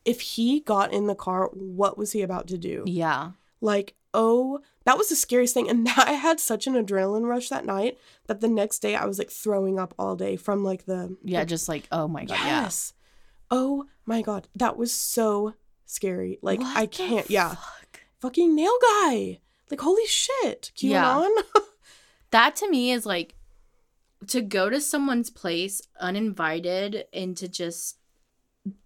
[0.05, 2.85] if he got in the car, what was he about to do?
[2.87, 3.33] Yeah.
[3.63, 5.71] Like, oh, that was the scariest thing.
[5.71, 7.97] And I had such an adrenaline rush that night
[8.27, 11.17] that the next day I was like throwing up all day from like the.
[11.25, 12.93] Yeah, the- just like, oh my god, yes.
[13.51, 14.49] Oh my God.
[14.57, 15.55] That was so
[15.93, 16.39] scary.
[16.43, 16.73] Like, yeah.
[16.77, 17.29] I can't.
[17.31, 17.51] Yeah.
[17.51, 18.01] fuck?
[18.21, 19.41] Fucking nail guy.
[19.71, 20.73] Like, holy shit.
[20.77, 21.05] Yeah.
[21.05, 21.43] QAnon.
[22.31, 23.35] That to me is like
[24.29, 27.99] to go to someone's place uninvited and to just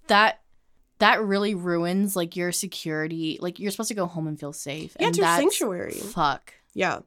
[0.08, 0.40] that
[0.98, 3.38] that really ruins like your security.
[3.40, 4.96] Like you're supposed to go home and feel safe.
[4.98, 5.92] Yeah, and it's your sanctuary.
[5.92, 6.54] Fuck.
[6.74, 7.00] yeah.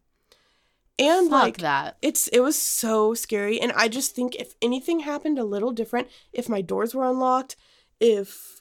[0.97, 1.97] And Fuck like, that.
[2.01, 6.09] it's it was so scary and i just think if anything happened a little different
[6.33, 7.55] if my doors were unlocked
[8.01, 8.58] if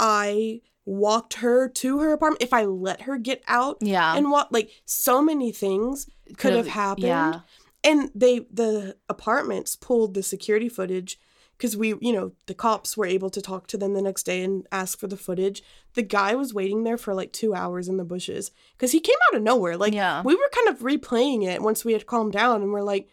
[0.00, 4.16] i walked her to her apartment if i let her get out Yeah.
[4.16, 7.40] and what like so many things could have happened Yeah.
[7.84, 11.20] and they the apartments pulled the security footage
[11.58, 14.42] because we you know the cops were able to talk to them the next day
[14.42, 15.62] and ask for the footage
[15.94, 19.16] the guy was waiting there for like two hours in the bushes because he came
[19.28, 20.22] out of nowhere like yeah.
[20.24, 23.08] we were kind of replaying it once we had calmed down and we're like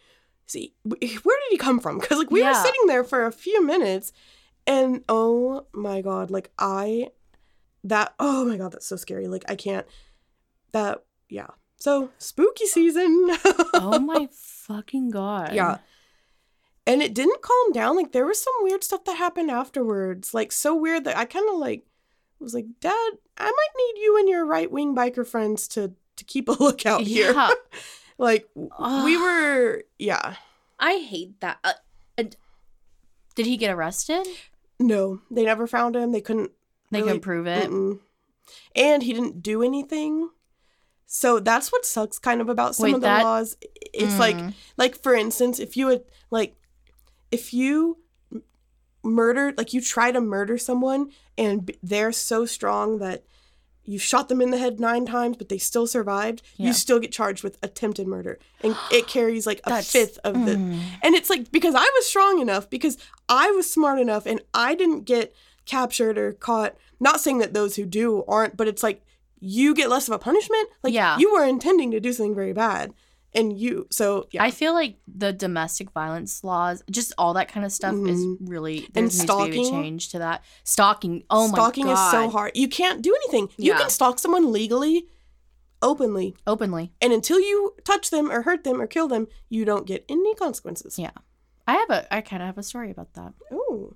[0.46, 3.62] see where did he come from because like we were sitting there for a few
[3.66, 4.12] minutes
[4.66, 7.08] and oh my god like i
[7.84, 9.28] that oh my god that's so scary.
[9.28, 9.86] Like i can't
[10.72, 11.48] that yeah.
[11.78, 13.30] So spooky season.
[13.74, 15.52] Oh my fucking god.
[15.54, 15.78] yeah.
[16.86, 17.94] And it didn't calm down.
[17.96, 20.32] Like there was some weird stuff that happened afterwards.
[20.34, 21.84] Like so weird that i kind of like
[22.38, 26.24] was like dad i might need you and your right wing biker friends to to
[26.24, 27.32] keep a lookout here.
[27.32, 27.50] Yeah.
[28.18, 30.34] like w- we were yeah.
[30.78, 31.58] I hate that.
[31.62, 31.72] Uh,
[32.18, 32.36] and-
[33.34, 34.26] did he get arrested?
[34.78, 36.50] No they never found him they couldn't
[36.90, 37.12] They Really?
[37.12, 37.70] can prove it.
[37.70, 37.98] mm-mm.
[38.74, 40.30] and he didn't do anything
[41.06, 43.56] so that's what sucks kind of about some Wait, of the that- laws
[43.92, 44.54] it's like Mm.
[44.76, 46.56] like for instance if you would like
[47.30, 47.98] if you
[48.32, 48.42] m-
[49.02, 53.24] murdered like you try to murder someone and they're so strong that
[53.88, 56.66] you shot them in the head nine times but they still survived Yeah.
[56.68, 60.52] you still get charged with attempted murder and it carries like a fifth of the
[60.56, 60.80] Mm.
[61.02, 62.98] and it's like because i was strong enough because
[63.28, 65.34] i was smart enough and i didn't get
[65.64, 69.02] captured or caught not saying that those who do aren't but it's like
[69.40, 71.18] you get less of a punishment like Yeah.
[71.18, 72.92] you were intending to do something very bad
[73.36, 77.64] and you so yeah I feel like the domestic violence laws, just all that kind
[77.64, 78.36] of stuff, is Mhm.
[78.40, 79.70] really And needs to stalking.
[79.70, 80.42] change to that.
[80.64, 81.22] Stalking.
[81.30, 82.08] Oh stalking my god.
[82.08, 82.52] Stalking is so hard.
[82.56, 83.48] You can't do anything.
[83.58, 83.78] You Yeah.
[83.80, 85.06] can stalk someone legally,
[85.82, 86.92] openly, Openly.
[87.00, 90.34] and until you touch them or hurt them or kill them, you don't get any
[90.34, 90.98] consequences.
[90.98, 91.10] Yeah.
[91.68, 92.14] I have a.
[92.14, 93.34] I kind of have a story about that.
[93.52, 93.94] Oh,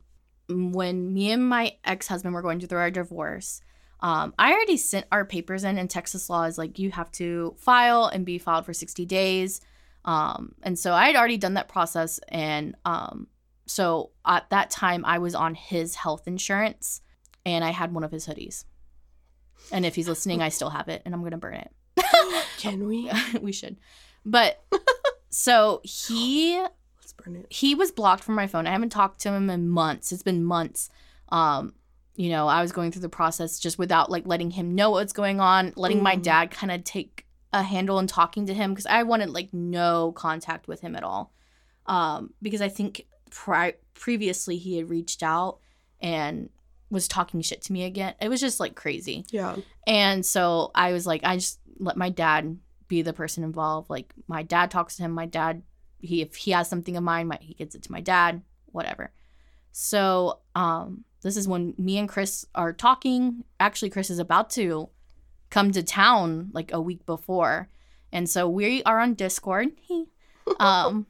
[0.48, 3.60] when me and my ex-husband were going through our divorce
[4.02, 7.54] um, i already sent our papers in and texas law is like you have to
[7.58, 9.60] file and be filed for 60 days
[10.04, 13.26] um, and so i had already done that process and um,
[13.66, 17.00] so at that time i was on his health insurance
[17.44, 18.64] and i had one of his hoodies
[19.72, 21.70] and if he's listening i still have it and i'm gonna burn it
[22.58, 23.10] can we?
[23.40, 23.76] we should
[24.24, 24.62] but
[25.30, 26.60] so he
[26.98, 27.46] Let's burn it.
[27.50, 28.66] he was blocked from my phone.
[28.66, 30.12] I haven't talked to him in months.
[30.12, 30.90] It's been months.
[31.30, 31.74] Um,
[32.20, 35.14] you know, I was going through the process just without like letting him know what's
[35.14, 36.22] going on, letting my Mhm.
[36.22, 40.12] dad kind of take a handle and talking to him because I wanted like no
[40.12, 41.32] contact with him at all.
[41.86, 45.60] Um, because I think pri- previously he had reached out
[46.00, 46.50] and
[46.90, 48.14] was talking shit to me again.
[48.20, 49.24] It was just like crazy.
[49.30, 49.56] Yeah.
[49.86, 53.88] And so I was like, I just let my dad be the person involved.
[53.88, 55.12] Like my dad talks to him.
[55.12, 55.62] My dad,
[56.00, 58.42] he if he has something of mine, my, he gets it to my dad.
[58.66, 59.10] Whatever.
[59.72, 63.44] So um, this is when me and Chris are talking.
[63.58, 64.88] Actually, Chris is about to
[65.50, 67.68] come to town like a week before,
[68.12, 69.68] and so we are on Discord.
[69.80, 70.06] He,
[70.60, 71.06] um,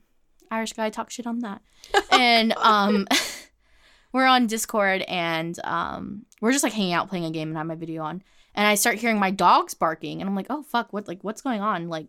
[0.51, 1.63] Irish guy talk shit on that,
[2.11, 3.07] and um.
[4.13, 7.61] We're on Discord and um, we're just like hanging out playing a game and I
[7.61, 8.25] have my video on
[8.55, 11.43] and I start hearing my dogs barking, and I'm like, oh fuck, what like what's
[11.43, 11.89] going on?
[11.89, 12.09] Like,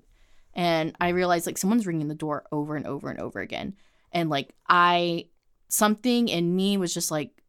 [0.53, 3.75] and I realize like someone's ringing the door over and over and over again,
[4.11, 5.27] and like I
[5.69, 7.40] something in me was just like,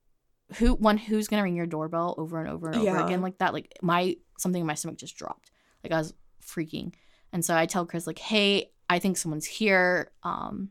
[0.58, 3.04] who one who's gonna ring your doorbell over and over and over Yeah.
[3.04, 3.52] again like that?
[3.52, 5.50] Like my something in my stomach just dropped,
[5.84, 6.14] like I was
[6.44, 6.92] freaking,
[7.32, 10.10] and so I tell Chris like, hey, I think someone's here.
[10.22, 10.70] Um,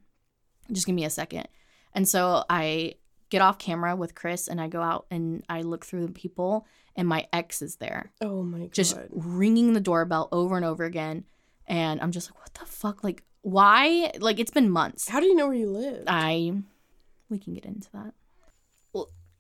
[0.72, 1.48] just give me a second,
[1.94, 2.96] and so I
[3.30, 6.68] get off camera with Chris and I go out and I look through the people
[6.98, 8.74] and my ex is there Oh my god.
[8.74, 11.24] just ringing the doorbell over and over again
[11.66, 15.28] and i'm just like what the fuck like why like it's been months How do
[15.28, 16.04] you know where you live?
[16.08, 16.52] i
[17.30, 18.14] we can get into that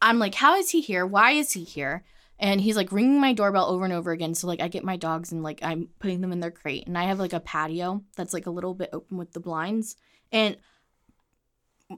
[0.01, 2.03] i'm like how is he here why is he here
[2.43, 4.33] And he's like ringing my doorbell over and over again.
[4.33, 6.87] So like I get my dogs and like I'm putting them in their crate.
[6.87, 9.95] And I have like a patio that's like a little bit open with the blinds.
[10.31, 10.57] And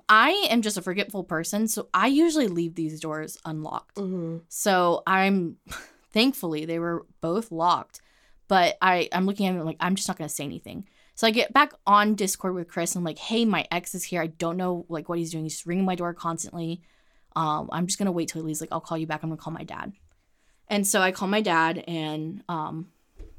[0.09, 1.67] I am just a forgetful person.
[1.69, 3.97] So I usually leave these doors unlocked.
[3.97, 5.57] hmm So I'm
[6.11, 8.01] thankfully they were both locked.
[8.49, 10.89] But I, I'm looking at them like I'm just not gonna say anything.
[11.15, 14.03] So I get back on Discord with Chris and I'm like, hey, my ex is
[14.03, 14.21] here.
[14.21, 15.45] I don't know like what he's doing.
[15.45, 16.81] He's ringing my door constantly.
[17.35, 18.61] Um, I'm just gonna wait till he leaves.
[18.61, 19.23] Like, I'll call you back.
[19.23, 19.93] I'm gonna call my dad.
[20.67, 22.87] And so I call my dad, and um,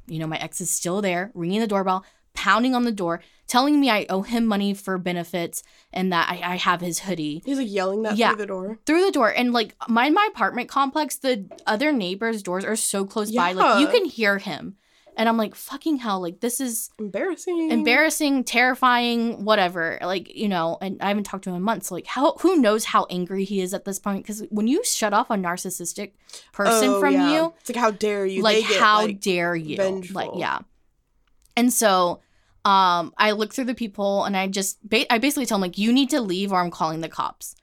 [0.07, 2.05] you know, my ex is still there, ringing the doorbell,
[2.35, 5.63] pounding on the door, telling me I owe him money for benefits
[5.93, 8.31] and that I, I have his hoodie He's like yelling that Yeah.
[8.31, 8.79] through the door.
[8.87, 9.29] through the door.
[9.35, 13.81] And like my my apartment complex, the other neighbors' doors are so close by, like
[13.81, 14.77] you can hear him.
[15.17, 17.71] And I'm like, fucking hell, like this is Embarrassing.
[17.71, 19.99] embarrassing, terrifying, whatever.
[20.03, 21.91] Like, you know, and I haven't talked to him in months.
[21.93, 24.25] Like, how who knows how angry he is at this point?
[24.25, 26.13] Because when you shut off a narcissistic
[26.53, 27.33] person Oh, from yeah.
[27.33, 28.43] you, It's like how dare you?
[28.43, 29.77] like get, how like, dare you?
[30.13, 30.59] Like, yeah.
[31.57, 32.21] And so
[32.65, 35.79] um I look through the people and I just ba- I basically tell him like
[35.79, 37.55] you need to leave or I'm calling the cops.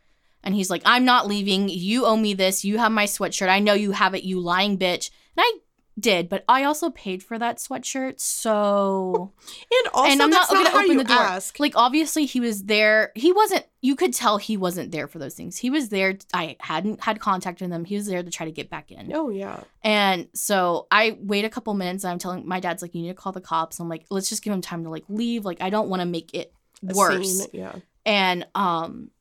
[0.44, 1.70] And he's like, I'm not leaving.
[1.70, 2.66] You owe me this.
[2.66, 3.48] You have my sweatshirt.
[3.50, 5.12] I know you have it, you lying bitch.
[5.36, 5.52] And I
[6.00, 8.20] did, but I also paid for that sweatshirt.
[8.20, 9.32] So
[9.72, 11.18] and also and I'm that's not, gonna how open you the door.
[11.18, 11.60] ask.
[11.60, 13.12] Like obviously he was there.
[13.16, 13.66] He wasn't.
[13.82, 15.58] You could tell he wasn't there for those things.
[15.58, 16.18] He was there.
[16.34, 17.86] I hadn't had contact with him.
[17.86, 19.12] He was there to try to get back in.
[19.14, 19.62] Oh yeah.
[19.84, 22.04] And so I wait a couple minutes.
[22.04, 23.80] And I'm telling my dad's like, you need to call the cops.
[23.80, 25.46] I'm like, let's just give him time to like leave.
[25.46, 27.40] Like I don't want to make it worse.
[27.40, 27.76] scene, Yeah.
[28.06, 29.12] And um,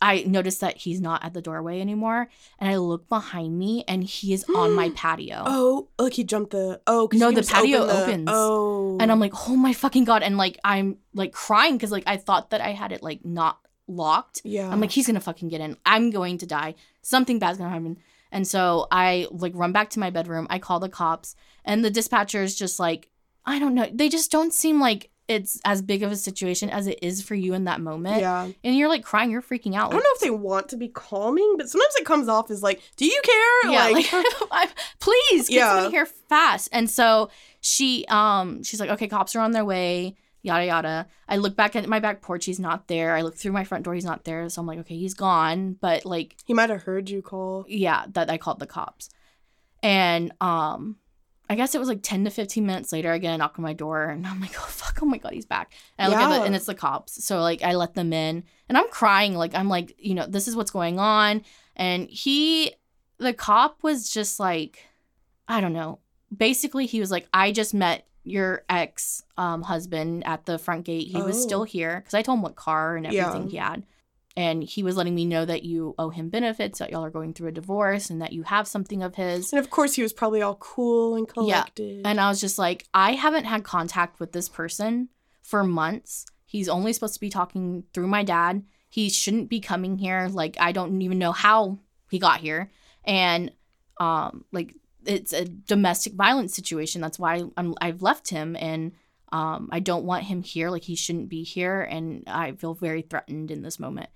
[0.00, 2.28] I notice that he's not at the doorway anymore.
[2.58, 5.42] And I look behind me, and he is on my patio.
[5.44, 6.80] Oh, look, he jumped the.
[6.86, 8.28] Oh, No, the patio opened the- opens.
[8.32, 8.96] Oh.
[9.00, 10.22] And I'm like, oh my fucking god!
[10.22, 13.58] And like I'm like crying because like I thought that I had it like not
[13.86, 14.42] locked.
[14.44, 14.68] yeah.
[14.70, 15.76] I'm like, he's gonna fucking get in.
[15.86, 16.74] I'm going to die.
[17.02, 17.98] Something bad's gonna happen.
[18.30, 20.46] And so I like run back to my bedroom.
[20.50, 21.34] I call the cops,
[21.64, 23.08] and the dispatcher is just like,
[23.46, 23.88] I don't know.
[23.92, 27.34] They just don't seem like it's as big of a situation as it is for
[27.34, 28.20] you in that moment.
[28.20, 28.48] yeah.
[28.64, 29.30] And you're like crying.
[29.30, 29.90] You're freaking out.
[29.90, 32.62] I don't know if they want to be calming, but sometimes it comes off as
[32.62, 34.12] like, "Do you care?" yeah, like,
[34.50, 35.74] like, please get Yeah.
[35.74, 36.70] somebody here fast.
[36.72, 37.30] And so
[37.60, 40.16] she, um, she's like, okay, cops are on their way.
[40.42, 41.06] Yada yada.
[41.28, 42.44] I look back at my back porch.
[42.46, 43.14] He's not there.
[43.14, 43.94] I look through my front door.
[43.94, 44.48] He's not there.
[44.48, 45.76] So I'm like, okay, he's gone.
[45.80, 47.64] But like, he might have heard you call.
[47.68, 49.10] yeah, that I called the cops.
[49.82, 50.96] And um
[51.50, 53.62] I guess it was like 10 to 15 minutes later, I get a knock on
[53.62, 55.72] my door and I'm like, oh fuck, oh my god, he's back.
[55.96, 57.24] And I look at it and it's the cops.
[57.24, 59.34] So like I let them in and I'm crying.
[59.34, 61.42] Like I'm like, you know, this is what's going on.
[61.76, 62.74] And he
[63.18, 64.84] the cop was just like,
[65.48, 66.00] I don't know.
[66.36, 71.08] Basically, he was like, I just met your ex um, husband at the front gate.
[71.08, 71.40] He was Oh.
[71.40, 73.26] still here because I told him what car and Yeah.
[73.28, 73.84] everything he had
[74.38, 77.34] and he was letting me know that you owe him benefits, that y'all are going
[77.34, 79.52] through a divorce, and that you have something of his.
[79.52, 81.96] And of course, he was probably all cool and collected.
[81.96, 82.08] Yeah.
[82.08, 85.08] And I was just like, I haven't had contact with this person
[85.42, 86.24] for months.
[86.44, 88.62] He's only supposed to be talking through my dad.
[88.88, 90.28] He shouldn't be coming here.
[90.30, 92.70] Like, I don't even know how he got here.
[93.02, 93.50] And,
[93.98, 94.72] um, like,
[95.04, 97.00] it's a domestic violence situation.
[97.00, 98.54] That's why I'm, I've left him.
[98.54, 98.92] And,
[99.32, 100.70] um, I don't want him here.
[100.70, 101.82] Like, he shouldn't be here.
[101.82, 104.10] And I feel very threatened in this moment.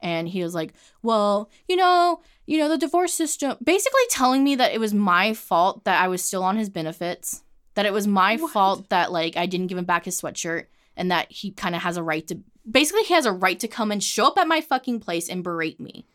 [0.00, 4.54] And he was like, well, you know, you know, the divorce system, basically telling me
[4.56, 7.42] that it was my fault that I was still on his benefits,
[7.74, 8.52] that it was my What?
[8.52, 10.66] fault that like I didn't give him back his sweatshirt
[10.96, 12.38] and that he kind of has a right to
[12.70, 15.42] basically he has a right to come and show up at my fucking place and
[15.42, 16.06] berate me.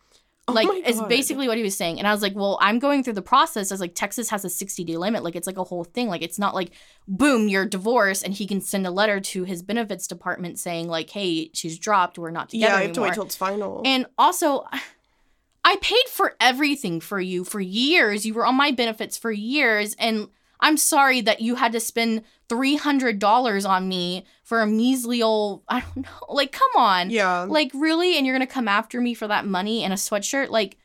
[0.49, 1.99] Oh like it's basically what he was saying.
[1.99, 4.47] And I was like, "Well, I'm going through the process as like Texas has a
[4.47, 5.23] 60-day limit.
[5.23, 6.07] Like it's like a whole thing.
[6.07, 6.71] Like it's not like
[7.07, 11.09] boom, you're divorced and he can send a letter to his benefits department saying like,
[11.09, 12.17] "Hey, she's dropped.
[12.17, 13.81] We're not together yeah, you have to wait till it's final.
[13.85, 14.65] And also,
[15.63, 18.25] I paid for everything for you for years.
[18.25, 19.95] You were on my benefits for years.
[19.99, 25.63] And I'm sorry that you had to spend $300 on me for a measly old,
[25.69, 26.25] I don't know.
[26.27, 27.09] Like, come on.
[27.09, 27.41] yeah.
[27.49, 28.17] Like, really?
[28.17, 30.49] And you're going to come after me for that money and a sweatshirt?
[30.49, 30.77] Like,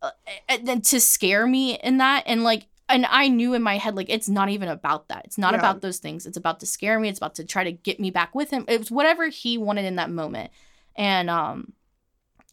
[0.00, 0.10] uh,
[0.48, 2.24] and then to scare me in that.
[2.26, 5.24] And like, and I knew in my head, like, it's not even about that.
[5.24, 5.60] It's not Yeah.
[5.60, 6.26] about those things.
[6.26, 7.08] It's about to scare me.
[7.08, 8.64] It's about to try to get me back with him.
[8.68, 10.50] It was whatever he wanted in that moment.
[10.94, 11.72] And um,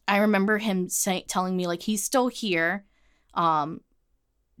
[0.08, 2.84] I remember him say, telling me, like, he's still here.
[3.34, 3.82] Um,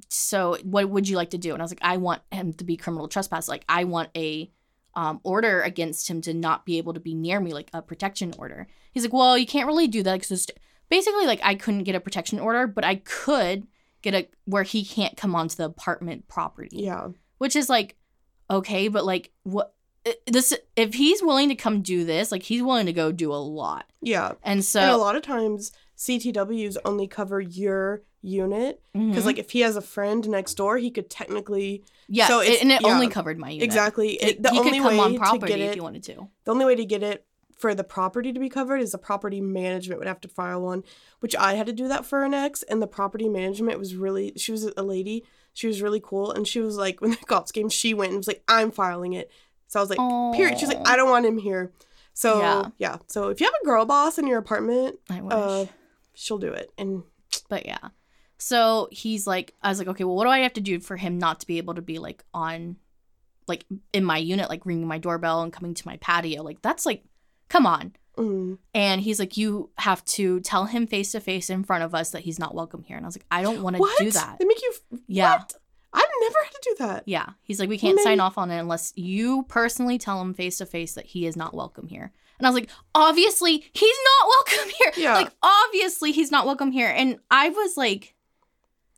[0.08, 1.52] so what would you like to do?
[1.52, 3.48] And I was like, I want him to be criminal trespass.
[3.48, 4.50] Like, I want a
[4.94, 8.34] um, order against him to not be able to be near me, like a protection
[8.38, 8.66] order.
[8.92, 10.46] He's like, well, you can't really do that because
[10.88, 13.66] basically, like, I couldn't get a protection order, but I could
[14.02, 17.08] get a where he can't come onto the apartment property yeah.
[17.38, 17.96] which is like
[18.48, 19.74] okay but like what
[20.26, 23.36] this if he's willing to come do this like he's willing to go do a
[23.36, 24.32] lot Yeah.
[24.42, 29.26] and so and a lot of times CTWs only cover your unit because Mhm.
[29.26, 32.72] like if he has a friend next door, he could technically yeah, so it- and
[32.72, 33.64] it only covered my unit.
[33.64, 35.82] exactly It- it, the he only could come way on to property get if you
[35.82, 36.28] wanted to.
[36.44, 39.42] the only way to get it for the property to be covered is the property
[39.42, 40.82] management would have to file one,
[41.20, 42.62] which I had to do that for an ex.
[42.62, 45.24] And the property management was really, she was a lady.
[45.52, 46.32] She was really cool.
[46.32, 49.12] And she was like, when the cops came, she went and was like, I'm filing
[49.12, 49.30] it.
[49.68, 49.98] So I was like,
[50.34, 50.58] period.
[50.58, 51.70] She was like, I don't want him here.
[52.14, 52.68] So Yeah.
[52.78, 52.96] yeah.
[53.08, 55.34] So if you have a girl boss in your apartment, I wish.
[55.34, 55.66] uh,
[56.20, 56.70] she'll do it.
[56.78, 57.02] And
[57.48, 57.88] But yeah.
[58.38, 60.96] So he's like, I was like, okay, well, what do I have to do for
[60.96, 62.76] him not to be able to be like on,
[63.46, 66.42] like in my unit, like ringing my doorbell and coming to my patio?
[66.42, 67.04] Like, that's like,
[67.48, 67.92] come on.
[68.16, 71.94] mm, And he's like, you have to tell him face to face in front of
[71.94, 72.96] us that he's not welcome here.
[72.96, 74.38] And I was like, I don't want to do that.
[74.38, 75.36] They make you, f- Yeah.
[75.38, 75.52] what?
[75.92, 77.02] I've never had to do that.
[77.06, 77.30] Yeah.
[77.42, 80.58] He's like, we can't Well, sign off on it unless you personally tell him face
[80.58, 82.12] to face that he is not welcome here.
[82.40, 84.92] And I was like, obviously, he's not welcome here.
[85.04, 85.14] Yeah.
[85.14, 86.88] Like, obviously, he's not welcome here.
[86.94, 88.14] And I was like,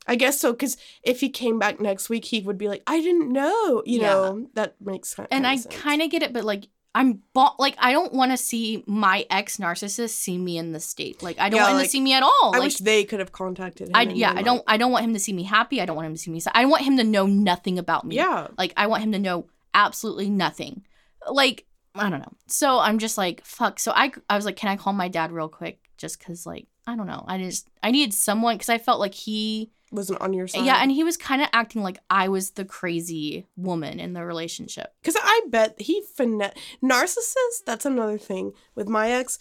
[0.06, 3.00] I guess so, because if he came back next week, he would be like, I
[3.00, 3.82] didn't know.
[3.86, 4.06] You Yeah.
[4.14, 5.28] know, that makes sense.
[5.30, 8.36] and I kind of get it, but like, I'm bo- like, I don't want to
[8.36, 11.22] see my ex narcissist see me in the state.
[11.22, 12.30] Like, I don't Yeah, want him like, to see me at all.
[12.54, 13.96] I like, wish they could have contacted him.
[13.96, 15.80] I yeah, I don't I don't want him to see me happy.
[15.80, 16.52] I don't want him to see me sad.
[16.54, 18.16] I want him to know nothing about me.
[18.16, 18.48] Yeah.
[18.58, 20.84] Like I want him to know absolutely nothing.
[21.26, 21.64] Like
[21.94, 22.32] I don't know.
[22.46, 23.78] So I'm just like fuck.
[23.78, 25.78] So I I was like, can I call my dad real quick?
[25.98, 27.24] Just because like I don't know.
[27.28, 30.64] I just I needed someone because I felt like he Wasn't on your side.
[30.64, 34.24] yeah, and he was kind of acting like I was the crazy woman in the
[34.24, 34.94] relationship.
[35.00, 37.64] because I bet he finesse narcissist.
[37.66, 39.38] That's another thing with my ex.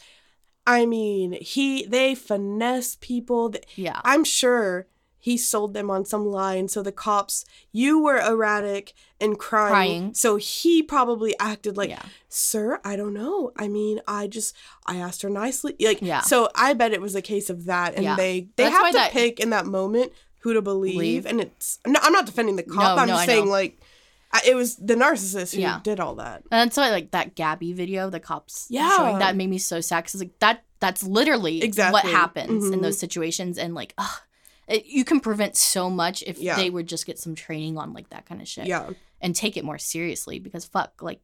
[0.68, 3.50] I mean, he they finesse people.
[3.52, 4.00] Th- Yeah.
[4.04, 4.88] I'm sure
[5.22, 6.68] he sold them on some line.
[6.68, 9.72] So the cops, you were erratic and crying.
[9.72, 10.14] Crying.
[10.16, 12.02] So he probably acted like, yeah.
[12.28, 13.52] sir, I don't know.
[13.56, 14.56] I mean, I just
[14.88, 15.76] I asked her nicely.
[15.80, 16.22] Like, Yeah.
[16.22, 18.16] So I bet it was a case of that, and Yeah.
[18.16, 21.78] they they That's have to that- pick in that moment who to believe, and it's.
[21.86, 22.98] No, I'm not defending the cop.
[22.98, 23.80] No, I'm no, just saying like,
[24.34, 25.82] I, it was the narcissist who Yeah.
[25.84, 26.38] did all that.
[26.52, 28.96] And that's why like that Gabby video, the cops Yeah.
[28.98, 31.94] showing that made me so sad because like that that's literally exactly.
[31.94, 32.82] what happens in Mhm.
[32.82, 34.20] those situations and like ugh,
[34.72, 36.56] it, you can prevent so much if Yeah.
[36.56, 38.90] they would just get some training on like that kind of shit Yeah.
[39.22, 41.20] and take it more seriously because fuck like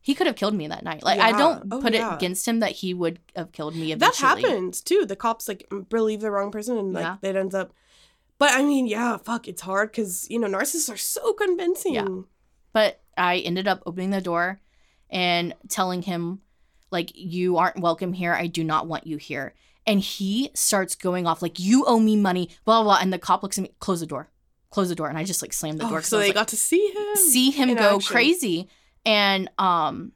[0.00, 2.12] he could have killed me that night like I don't Oh, put yeah.
[2.12, 4.42] it against him that he would have killed me That eventually.
[4.42, 5.04] happens too.
[5.06, 7.16] The cops like believe the wrong person, and like Yeah.
[7.28, 7.72] it ends up.
[8.38, 11.94] But I mean, yeah, fuck, it's hard because you know narcissists are so convincing.
[11.94, 12.08] Yeah.
[12.72, 14.60] but I ended up opening the door
[15.10, 16.40] and telling him
[16.90, 19.54] like you aren't welcome here I do not want you here
[19.86, 22.98] and he starts going off like you owe me money blah blah, blah.
[23.02, 24.28] and the cop looks at me close the door
[24.70, 26.34] close the door and I just like slammed the Oh, door so I they like,
[26.34, 27.16] got to see him.
[27.16, 28.12] see him go action.
[28.12, 28.68] crazy
[29.04, 30.12] and um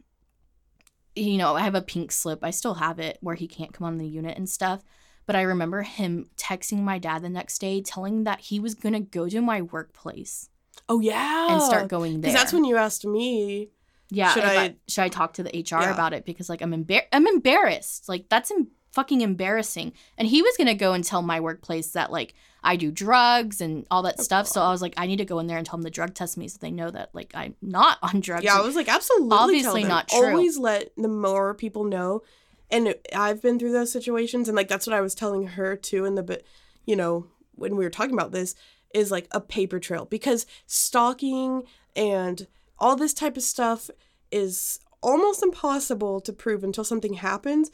[1.17, 3.87] you know i have a pink slip i still have it where he can't come
[3.87, 4.85] on the unit and stuff
[5.27, 8.93] but i remember him texting my dad the next day telling that he was going
[8.93, 10.49] to go to my workplace
[10.89, 13.71] Oh yeah, and start going there Because that's when you asked me.
[14.09, 15.93] yeah should if I- should i talk to the hr Yeah.
[15.95, 20.43] about it because like i'm embar- i'm embarrassed like that's em- fucking embarrassing and he
[20.43, 22.35] was going to go and tell my workplace that like
[22.65, 25.25] i do drugs and all that Oh, stuff so i was like i need to
[25.25, 27.31] go in there and tell them to drug test me so they know that like
[27.35, 29.37] i'm not on drugs Yeah, I was like, absolutely.
[29.37, 30.27] Obviously not true.
[30.31, 32.23] Always let the more people know.
[32.71, 36.05] And I've been through those situations, and like that's what I was telling her too.
[36.05, 36.47] In the bit,
[36.87, 37.27] you know,
[37.57, 38.55] when we were talking about this,
[38.95, 41.63] is like a paper trail because stalking
[41.97, 42.47] and
[42.79, 43.91] all this type of stuff
[44.31, 47.71] is almost impossible to prove until something happens.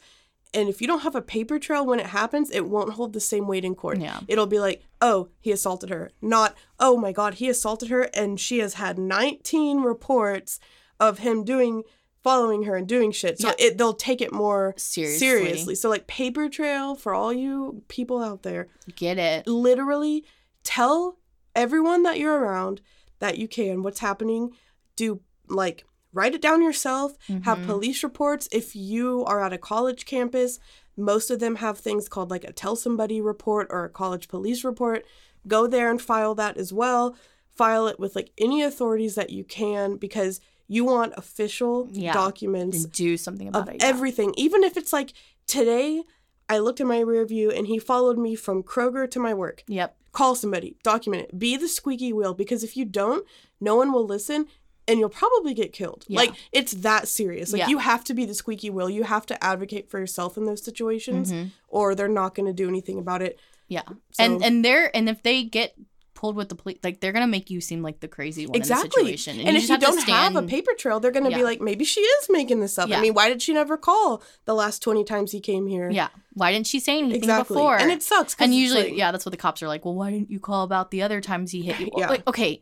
[0.57, 3.19] And if you don't have a paper trail when it happens, it won't hold the
[3.19, 3.99] same weight in court.
[3.99, 4.21] Yeah.
[4.27, 6.09] It'll be like, oh, he assaulted her.
[6.19, 10.59] Not, oh my God, he assaulted her and she has had 19 reports
[10.99, 11.83] of him doing,
[12.23, 13.37] following her and doing shit.
[13.39, 13.53] So Yeah.
[13.59, 15.19] it, they'll take it more Seriously.
[15.19, 15.75] seriously.
[15.75, 20.25] So, like, paper trail for all you people out there, get it literally
[20.63, 21.19] tell
[21.55, 22.81] everyone that you're around
[23.19, 24.51] that you can what's happening.
[24.95, 25.85] Do, like,
[26.17, 27.09] write it down yourself
[27.43, 27.65] have Mhm.
[27.65, 30.59] police reports if you are at a college campus
[30.95, 34.63] most of them have things called like a tell somebody report or a college police
[34.63, 35.05] report
[35.47, 37.15] go there and file that as well
[37.49, 42.13] file it with like any authorities that you can because you want official Yeah.
[42.13, 43.77] documents and do something about it.
[43.79, 43.87] yeah.
[43.87, 45.13] everything even if it's like
[45.47, 46.03] today
[46.49, 49.63] i looked in my rear view and he followed me from kroger to my work
[49.67, 49.95] Yep.
[50.11, 53.25] call somebody document it be the squeaky wheel because if you don't
[53.61, 54.47] no one will listen
[54.87, 56.19] and you'll probably get killed Yeah.
[56.21, 57.67] like it's that serious like Yeah.
[57.69, 60.63] you have to be the squeaky wheel you have to advocate for yourself in those
[60.63, 61.51] situations Mhm.
[61.67, 63.37] or they're not going to do anything about it
[63.69, 63.81] Yeah.
[63.87, 65.75] So- and and they're and if they get
[66.13, 68.85] pulled with the police, like they're gonna make you seem like the crazy one exactly.
[68.85, 69.39] in the situation.
[69.47, 71.37] And, if just you have to don't have a paper trail, they're gonna Yeah.
[71.37, 72.89] be like, maybe she is making this up.
[72.89, 72.97] Yeah.
[72.97, 75.91] I mean, why did she never call the last twenty times he came here?
[75.91, 77.53] yeah, why didn't she say anything exactly.
[77.53, 77.77] before?
[77.77, 79.85] And it sucks and usually, like- yeah, that's what the cops are like.
[79.85, 81.89] Well, why didn't you call about the other times he hit you?
[81.93, 82.09] Well, Yeah.
[82.09, 82.61] Like, okay,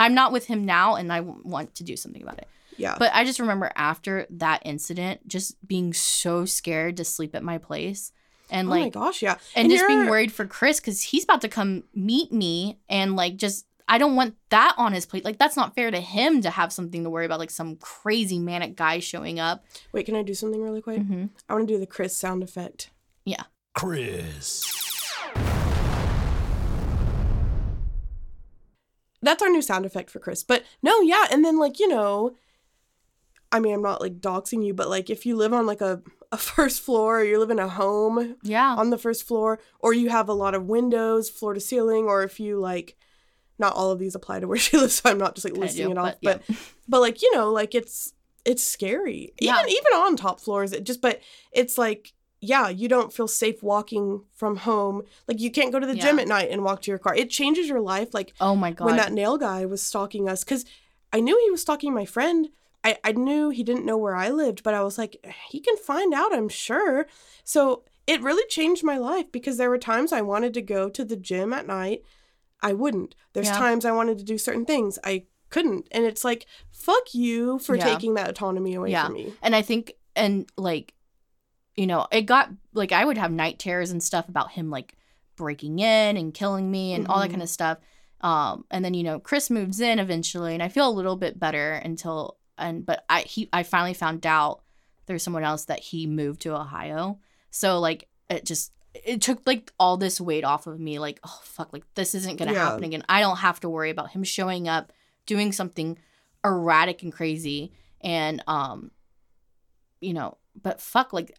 [0.00, 2.48] I'm not with him now, and I want to do something about it.
[2.78, 2.96] yeah.
[2.98, 7.58] But I just remember after that incident, just being so scared to sleep at my
[7.58, 8.10] place,
[8.50, 9.36] and oh my like, gosh, yeah.
[9.54, 13.36] and, just being worried for Chris because he's about to come meet me, and like,
[13.36, 15.24] just I don't want that on his plate.
[15.24, 18.38] Like, that's not fair to him to have something to worry about, like some crazy
[18.38, 19.64] manic guy showing up.
[19.92, 21.02] Wait, can I do something really quick?
[21.02, 22.90] hmm I want to do the Chris sound effect.
[23.24, 23.42] Yeah.
[23.74, 24.89] Chris.
[29.22, 30.42] That's our new sound effect for Chris.
[30.42, 32.36] But no, yeah, and then like you know,
[33.52, 36.02] I mean, I'm not like doxing you, but like if you live on like a
[36.32, 39.92] a first floor, or you live in a home Yeah, on the first floor, or
[39.92, 42.96] you have a lot of windows, floor to ceiling, or if you like,
[43.58, 45.86] not all of these apply to where she lives, so I'm not just like listing
[45.86, 46.56] do, it off, but, but
[46.88, 48.12] but like you know, like it's
[48.44, 49.32] it's scary.
[49.40, 49.60] Yeah.
[49.60, 51.20] Even even on top floors, it just but
[51.52, 55.02] it's like yeah, you don't feel safe walking from home.
[55.28, 57.14] Like you can't go to the gym at night and walk to your car.
[57.14, 58.14] It changes your life.
[58.14, 60.64] Like oh my god, when that nail guy was stalking us because
[61.12, 62.48] I knew he was stalking my friend.
[62.82, 65.76] I, I knew he didn't know where I lived, but I was like, he can
[65.76, 67.06] find out, I'm sure.
[67.44, 71.04] So it really changed my life because there were times I wanted to go to
[71.04, 72.02] the gym at night.
[72.62, 73.14] I wouldn't.
[73.34, 73.58] There's Yeah.
[73.58, 74.98] times I wanted to do certain things.
[75.04, 75.88] I couldn't.
[75.90, 77.84] And it's like, fuck you for Yeah.
[77.84, 79.04] taking that autonomy away Yeah.
[79.04, 79.34] from me.
[79.42, 80.94] And I think, and like,
[81.76, 84.96] you know, it got like I would have night terrors and stuff about him like
[85.36, 87.32] breaking in and killing me and all that Mhm.
[87.32, 87.78] kind of stuff.
[88.20, 91.38] Um, and then you know, Chris moves in eventually, and I feel a little bit
[91.40, 94.62] better until and but I he I finally found out
[95.06, 97.18] there's someone else that he moved to Ohio.
[97.50, 100.98] So like it just it took like all this weight off of me.
[100.98, 102.66] Like oh fuck, like this isn't gonna Yeah.
[102.70, 103.04] happen again.
[103.08, 104.92] I don't have to worry about him showing up
[105.26, 105.96] doing something
[106.44, 107.72] erratic and crazy
[108.02, 108.90] and um
[110.00, 111.36] you know but fuck like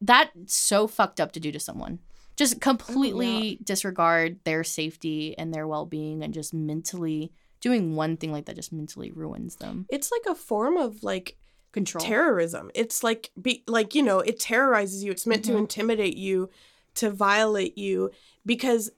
[0.00, 1.98] that's so fucked up to do to someone
[2.36, 8.46] just completely disregard their safety and their well-being and just mentally doing one thing like
[8.46, 11.36] that just mentally ruins them It's like a form of like
[11.72, 12.70] control terrorism.
[12.74, 15.10] It's like be like you know, it terrorizes you.
[15.12, 15.58] It's meant to Mhm.
[15.58, 16.48] intimidate you,
[16.94, 18.10] to violate you
[18.46, 18.90] because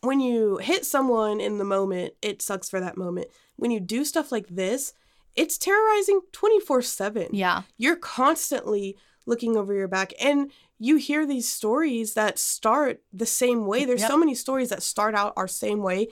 [0.00, 3.26] when you hit someone in the moment, it sucks for that moment.
[3.56, 4.94] When you do stuff like this,
[5.36, 7.28] it's terrorizing 24/7.
[7.32, 8.96] yeah You're constantly
[9.30, 13.84] looking over your back and you hear these stories that start the same way.
[13.86, 14.10] There's Yep.
[14.10, 16.08] so many stories that start out our same way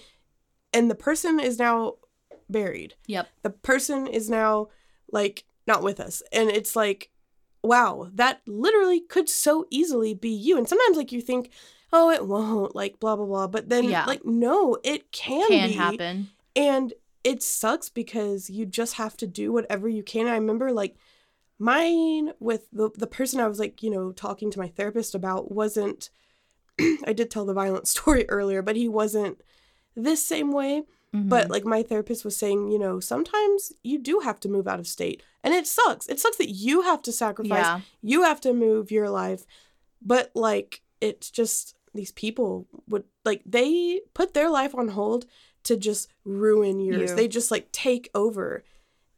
[0.72, 1.94] and the person is now
[2.50, 4.68] buried yep the person is now
[5.12, 7.10] like not with us and it's like
[7.62, 11.50] wow that literally could so easily be you and sometimes like you think
[11.92, 14.04] oh it won't like blah blah blah but then Yeah.
[14.06, 19.26] like no it can, can be happen and it sucks because you just have to
[19.26, 20.96] do whatever you can i remember like
[21.59, 25.51] mine with the, the person i was like you know talking to my therapist about
[25.51, 26.10] wasn't
[27.05, 29.40] i did tell the violent story earlier but he wasn't
[29.97, 30.82] this same way
[31.14, 31.30] Mhm.
[31.30, 34.78] but like my therapist was saying, you know, sometimes you do have to move out
[34.78, 35.22] of state.
[35.43, 36.06] And it sucks.
[36.06, 37.64] It sucks that you have to sacrifice.
[37.64, 39.47] yeah You have to move your life.
[40.02, 45.24] But like it's just these people would like they put their life on hold
[45.62, 47.09] to just ruin yours.
[47.09, 47.16] You.
[47.16, 48.62] They just like take over.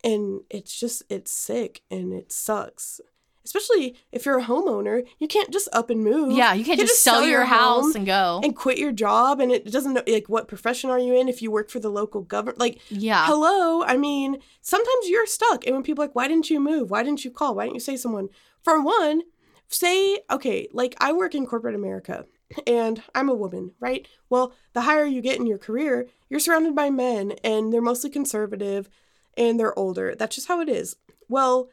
[0.02, 3.01] And it's just it's sick and it sucks.
[3.43, 6.32] Especially if you're a homeowner, you can't just up and move.
[6.32, 8.40] Yeah you can't You just sell, your house and go.
[8.44, 11.40] and quit your job and it doesn't know like what profession are you in if
[11.43, 13.24] you work for the local government like yeah.
[13.27, 16.90] hello i mean sometimes you're stuck and when people are like why didn't you move?
[16.90, 17.55] Why didn't you call?
[17.55, 18.28] Why didn't you say someone?
[18.62, 19.22] For one
[19.68, 22.27] say okay like i work in corporate america
[22.66, 24.06] and i'm a woman right?
[24.28, 28.10] Well the higher you get in your career you're surrounded by men and they're mostly
[28.10, 28.89] conservative
[29.36, 30.97] and they're older that's just how it is
[31.28, 31.69] well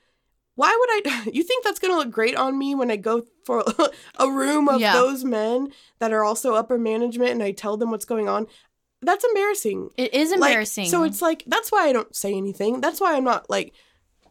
[0.56, 1.30] why would I?
[1.32, 3.64] You think that's going to look great on me when I go for
[4.20, 4.94] a room of Yeah.
[4.94, 5.68] those men
[6.00, 8.48] that are also upper management and I tell them what's going on?
[9.04, 9.92] That's embarrassing.
[9.98, 12.82] it is Like, embarrassing so it's like that's why I don't say anything.
[12.82, 13.72] That's why I'm not like,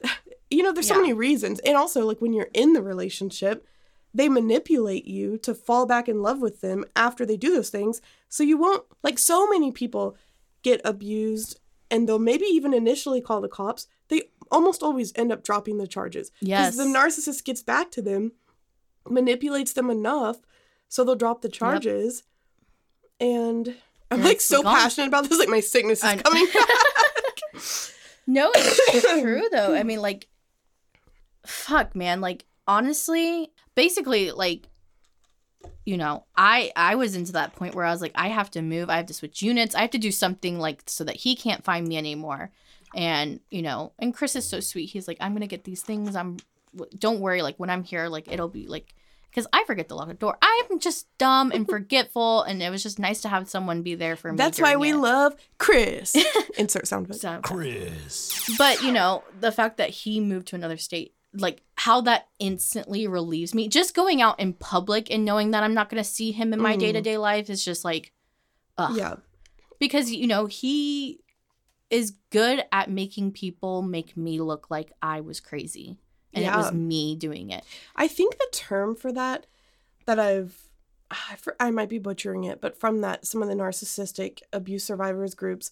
[0.51, 3.65] you know, there's so many reasons, and also like when you're in the relationship,
[4.13, 8.01] they manipulate you to fall back in love with them after they do those things,
[8.29, 10.17] so you won't like so many people
[10.63, 11.61] get abused
[11.91, 13.87] and they'll maybe even initially call the cops.
[14.09, 18.03] They almost always end up dropping the charges yes Because the narcissist gets back to
[18.03, 18.33] them,
[19.09, 20.37] manipulates them enough
[20.89, 22.23] so they'll drop the charges.
[23.19, 23.69] And
[24.11, 24.77] I'm And like so gone.
[24.77, 26.69] passionate about this, like my sickness is coming back.
[28.29, 29.73] No, it's true though.
[29.75, 30.27] I mean, like,
[31.47, 32.21] fuck, man.
[32.21, 34.69] Like, honestly, basically, like,
[35.85, 38.63] you know, I I was into that point where I was like, I have to
[38.63, 41.37] move, I have to switch units, I have to do something like so that he
[41.37, 42.51] can't find me anymore.
[42.95, 44.87] And you know, and Chris is so sweet.
[44.87, 46.17] He's like, I'm gonna get these things.
[46.17, 46.39] I'm,
[46.99, 47.43] don't worry.
[47.43, 48.95] Like when I'm here, like it'll be like,
[49.31, 50.39] because I forget to lock the door.
[50.41, 54.17] I'm just dumb and forgetful, and it was just nice to have someone be there
[54.17, 54.39] for me.
[54.39, 54.97] That's why we it.
[54.97, 56.17] love Chris.
[56.59, 57.43] Insert sound effect.
[57.43, 58.51] Chris.
[58.57, 63.07] but you know the fact that he moved to another state like how that instantly
[63.07, 66.33] relieves me just going out in public and knowing that i'm not going to see
[66.33, 66.81] him in my Mhm.
[66.81, 68.13] day-to-day life is just like
[68.79, 68.97] ugh.
[68.97, 69.17] Yeah.
[69.79, 71.21] because you know he
[71.91, 75.99] is good at making people make me look like i was crazy
[76.33, 79.47] and it was me doing it I think the term for that
[80.07, 80.69] that I've
[81.61, 85.71] I might be butchering it, but from that some of the narcissistic abuse survivors groups,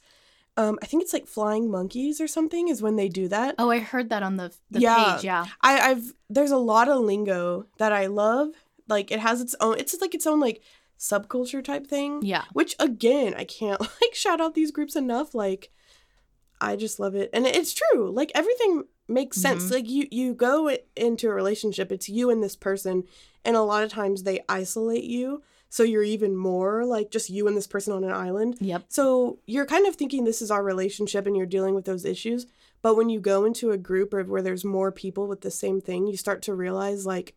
[0.56, 3.54] um, I think it's like flying monkeys or something is when they do that.
[3.58, 5.14] oh i heard that on the, the Yeah.
[5.16, 8.48] page yeah I, I've there's a lot of lingo that I love.
[8.88, 9.78] Like it has its own.
[9.78, 10.62] It's like its own like
[10.98, 12.20] subculture type thing.
[12.22, 15.34] yeah Which again, I can't like shout out these groups enough.
[15.34, 15.70] Like,
[16.60, 18.10] I just love it, and it's true.
[18.10, 19.64] Like everything makes sense.
[19.64, 19.72] Mhm.
[19.72, 23.04] Like you you go into a relationship, it's you and this person,
[23.44, 25.42] and a lot of times they isolate you,
[25.74, 28.56] so you're even more like just you and this person on an island.
[28.60, 32.04] yep So you're kind of thinking this is our relationship, and you're dealing with those
[32.04, 32.46] issues.
[32.80, 35.80] But when you go into a group or where there's more people with the same
[35.80, 37.34] thing, you start to realize like,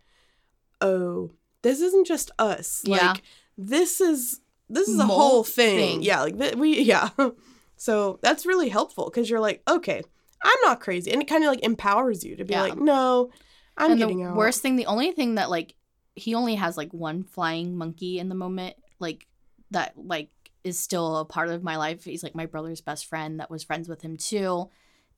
[0.81, 1.31] oh,
[1.63, 2.81] this isn't just us.
[2.85, 3.07] Yeah.
[3.13, 3.23] Like
[3.57, 4.39] this is
[4.69, 5.77] this is a whole thing.
[5.77, 6.01] thing.
[6.03, 7.09] Yeah, like th- we yeah.
[7.75, 10.03] so that's really helpful because you're like, okay,
[10.43, 12.61] I'm not crazy, and it kind of like empowers you to be Yeah.
[12.61, 13.31] like, no,
[13.77, 14.35] I'm and getting the out.
[14.35, 15.73] worst thing the only thing that like
[16.17, 19.27] he only has like one flying monkey in the moment like
[19.71, 20.29] that like
[20.63, 22.03] is still a part of my life.
[22.03, 24.69] He's like my brother's best friend that was friends with him too.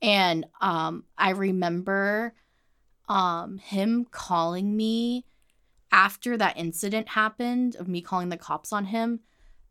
[0.02, 2.34] And um i remember
[3.08, 5.24] um him calling me
[5.92, 9.20] after that incident happened of me calling the cops on him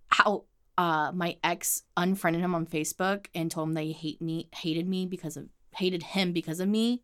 [0.10, 0.44] how
[0.78, 5.06] uh my ex unfriended him on facebook and told him they hate me hated me
[5.06, 7.02] because of hated him because of me.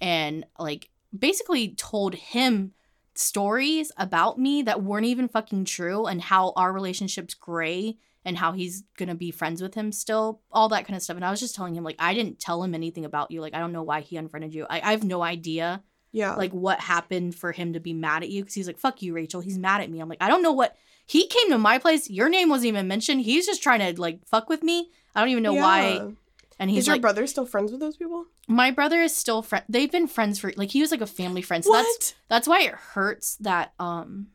[0.00, 2.72] And like basically told him
[3.18, 8.52] stories about me that weren't even fucking true and how our relationship's gray and how
[8.52, 11.16] he's gonna be friends with him still all that kind of stuff.
[11.16, 13.40] And i was just telling him like i didn't tell him anything about you.
[13.40, 14.66] Like i don't know why he unfriended you.
[14.68, 15.82] I, I have no idea
[16.12, 19.02] yeah, like what happened for him to be mad at you because he's like fuck
[19.02, 19.40] you rachel.
[19.40, 20.00] He's mad at me.
[20.00, 20.76] I'm like i don't know what
[21.06, 22.10] he came to my place.
[22.10, 23.20] Your name wasn't even mentioned.
[23.20, 24.90] He's just trying to like fuck with me.
[25.14, 26.10] I don't even know why Yeah.
[26.58, 28.26] And he's is your like brother still friends with those people?
[28.48, 31.42] my brother is still friend they've been friends for like he was like a family
[31.42, 32.14] friend so that's what?
[32.28, 34.28] that's why it hurts that um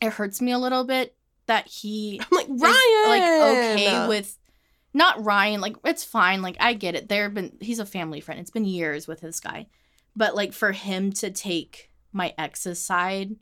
[0.00, 1.14] it hurts me a little bit
[1.46, 3.08] that he I'm like Ryan.
[3.08, 4.38] like okay with
[4.94, 8.20] not Ryan like it's fine like I get it there have been he's a family
[8.20, 9.66] friend it's been years with this guy
[10.14, 13.36] but like for him to take my ex's side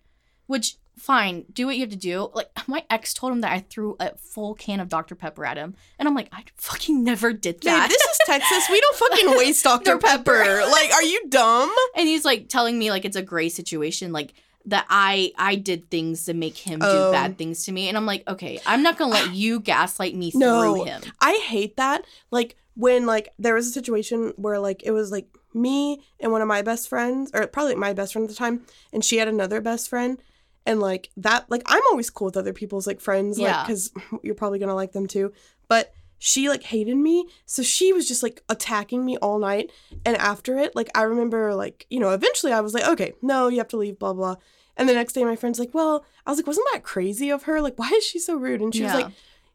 [0.47, 3.61] which fine do what you have to do like my ex told him that I
[3.61, 7.33] threw a full can of Dr Pepper at him and I'm like I fucking never
[7.33, 8.69] did that this is Texas.
[8.71, 9.93] We don't fucking waste Dr.
[9.93, 9.99] Dr.
[9.99, 10.43] Pepper.
[10.45, 10.71] Pepper.
[10.71, 11.75] Like, are you dumb?
[11.97, 14.35] and he's like telling me like it's a gray situation like
[14.67, 17.07] that i i did things to make him Oh.
[17.07, 20.15] do bad things to me and i'm like okay i'm not gonna let you gaslight
[20.15, 20.75] me No.
[20.75, 22.05] through him I hate that.
[22.31, 26.43] Like when like there was a situation where like it was like me and one
[26.43, 29.27] of my best friends, or probably my best friend at the time, and she had
[29.29, 30.19] another best friend,
[30.67, 31.51] and like that.
[31.51, 33.63] Like I'm always cool with other people's like friends, like Yeah.
[33.63, 33.93] because
[34.23, 35.33] you're probably gonna like them too.
[35.69, 39.73] But she like hated me, so she was just like attacking me all night.
[40.05, 43.49] And after it, like I remember like you know eventually I was like, okay, no,
[43.49, 44.37] you have to leave, blah blah.
[44.77, 47.43] And the next day, my friend's like, well, I was like, wasn't that crazy of
[47.43, 47.61] her?
[47.61, 48.61] Like, why is she so rude?
[48.63, 49.13] And she was like,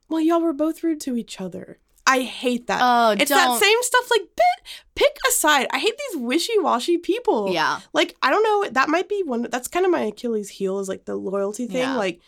[0.08, 1.80] well, y'all were both rude to each other.
[2.08, 2.80] I hate that.
[2.82, 4.12] oh it's don't that same stuff.
[4.12, 5.68] Like, bit, pick a side.
[5.72, 7.52] I hate these wishy-washy people.
[7.52, 8.70] yeah Like, I don't know.
[8.72, 9.44] That might be one.
[9.50, 11.78] That's kind of my Achilles heel is like the loyalty thing.
[11.78, 11.96] Yeah.
[11.96, 12.22] Like,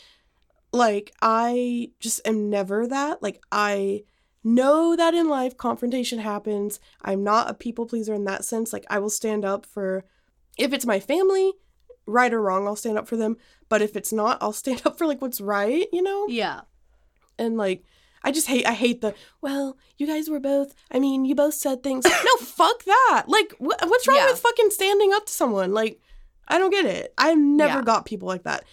[0.73, 3.21] like I just am never that.
[3.21, 4.03] Like, I
[4.43, 6.79] know that in life confrontation happens.
[7.01, 8.73] I'm not a people pleaser in that sense.
[8.73, 10.05] Like, I will stand up for
[10.57, 11.53] if it's my family,
[12.05, 12.67] right or wrong.
[12.67, 13.37] I'll stand up for them.
[13.69, 15.87] But if it's not, I'll stand up for like what's right.
[15.93, 16.61] You know yeah
[17.39, 17.83] and like
[18.23, 21.53] I just hate I hate the well you guys were both I mean you both
[21.53, 22.06] said things.
[22.23, 23.26] No fuck that.
[23.27, 24.30] Like wh- what's wrong Yeah.
[24.31, 25.73] with fucking standing up to someone?
[25.73, 26.02] Like
[26.48, 27.14] I don't get it.
[27.18, 27.84] I've never Yeah.
[27.84, 28.64] got people like that.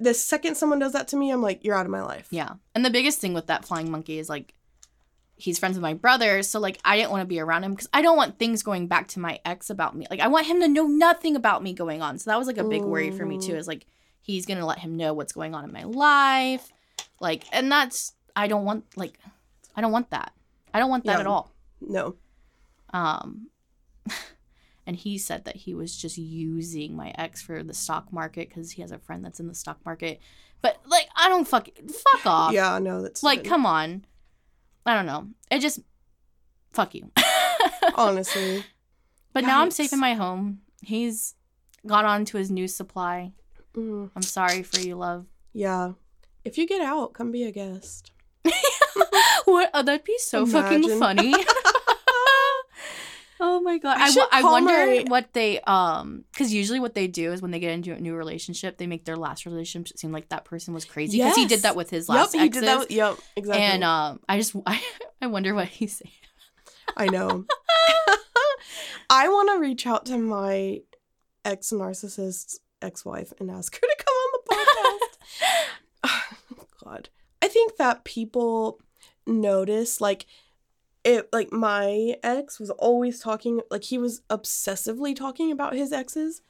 [0.00, 2.28] The second someone does that to me I'm like you're out of my life.
[2.30, 2.54] Yeah.
[2.74, 4.54] And the biggest thing with that flying monkey is like
[5.40, 7.88] he's friends with my brother so like i didn't want to be around him because
[7.94, 10.04] i don't want things going back to my ex about me.
[10.10, 12.18] Like i want him to know nothing about me going on.
[12.18, 13.86] So that was like a big worry for me too is like
[14.20, 16.72] he's gonna let him know what's going on in my life.
[17.20, 19.18] Like and that's i don't want like
[19.76, 20.32] i don't want that
[20.72, 21.50] i don't want that at all
[21.80, 22.14] no
[22.94, 23.48] um
[24.86, 28.70] and he said that he was just using my ex for the stock market because
[28.72, 30.18] he has a friend that's in the stock market.
[30.62, 32.52] But like, I don't fuck fuck off.
[32.54, 33.50] Yeah, no, that's Like, good.
[33.50, 34.06] come on.
[34.86, 35.28] I don't know.
[35.50, 35.80] It just
[36.72, 37.10] fuck you.
[37.96, 38.64] honestly.
[39.34, 40.60] But now I'm safe in my home.
[40.82, 41.34] He's
[41.86, 43.32] got on to his new supply.
[43.76, 45.26] Mm, I'm sorry for you, love.
[45.52, 45.92] yeah.
[46.46, 48.10] If you get out, come be a guest.
[49.44, 49.70] What?
[49.74, 51.34] Oh, that'd be so fucking funny.
[53.40, 53.96] oh my god!
[53.98, 57.50] I I, I wonder my- what they um because usually what they do is when
[57.50, 60.74] they get into a new relationship, they make their last relationship seem like that person
[60.74, 62.34] was crazy because he did that with his last.
[62.34, 62.78] Yep, last he did that.
[62.80, 63.62] with- Yep, exactly.
[63.64, 64.82] and um, I just I,
[65.22, 66.12] I wonder what he's saying.
[66.96, 67.44] I know.
[69.10, 70.80] I want to reach out to my
[71.44, 74.54] ex narcissist ex wife and ask her to come on the
[76.04, 76.64] podcast.
[76.84, 77.08] God.
[77.42, 78.80] I think that people
[79.26, 80.26] notice, like,
[81.04, 86.42] it, like, my ex was always talking, like, he was obsessively talking about his exes.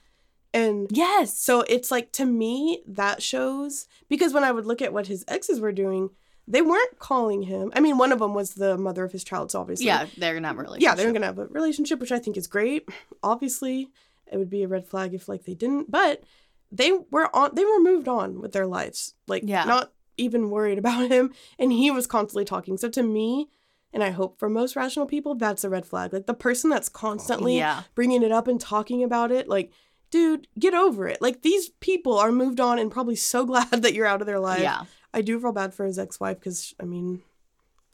[0.55, 1.36] And yes.
[1.36, 5.24] so it's like, to me, that shows, because when I would look at what his
[5.28, 6.10] exes were doing,
[6.48, 7.70] they weren't calling him.
[7.77, 9.86] I mean, one of them was the mother of his child, so obviously.
[9.86, 10.81] Yeah, they're not really.
[10.81, 12.89] Yeah, they're gonna have a relationship, which I think is great.
[13.23, 13.90] Obviously,
[14.32, 16.24] it would be a red flag if like they didn't, but
[16.73, 19.15] they were on they were moved on with their lives.
[19.27, 19.65] Like Yeah.
[19.65, 21.32] not even worried about him.
[21.58, 22.76] And he was constantly talking.
[22.76, 23.48] So to me,
[23.92, 26.12] and I hope for most rational people, that's a red flag.
[26.12, 27.84] Like the person that's constantly Yeah.
[27.94, 29.72] bringing it up and talking about it, like,
[30.10, 31.22] dude, get over it.
[31.22, 34.40] Like these people are moved on and probably so glad that you're out of their
[34.40, 34.60] life.
[34.60, 34.82] Yeah.
[35.14, 37.22] I do feel bad for his ex-wife because I mean,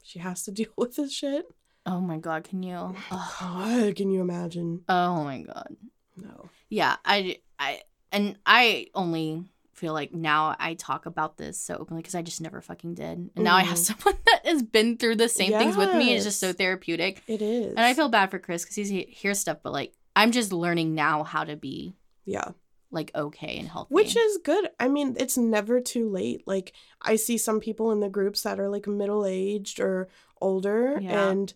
[0.03, 1.45] she has to deal with this shit.
[1.85, 2.75] Oh my god, can you?
[2.75, 3.31] Oh ugh.
[3.39, 4.81] God, can you imagine?
[4.89, 5.75] Oh my god.
[6.17, 6.49] No.
[6.67, 7.81] Yeah, I, I,
[8.11, 9.43] and I only
[9.75, 13.29] feel like now I talk about this so openly because I just never fucking did.
[13.35, 13.85] And now I have Mhm.
[13.97, 16.13] someone that has been through the same things with me.
[16.13, 17.21] It's just so therapeutic.
[17.27, 17.69] It is.
[17.69, 20.95] And I feel bad for Chris because he hears stuff, but like, I'm just learning
[20.95, 21.93] now how to be
[22.25, 22.51] yeah,
[22.89, 23.93] like okay and healthy.
[23.93, 24.69] which is good.
[24.79, 26.43] I mean, it's never too late.
[26.47, 26.71] Like
[27.01, 30.07] I see some people in the groups that are like middle aged or
[30.41, 31.29] older, Yeah.
[31.31, 31.53] and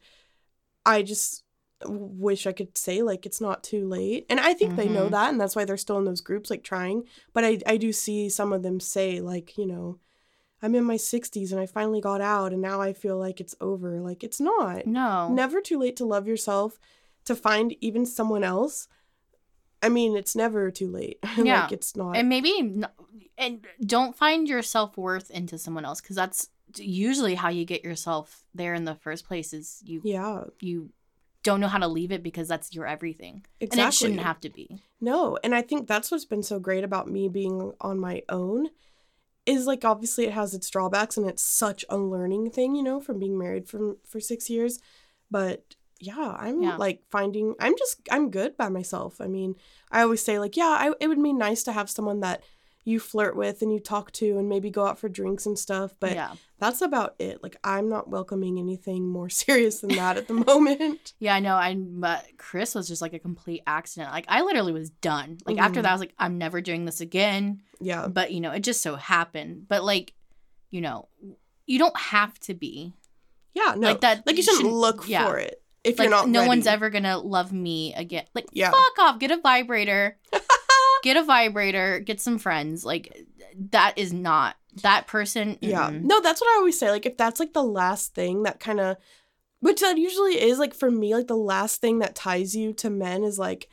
[0.86, 1.44] I just
[1.86, 4.26] wish I could say like it's not too late.
[4.30, 5.12] And I think they know Mhm.
[5.12, 7.04] that, and that's why they're still in those groups like trying.
[7.34, 10.00] But I I do see some of them say like you know.
[10.62, 13.56] I'm in my 60s and I finally got out and now I feel like it's
[13.62, 14.02] over.
[14.02, 14.86] Like it's not.
[14.86, 16.78] no, never too late to love yourself
[17.24, 18.88] to find even someone else
[19.82, 21.62] i mean it's never too late Yeah.
[21.62, 22.84] like it's not and maybe
[23.38, 28.44] and don't find your self-worth into someone else because that's usually how you get yourself
[28.54, 30.90] there in the first place is you yeah you
[31.44, 33.46] don't know how to leave it because that's your everything.
[33.60, 34.84] Exactly and it shouldn't have to be.
[35.02, 38.70] No and i think that's what's been so great about me being on my own
[39.46, 43.00] is like obviously it has its drawbacks and it's such a learning thing you know
[43.00, 44.80] from being married from for six years.
[45.32, 46.78] But yeah i'm Yeah.
[46.78, 49.20] like finding i'm just i'm good by myself.
[49.22, 49.56] I mean
[49.92, 52.44] i always say like yeah I, it would be nice to have someone that
[52.86, 55.94] you flirt with and you talk to and maybe go out for drinks and stuff
[56.00, 56.32] but yeah.
[56.60, 57.44] that's about it.
[57.44, 61.14] Like i'm not welcoming anything more serious than that at the moment.
[61.20, 61.56] Yeah i know.
[61.56, 64.12] I but chris was just like a complete accident.
[64.12, 65.38] Like i literally was done.
[65.46, 65.84] Like after Mhm.
[65.84, 67.62] that i was like i'm never doing this again.
[67.80, 68.08] Yeah.
[68.08, 69.68] But you know it just so happened.
[69.68, 70.14] But like
[70.72, 71.08] you know
[71.68, 72.94] you don't have to be.
[73.54, 73.90] Yeah no.
[73.90, 75.28] Like that like you shouldn't, shouldn't- look yeah.
[75.28, 78.26] for it if like you're not no one's ever gonna love me again.
[78.34, 78.72] Like Yeah.
[78.72, 79.20] fuck off.
[79.20, 80.18] Get a vibrator
[81.04, 83.26] get a vibrator get some friends like
[83.72, 85.90] that is not that person Yeah.
[85.90, 86.04] mm-mm.
[86.04, 86.92] No, that's what I always say.
[86.92, 88.98] Like, if that's like the last thing that kind of,
[89.60, 92.90] which that usually is like for me, like the last thing that ties you to
[92.90, 93.68] men is like,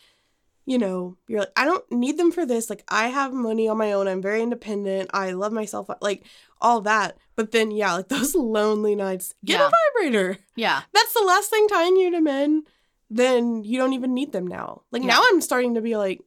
[0.65, 2.69] you know, you're like, I don't need them for this.
[2.70, 4.09] Like, I have money on my own.
[4.09, 5.11] I'm very independent.
[5.15, 5.89] I love myself.
[6.01, 6.24] Like,
[6.61, 7.19] all that.
[7.36, 9.69] But then, yeah, like those lonely nights, get Yeah.
[9.69, 9.70] a
[10.01, 10.39] vibrator.
[10.57, 12.65] yeah That's the last thing tying you to men.
[13.11, 14.82] Then you don't even need them now.
[14.90, 15.09] Like, Yeah.
[15.09, 16.20] now I'm starting to be like,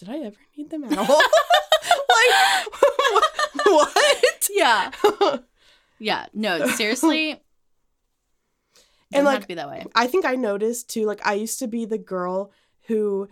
[0.00, 1.06] did I ever need them at all?
[1.06, 2.66] like,
[3.66, 4.48] what?
[4.52, 4.90] yeah
[5.98, 7.40] yeah no seriously
[9.12, 11.84] And, like be that way I think I noticed too, like I used to be
[11.84, 12.50] the girl
[12.88, 13.28] who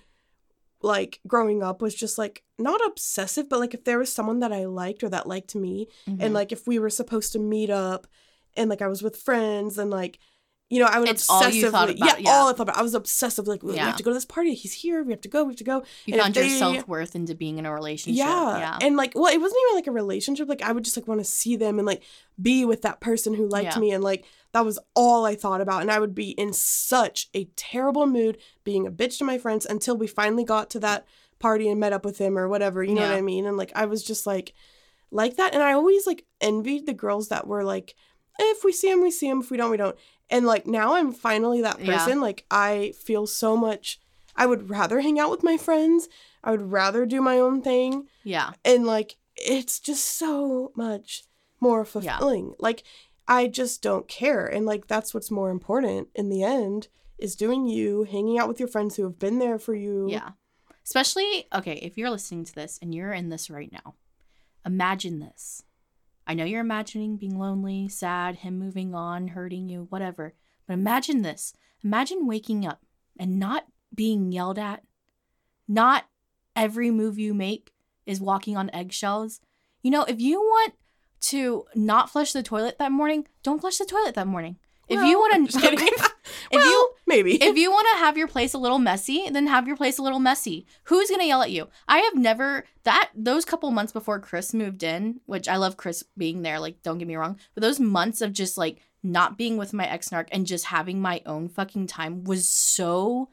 [0.83, 4.53] like growing up was just like not obsessive, but like if there was someone that
[4.53, 6.19] I liked or that liked me, Mhm.
[6.21, 8.07] and like if we were supposed to meet up
[8.57, 10.19] and like I was with friends and like
[10.71, 12.31] you know, I It's all obsessively about, yeah, yeah.
[12.31, 12.77] all I thought about.
[12.77, 13.87] I was obsessive, like we Yeah.
[13.87, 14.55] have to go to this party.
[14.55, 15.03] He's here.
[15.03, 15.45] We have to go.
[15.45, 15.83] We have to go.
[16.05, 18.59] you and found your self-worth into being in a relationship Yeah.
[18.59, 20.47] yeah And like, well, it wasn't even like a relationship.
[20.49, 22.03] Like, I would just like want to see them and like
[22.41, 23.81] be with that person who liked Yeah.
[23.81, 23.93] me.
[23.93, 25.81] And like, that was all I thought about.
[25.81, 29.65] And I would be in such a terrible mood being a bitch to my friends
[29.65, 31.07] until we finally got to that
[31.39, 32.83] party and met up with him or whatever.
[32.83, 33.47] You know what I mean?
[33.47, 34.53] And like, I was just like,
[35.11, 35.55] like that.
[35.55, 37.95] And I always like envied the girls that were like,
[38.39, 39.41] if we see him, we see him.
[39.41, 39.97] If we don't, we don't.
[40.31, 41.99] And like, now I'm finally that Yeah.
[41.99, 42.21] person.
[42.21, 44.01] Like, I feel so much.
[44.37, 46.09] I would rather hang out with my friends.
[46.45, 48.09] I would rather do my own thing.
[48.25, 48.53] Yeah.
[48.65, 51.25] And like, it's just so much
[51.61, 51.85] more Yeah.
[51.85, 52.55] fulfilling.
[52.59, 52.83] Like,
[53.27, 54.47] I just don't care.
[54.47, 56.89] And like, that's what's more important in the end
[57.19, 60.07] is doing you, hanging out with your friends who have been there for you.
[60.09, 60.31] Yeah.
[60.85, 63.95] Especially, okay, if you're listening to this and you're in this right now,
[64.65, 65.63] imagine this.
[66.29, 70.35] I know you're imagining being lonely, sad, him moving on, hurting you, whatever.
[70.67, 71.55] But imagine this.
[71.83, 72.85] Imagine waking up
[73.19, 73.65] and not
[73.95, 74.85] being yelled at.
[75.67, 76.05] Not
[76.55, 77.73] every move you make
[78.05, 79.41] is walking on eggshells.
[79.83, 80.75] You know, if you want
[81.21, 84.57] to not flush the toilet that morning, don't flush the toilet that morning.
[84.89, 86.13] If you want to, if
[86.53, 87.43] well, you maybe.
[87.43, 90.03] if you want to have your place a little messy, then have your place a
[90.03, 90.67] little messy.
[90.85, 91.69] Who's gonna yell at you?
[91.87, 96.03] I have never that those couple months before Chris moved in, which I love Chris
[96.17, 96.59] being there.
[96.59, 99.87] Like, don't get me wrong, but those months of just like not being with my
[99.87, 103.29] ex narc and just having my own fucking time was so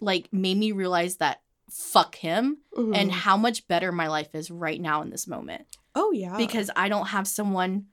[0.00, 1.40] like made me realize that
[1.70, 2.96] fuck him Mhm.
[2.96, 6.70] and how much better my life is right now in this moment oh yeah, because
[6.76, 7.86] I don't have someone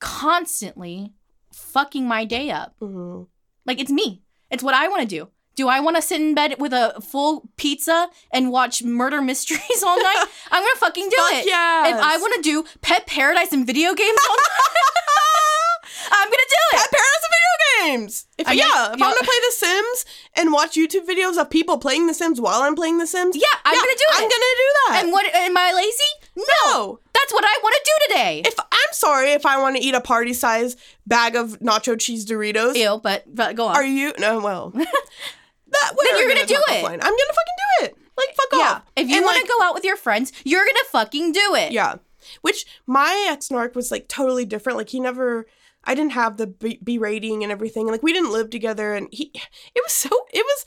[0.00, 1.12] constantly
[1.54, 2.74] fucking my day up.
[2.80, 3.26] Mhm.
[3.66, 4.22] Like it's me.
[4.50, 5.28] It's what I want to do.
[5.56, 9.82] Do I want to sit in bed with a full pizza and watch murder mysteries
[9.86, 10.24] all night?
[10.50, 11.46] I'm gonna fucking do Fuck it.
[11.46, 11.94] yes.
[11.94, 14.48] If I want to do Pet Paradise and video games all night,
[16.10, 16.76] I'm gonna do it.
[16.80, 16.90] Pet.
[16.90, 17.52] Paradise and video
[17.98, 18.26] games.
[18.38, 20.04] If, Are you- yeah, if you- I'm gonna play The Sims
[20.34, 23.44] and watch YouTube videos of people playing The Sims while I'm playing The Sims, Yeah,
[23.64, 24.14] I'm gonna do it.
[24.16, 25.00] I'm gonna do that.
[25.04, 25.26] And what?
[25.34, 26.12] Am I lazy?
[26.36, 26.44] No.
[26.72, 28.42] no, That's what I want to do today.
[28.44, 28.54] if
[28.94, 30.76] sorry if I want to eat a party size
[31.06, 33.76] bag of nacho cheese Doritos, Ew, but but go on.
[33.76, 34.12] are you?
[34.18, 34.70] No, well,
[35.74, 36.84] that we're you're gonna do it.
[36.84, 37.96] I'm gonna fucking do it.
[38.16, 38.58] Like fuck yeah.
[38.58, 38.82] off.
[38.96, 41.72] If you want to like, go out with your friends, you're gonna fucking do it.
[41.72, 41.96] Yeah.
[42.40, 44.78] Which my ex narc was like totally different.
[44.78, 45.46] Like he never,
[45.84, 47.86] I didn't have the B, B and everything.
[47.86, 49.30] Like we didn't live together, and he,
[49.74, 50.64] it was so, it was,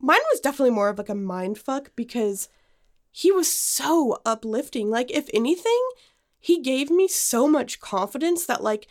[0.00, 2.48] mine was definitely more of like a mind fuck because
[3.10, 4.90] he was so uplifting.
[4.90, 5.80] Like if anything,
[6.38, 8.86] he gave me so much confidence that like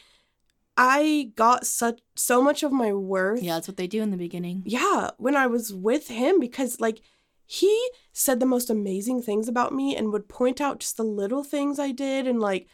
[0.78, 3.42] I got such so much of my worth.
[3.42, 4.64] Yeah, that's what they do in the beginning.
[4.66, 7.02] Yeah, when I was with him because like
[7.46, 11.44] he said the most amazing things about me and would point out just the little
[11.44, 12.68] things I did and like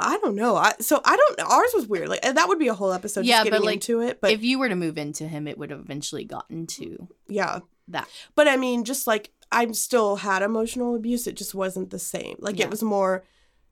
[0.00, 0.56] I don't know.
[0.56, 2.08] I so I don't ours was weird.
[2.08, 4.32] Like that would be a whole episode Yeah, just but, getting like, into it, but
[4.32, 7.60] if you were to move into him, it would have eventually gotten to yeah.
[7.88, 8.08] that.
[8.34, 12.36] But I mean just like I still had emotional abuse, it just wasn't the same.
[12.38, 12.66] Like Yeah.
[12.66, 13.24] it was more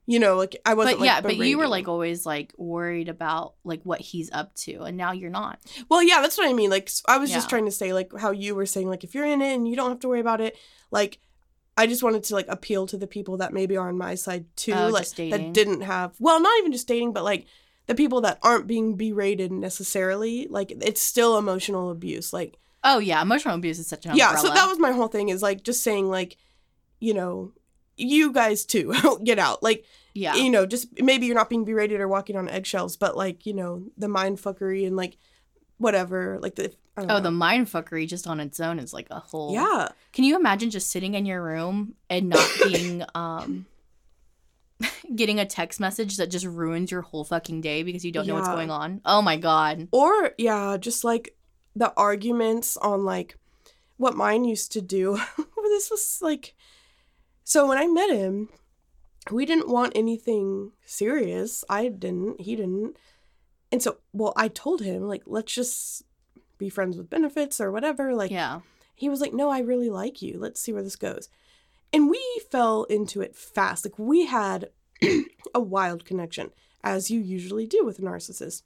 [0.09, 3.09] you know, like I wasn't But like yeah, but you were like always like worried
[3.09, 5.59] about like what he's up to, and now you're not.
[5.89, 6.69] Well, yeah, that's what I mean.
[6.69, 9.25] Like, I was just trying to say, like, how you were saying, like, if you're
[9.25, 10.57] in it and you don't have to worry about it,
[10.91, 11.19] like,
[11.75, 14.45] I just wanted to like appeal to the people that maybe are on my side
[14.55, 16.15] too, Oh, like that didn't have.
[16.19, 17.45] Well, not even just dating, but like
[17.87, 20.47] the people that aren't being berated necessarily.
[20.47, 22.31] Like, it's still emotional abuse.
[22.31, 24.29] Like, Oh yeah, emotional abuse is such an yeah.
[24.29, 24.47] umbrella.
[24.47, 26.37] So that was my whole thing is like just saying like,
[26.99, 27.51] you know,
[27.97, 28.93] you guys too
[29.23, 29.61] get out.
[29.63, 30.35] Like, yeah.
[30.35, 33.53] you know, just maybe you're not being berated or walking on eggshells, but like, you
[33.53, 35.17] know, the mind fuckery and like
[35.77, 37.19] whatever, like the Oh, know.
[37.19, 39.53] the mind fuckery just on its own is like a whole.
[39.53, 39.89] yeah.
[40.13, 43.67] Can you imagine just sitting in your room and not being um
[45.15, 48.33] getting a text message that just ruins your whole fucking day because you don't know
[48.33, 49.01] what's going on?
[49.05, 49.87] Oh my god.
[49.91, 51.35] Or yeah, just like
[51.75, 53.37] the arguments on like
[53.97, 55.19] what mine used to do.
[55.37, 56.55] this was like
[57.49, 58.49] so when I met him,
[59.31, 61.63] we didn't want anything serious.
[61.69, 62.97] I didn't, he didn't.
[63.71, 66.03] And so well, I told him like let's just
[66.57, 68.13] be friends with benefits or whatever.
[68.13, 68.59] Like Yeah.
[68.95, 70.37] he was like, "No, I really like you.
[70.39, 71.29] Let's see where this goes."
[71.93, 72.21] And we
[72.51, 73.85] fell into it fast.
[73.85, 74.69] Like we had
[75.55, 76.51] a wild connection,
[76.83, 78.63] as you usually do with a narcissist.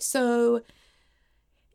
[0.00, 0.62] So,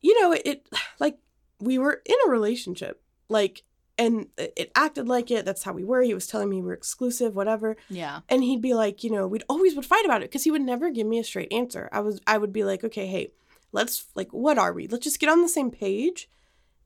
[0.02, 0.68] you know, it
[1.00, 1.18] like
[1.60, 3.64] we were in a relationship, like,
[3.98, 5.46] and it acted like it.
[5.46, 6.02] That's how we were.
[6.02, 7.78] He was telling me we were exclusive, whatever.
[7.90, 8.22] Yeah.
[8.30, 10.62] And he'd be like, you know, we'd always would fight about it because he would
[10.62, 11.90] never give me a straight answer.
[11.92, 13.32] I was, I would be like, okay, hey,
[13.72, 14.88] let's like, what are we?
[14.88, 16.28] Let's just get on the same page.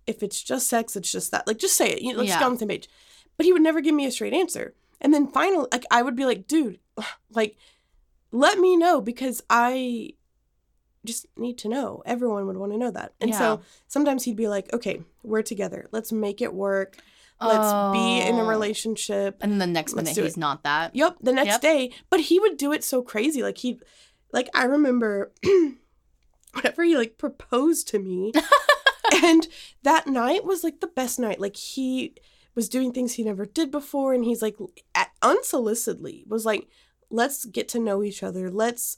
[0.06, 1.48] If it's just sex, it's just that.
[1.48, 2.02] Like, just say it.
[2.02, 2.40] You know, let's Yeah.
[2.40, 2.90] get on the same page.
[3.38, 4.74] But he would never give me a straight answer.
[5.00, 6.80] And then finally, like, I would be like, dude,
[7.32, 7.58] like,
[8.32, 10.14] let me know because I
[11.08, 12.04] just need to know.
[12.06, 13.14] Everyone would want to know that.
[13.20, 13.40] And Yeah.
[13.40, 15.88] so sometimes he'd be like, okay, we're together.
[15.92, 16.98] Let's make it work.
[17.42, 18.48] Let's be in a Oh.
[18.48, 19.38] relationship.
[19.42, 20.40] And then the next Let's minute he's it.
[20.40, 20.96] not that.
[20.96, 21.62] Yep, the next Yep.
[21.62, 21.92] day.
[22.10, 23.42] But he would do it so crazy.
[23.44, 23.80] Like he
[24.32, 25.32] like I remember
[26.54, 28.32] whenever he like proposed to me.
[29.24, 29.48] and
[29.84, 31.40] that night was like the best night.
[31.40, 32.16] Like he
[32.56, 34.56] was doing things he never did before and he's like
[34.96, 36.68] at, unsolicitedly was like
[37.10, 38.50] let's get to know each other.
[38.50, 38.98] Let's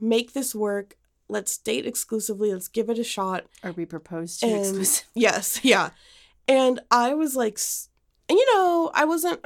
[0.00, 0.96] make this work.
[1.32, 2.52] Let's date exclusively.
[2.52, 3.44] Let's give it a shot.
[3.64, 5.06] Or be proposed to And- exclusive.
[5.14, 5.90] Yes, yeah.
[6.46, 7.58] And I was like,
[8.28, 9.44] you know, I wasn't,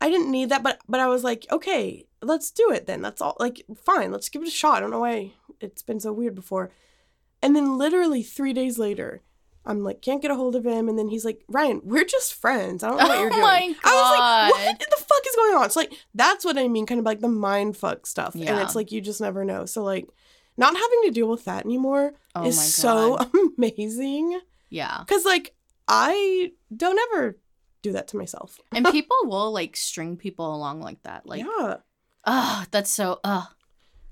[0.00, 3.00] I didn't need that, but but I was like, okay, let's do it then.
[3.02, 3.36] That's all.
[3.40, 4.76] Like, fine, let's give it a shot.
[4.76, 6.70] I don't know why it's been so weird before.
[7.42, 9.22] And then literally three days later,
[9.66, 10.88] I'm like, can't get a hold of him.
[10.88, 12.82] And then he's like, Ryann, we're just friends.
[12.82, 13.76] I don't know what you're Oh doing.
[13.84, 15.64] I was like, what the fuck is going on?
[15.64, 18.34] It's like, that's what I mean, kind of like the mind fuck stuff.
[18.36, 18.52] Yeah.
[18.52, 19.64] And it's like, you just never know.
[19.64, 20.06] So, like,
[20.56, 23.18] not having to deal with that anymore Oh is so
[23.58, 24.40] amazing.
[24.70, 24.98] Yeah.
[25.00, 25.54] Because, like,
[25.88, 27.38] I don't ever
[27.82, 28.58] do that to myself.
[28.72, 31.26] And people will like string people along like that.
[31.26, 31.76] Like, yeah.
[32.24, 33.44] ah, that's so, uh,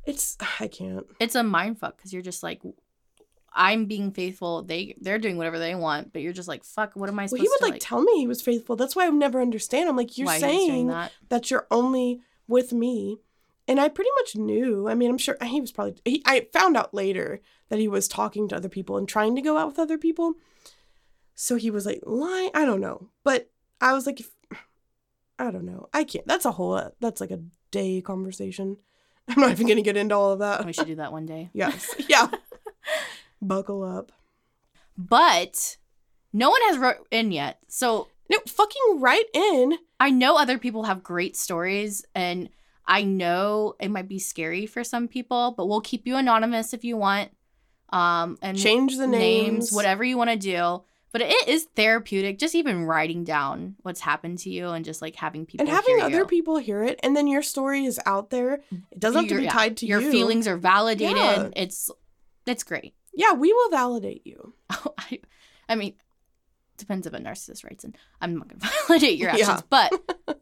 [0.05, 1.06] It's, I can't.
[1.20, 2.60] it's a mind fuck because you're just like,
[3.55, 4.62] I'm being faithful.
[4.62, 6.93] They they're doing whatever they want, but you're just like, fuck.
[6.94, 8.77] What am I Supposed Well, he would to like, tell me he was faithful.
[8.77, 9.89] That's why I would never understand.
[9.89, 11.12] I'm like, you're why he was doing saying that?
[11.28, 13.19] that you're only with me.
[13.68, 14.89] And I pretty much knew.
[14.89, 15.94] I mean, I'm sure he was probably.
[16.05, 19.43] He, I found out later that he was talking to other people and trying to
[19.43, 20.34] go out with other people.
[21.34, 22.51] So he was like lying.
[22.55, 24.30] I don't know, but I was like, if,
[25.39, 25.89] I don't know.
[25.94, 26.26] I can't.
[26.26, 26.74] That's a whole.
[26.74, 28.78] Uh, that's like a day conversation.
[29.28, 30.60] I'm not even gonna get into all of that.
[30.60, 31.51] Oh, we should do that one day.
[31.55, 31.94] yes.
[32.09, 32.28] Yeah.
[33.40, 34.12] Buckle up.
[34.97, 35.78] But
[36.32, 39.78] no one has wrote in yet, so No, fucking right in.
[39.98, 42.48] I know other people have great stories, and
[42.93, 46.85] I know it might be scary for some people, but we'll keep you anonymous if
[46.85, 47.31] you want.
[47.90, 49.73] Um, and Change the names.
[49.73, 50.82] whatever you want to do.
[51.12, 55.14] But it is therapeutic, just even writing down what's happened to you and just like
[55.14, 56.27] having people and having other you.
[56.27, 58.60] people hear it, and then your story is out there.
[58.90, 60.10] It doesn't have to be yeah, tied to your you.
[60.10, 61.16] feelings are validated.
[61.16, 61.48] Yeah.
[61.55, 61.90] It's
[62.47, 62.94] it's great.
[63.14, 64.55] Yeah, we will validate you.
[64.70, 65.20] I,
[65.69, 65.94] I mean,
[66.78, 67.94] depends if a narcissist writes in.
[68.23, 69.60] I'm not gonna validate your actions, Yeah.
[69.69, 70.40] but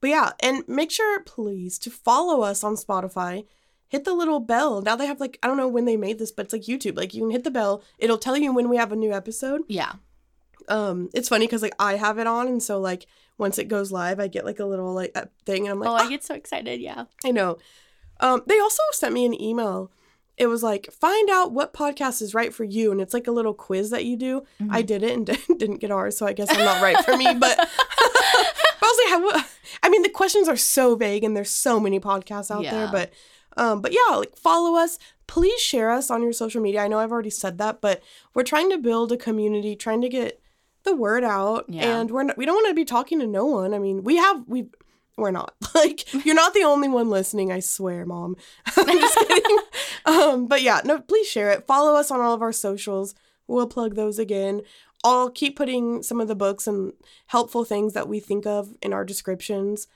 [0.00, 3.46] But yeah, and make sure, please, to follow us on Spotify.
[3.90, 4.82] Hit the little bell.
[4.82, 6.96] Now they have like I don't know when they made this, but it's like YouTube.
[6.96, 7.82] Like you can hit the bell.
[7.98, 9.62] It'll tell you when we have a new episode.
[9.66, 9.92] yeah,
[10.68, 13.06] Um, it's funny because like I have it on, and so like
[13.38, 15.16] once it goes live, I get like a little like
[15.46, 16.80] thing, and I'm like, oh, "Ah, I get so excited.
[16.82, 17.56] Yeah, I know.
[18.20, 19.90] Um, they also sent me an email.
[20.36, 22.92] It was like, find out what podcast is right for you.
[22.92, 24.42] And it's like a little quiz that you do.
[24.62, 24.72] Mm-hmm.
[24.72, 25.26] I did it and
[25.58, 27.34] didn't get ours, so I guess I'm not right for me.
[27.34, 27.58] But,
[28.96, 29.42] but I how,
[29.82, 32.88] I mean, the questions are so vague and there's so many podcasts out there.
[32.90, 33.12] But,
[33.56, 34.98] um, but yeah, like follow us.
[35.26, 36.80] Please share us on your social media.
[36.80, 38.02] I know I've already said that, but
[38.34, 40.40] we're trying to build a community, trying to get
[40.84, 41.66] the word out.
[41.68, 41.98] Yeah.
[41.98, 43.74] And we're not, we don't want to be talking to no one.
[43.74, 44.68] I mean, we have we
[45.16, 47.52] we're not like you're not the only one listening.
[47.52, 48.36] I swear, mom.
[48.76, 49.58] I'm just kidding.
[50.06, 51.66] um, but yeah, no, please share it.
[51.66, 53.14] Follow us on all of our socials.
[53.46, 54.62] We'll plug those again.
[55.04, 56.92] I'll keep putting some of the books and
[57.26, 59.86] helpful things that we think of in our descriptions,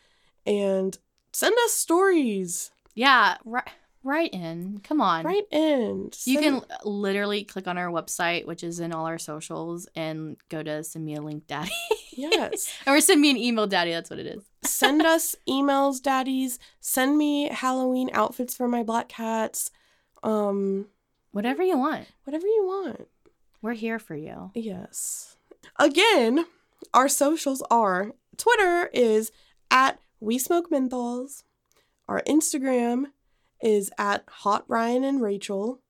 [0.46, 0.96] and
[1.32, 2.70] send us stories.
[2.94, 3.36] yeah.
[3.44, 3.68] Right,
[4.04, 4.80] right in.
[4.84, 5.24] Come on.
[5.24, 6.10] Right in.
[6.24, 10.36] You Send- can literally click on our website, which is in all our socials, and
[10.48, 11.70] go to send me a link, daddy.
[12.12, 12.72] yes.
[12.86, 13.90] or send me an email, daddy.
[13.92, 14.42] That's what it is.
[14.62, 16.58] send us emails, daddies.
[16.80, 19.70] Send me Halloween outfits for my black cats.
[20.22, 20.86] Um,
[21.32, 22.06] Whatever you want.
[22.24, 23.08] whatever you want.
[23.62, 24.51] We're here for you.
[24.55, 25.36] Yes.
[25.78, 26.47] Again,
[26.93, 29.30] our socials are Twitter is
[29.70, 31.44] at We Smoke Menthols.
[32.09, 33.06] Our Instagram
[33.62, 35.80] is at Hot Ryann and Rachel.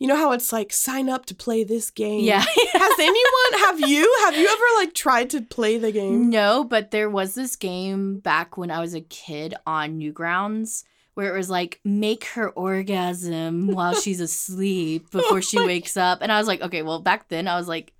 [0.00, 2.24] You know how it's like sign up to play this game.
[2.24, 2.38] Yeah.
[2.72, 6.30] Has anyone have you have you ever like tried to play the game?
[6.30, 11.34] No, but there was this game back when I was a kid on Newgrounds where
[11.34, 15.96] it was like make her orgasm while she's asleep oh before she Oh my wakes
[15.96, 16.20] up.
[16.22, 17.92] And I was like, okay, well back then I was like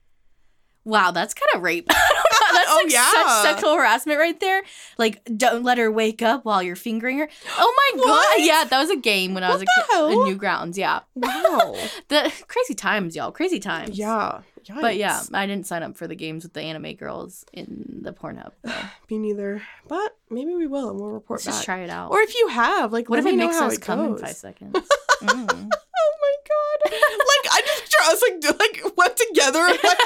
[0.89, 1.87] Wow, that's kind of rape.
[1.89, 3.11] that's Oh, like yeah.
[3.13, 4.63] such sexual harassment right there.
[4.99, 7.29] Like, don't let her wake up while you're fingering her.
[7.59, 8.39] Oh my What?
[8.39, 8.45] god!
[8.47, 10.13] Yeah, that was a game when I was a kid.
[10.13, 11.01] In Newgrounds, yeah.
[11.15, 11.77] Wow.
[12.09, 13.33] The crazy times, y'all.
[13.33, 13.99] Crazy times.
[13.99, 14.41] yeah.
[14.83, 18.13] But yeah, I didn't sign up for the games with the anime girls in the
[18.13, 18.53] Pornhub.
[19.11, 19.63] Me neither.
[19.89, 21.55] But maybe we will and we'll report let's back.
[21.55, 22.11] just try it out.
[22.11, 24.75] Or if you have, like, what if it makes us it come in five seconds?
[25.19, 25.51] Mm.
[25.51, 26.93] Oh my god!
[26.93, 29.59] like I just I was like, like went together.
[29.59, 29.99] like,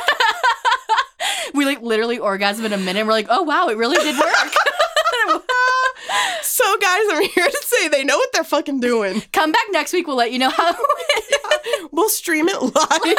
[1.55, 3.07] we like literally orgasm in a minute.
[3.07, 4.29] We're like, oh wow, it really did work.
[6.43, 9.23] so guys, I'm here to say they know what they're fucking doing.
[9.33, 10.07] Come back next week.
[10.07, 10.75] We'll let you know how.
[11.93, 13.17] We'll stream it live.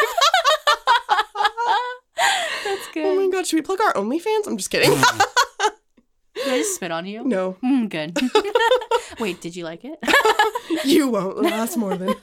[2.65, 3.05] That's good.
[3.05, 4.47] oh my god, should we plug our OnlyFans?
[4.47, 4.91] I'm just kidding.
[4.91, 7.23] Did I just spit on you?
[7.23, 8.17] no, Mm, good.
[9.19, 9.99] Wait, did you like it?
[10.85, 12.13] you won't last more than.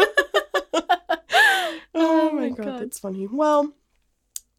[1.95, 2.81] oh my god, God.
[2.83, 3.27] that's funny.
[3.31, 3.73] Well,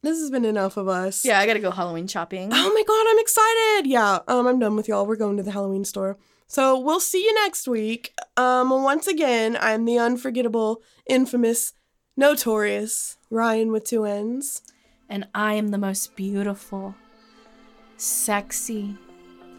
[0.03, 1.23] this has been enough of us.
[1.25, 2.49] yeah, I gotta go Halloween shopping.
[2.51, 3.89] Oh my god, I'm excited.
[3.89, 5.05] Yeah, um, I'm done with y'all.
[5.05, 6.17] We're going to the Halloween store.
[6.47, 8.13] So we'll see you next week.
[8.35, 11.73] Um, once again, I'm the unforgettable, infamous,
[12.17, 14.61] notorious Ryann with two N's.
[15.07, 16.95] And I am the most beautiful,
[17.97, 18.97] sexy,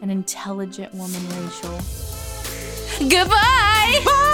[0.01, 1.79] and intelligent woman, Rachel.
[2.99, 4.01] Goodbye!
[4.05, 4.32] Bye!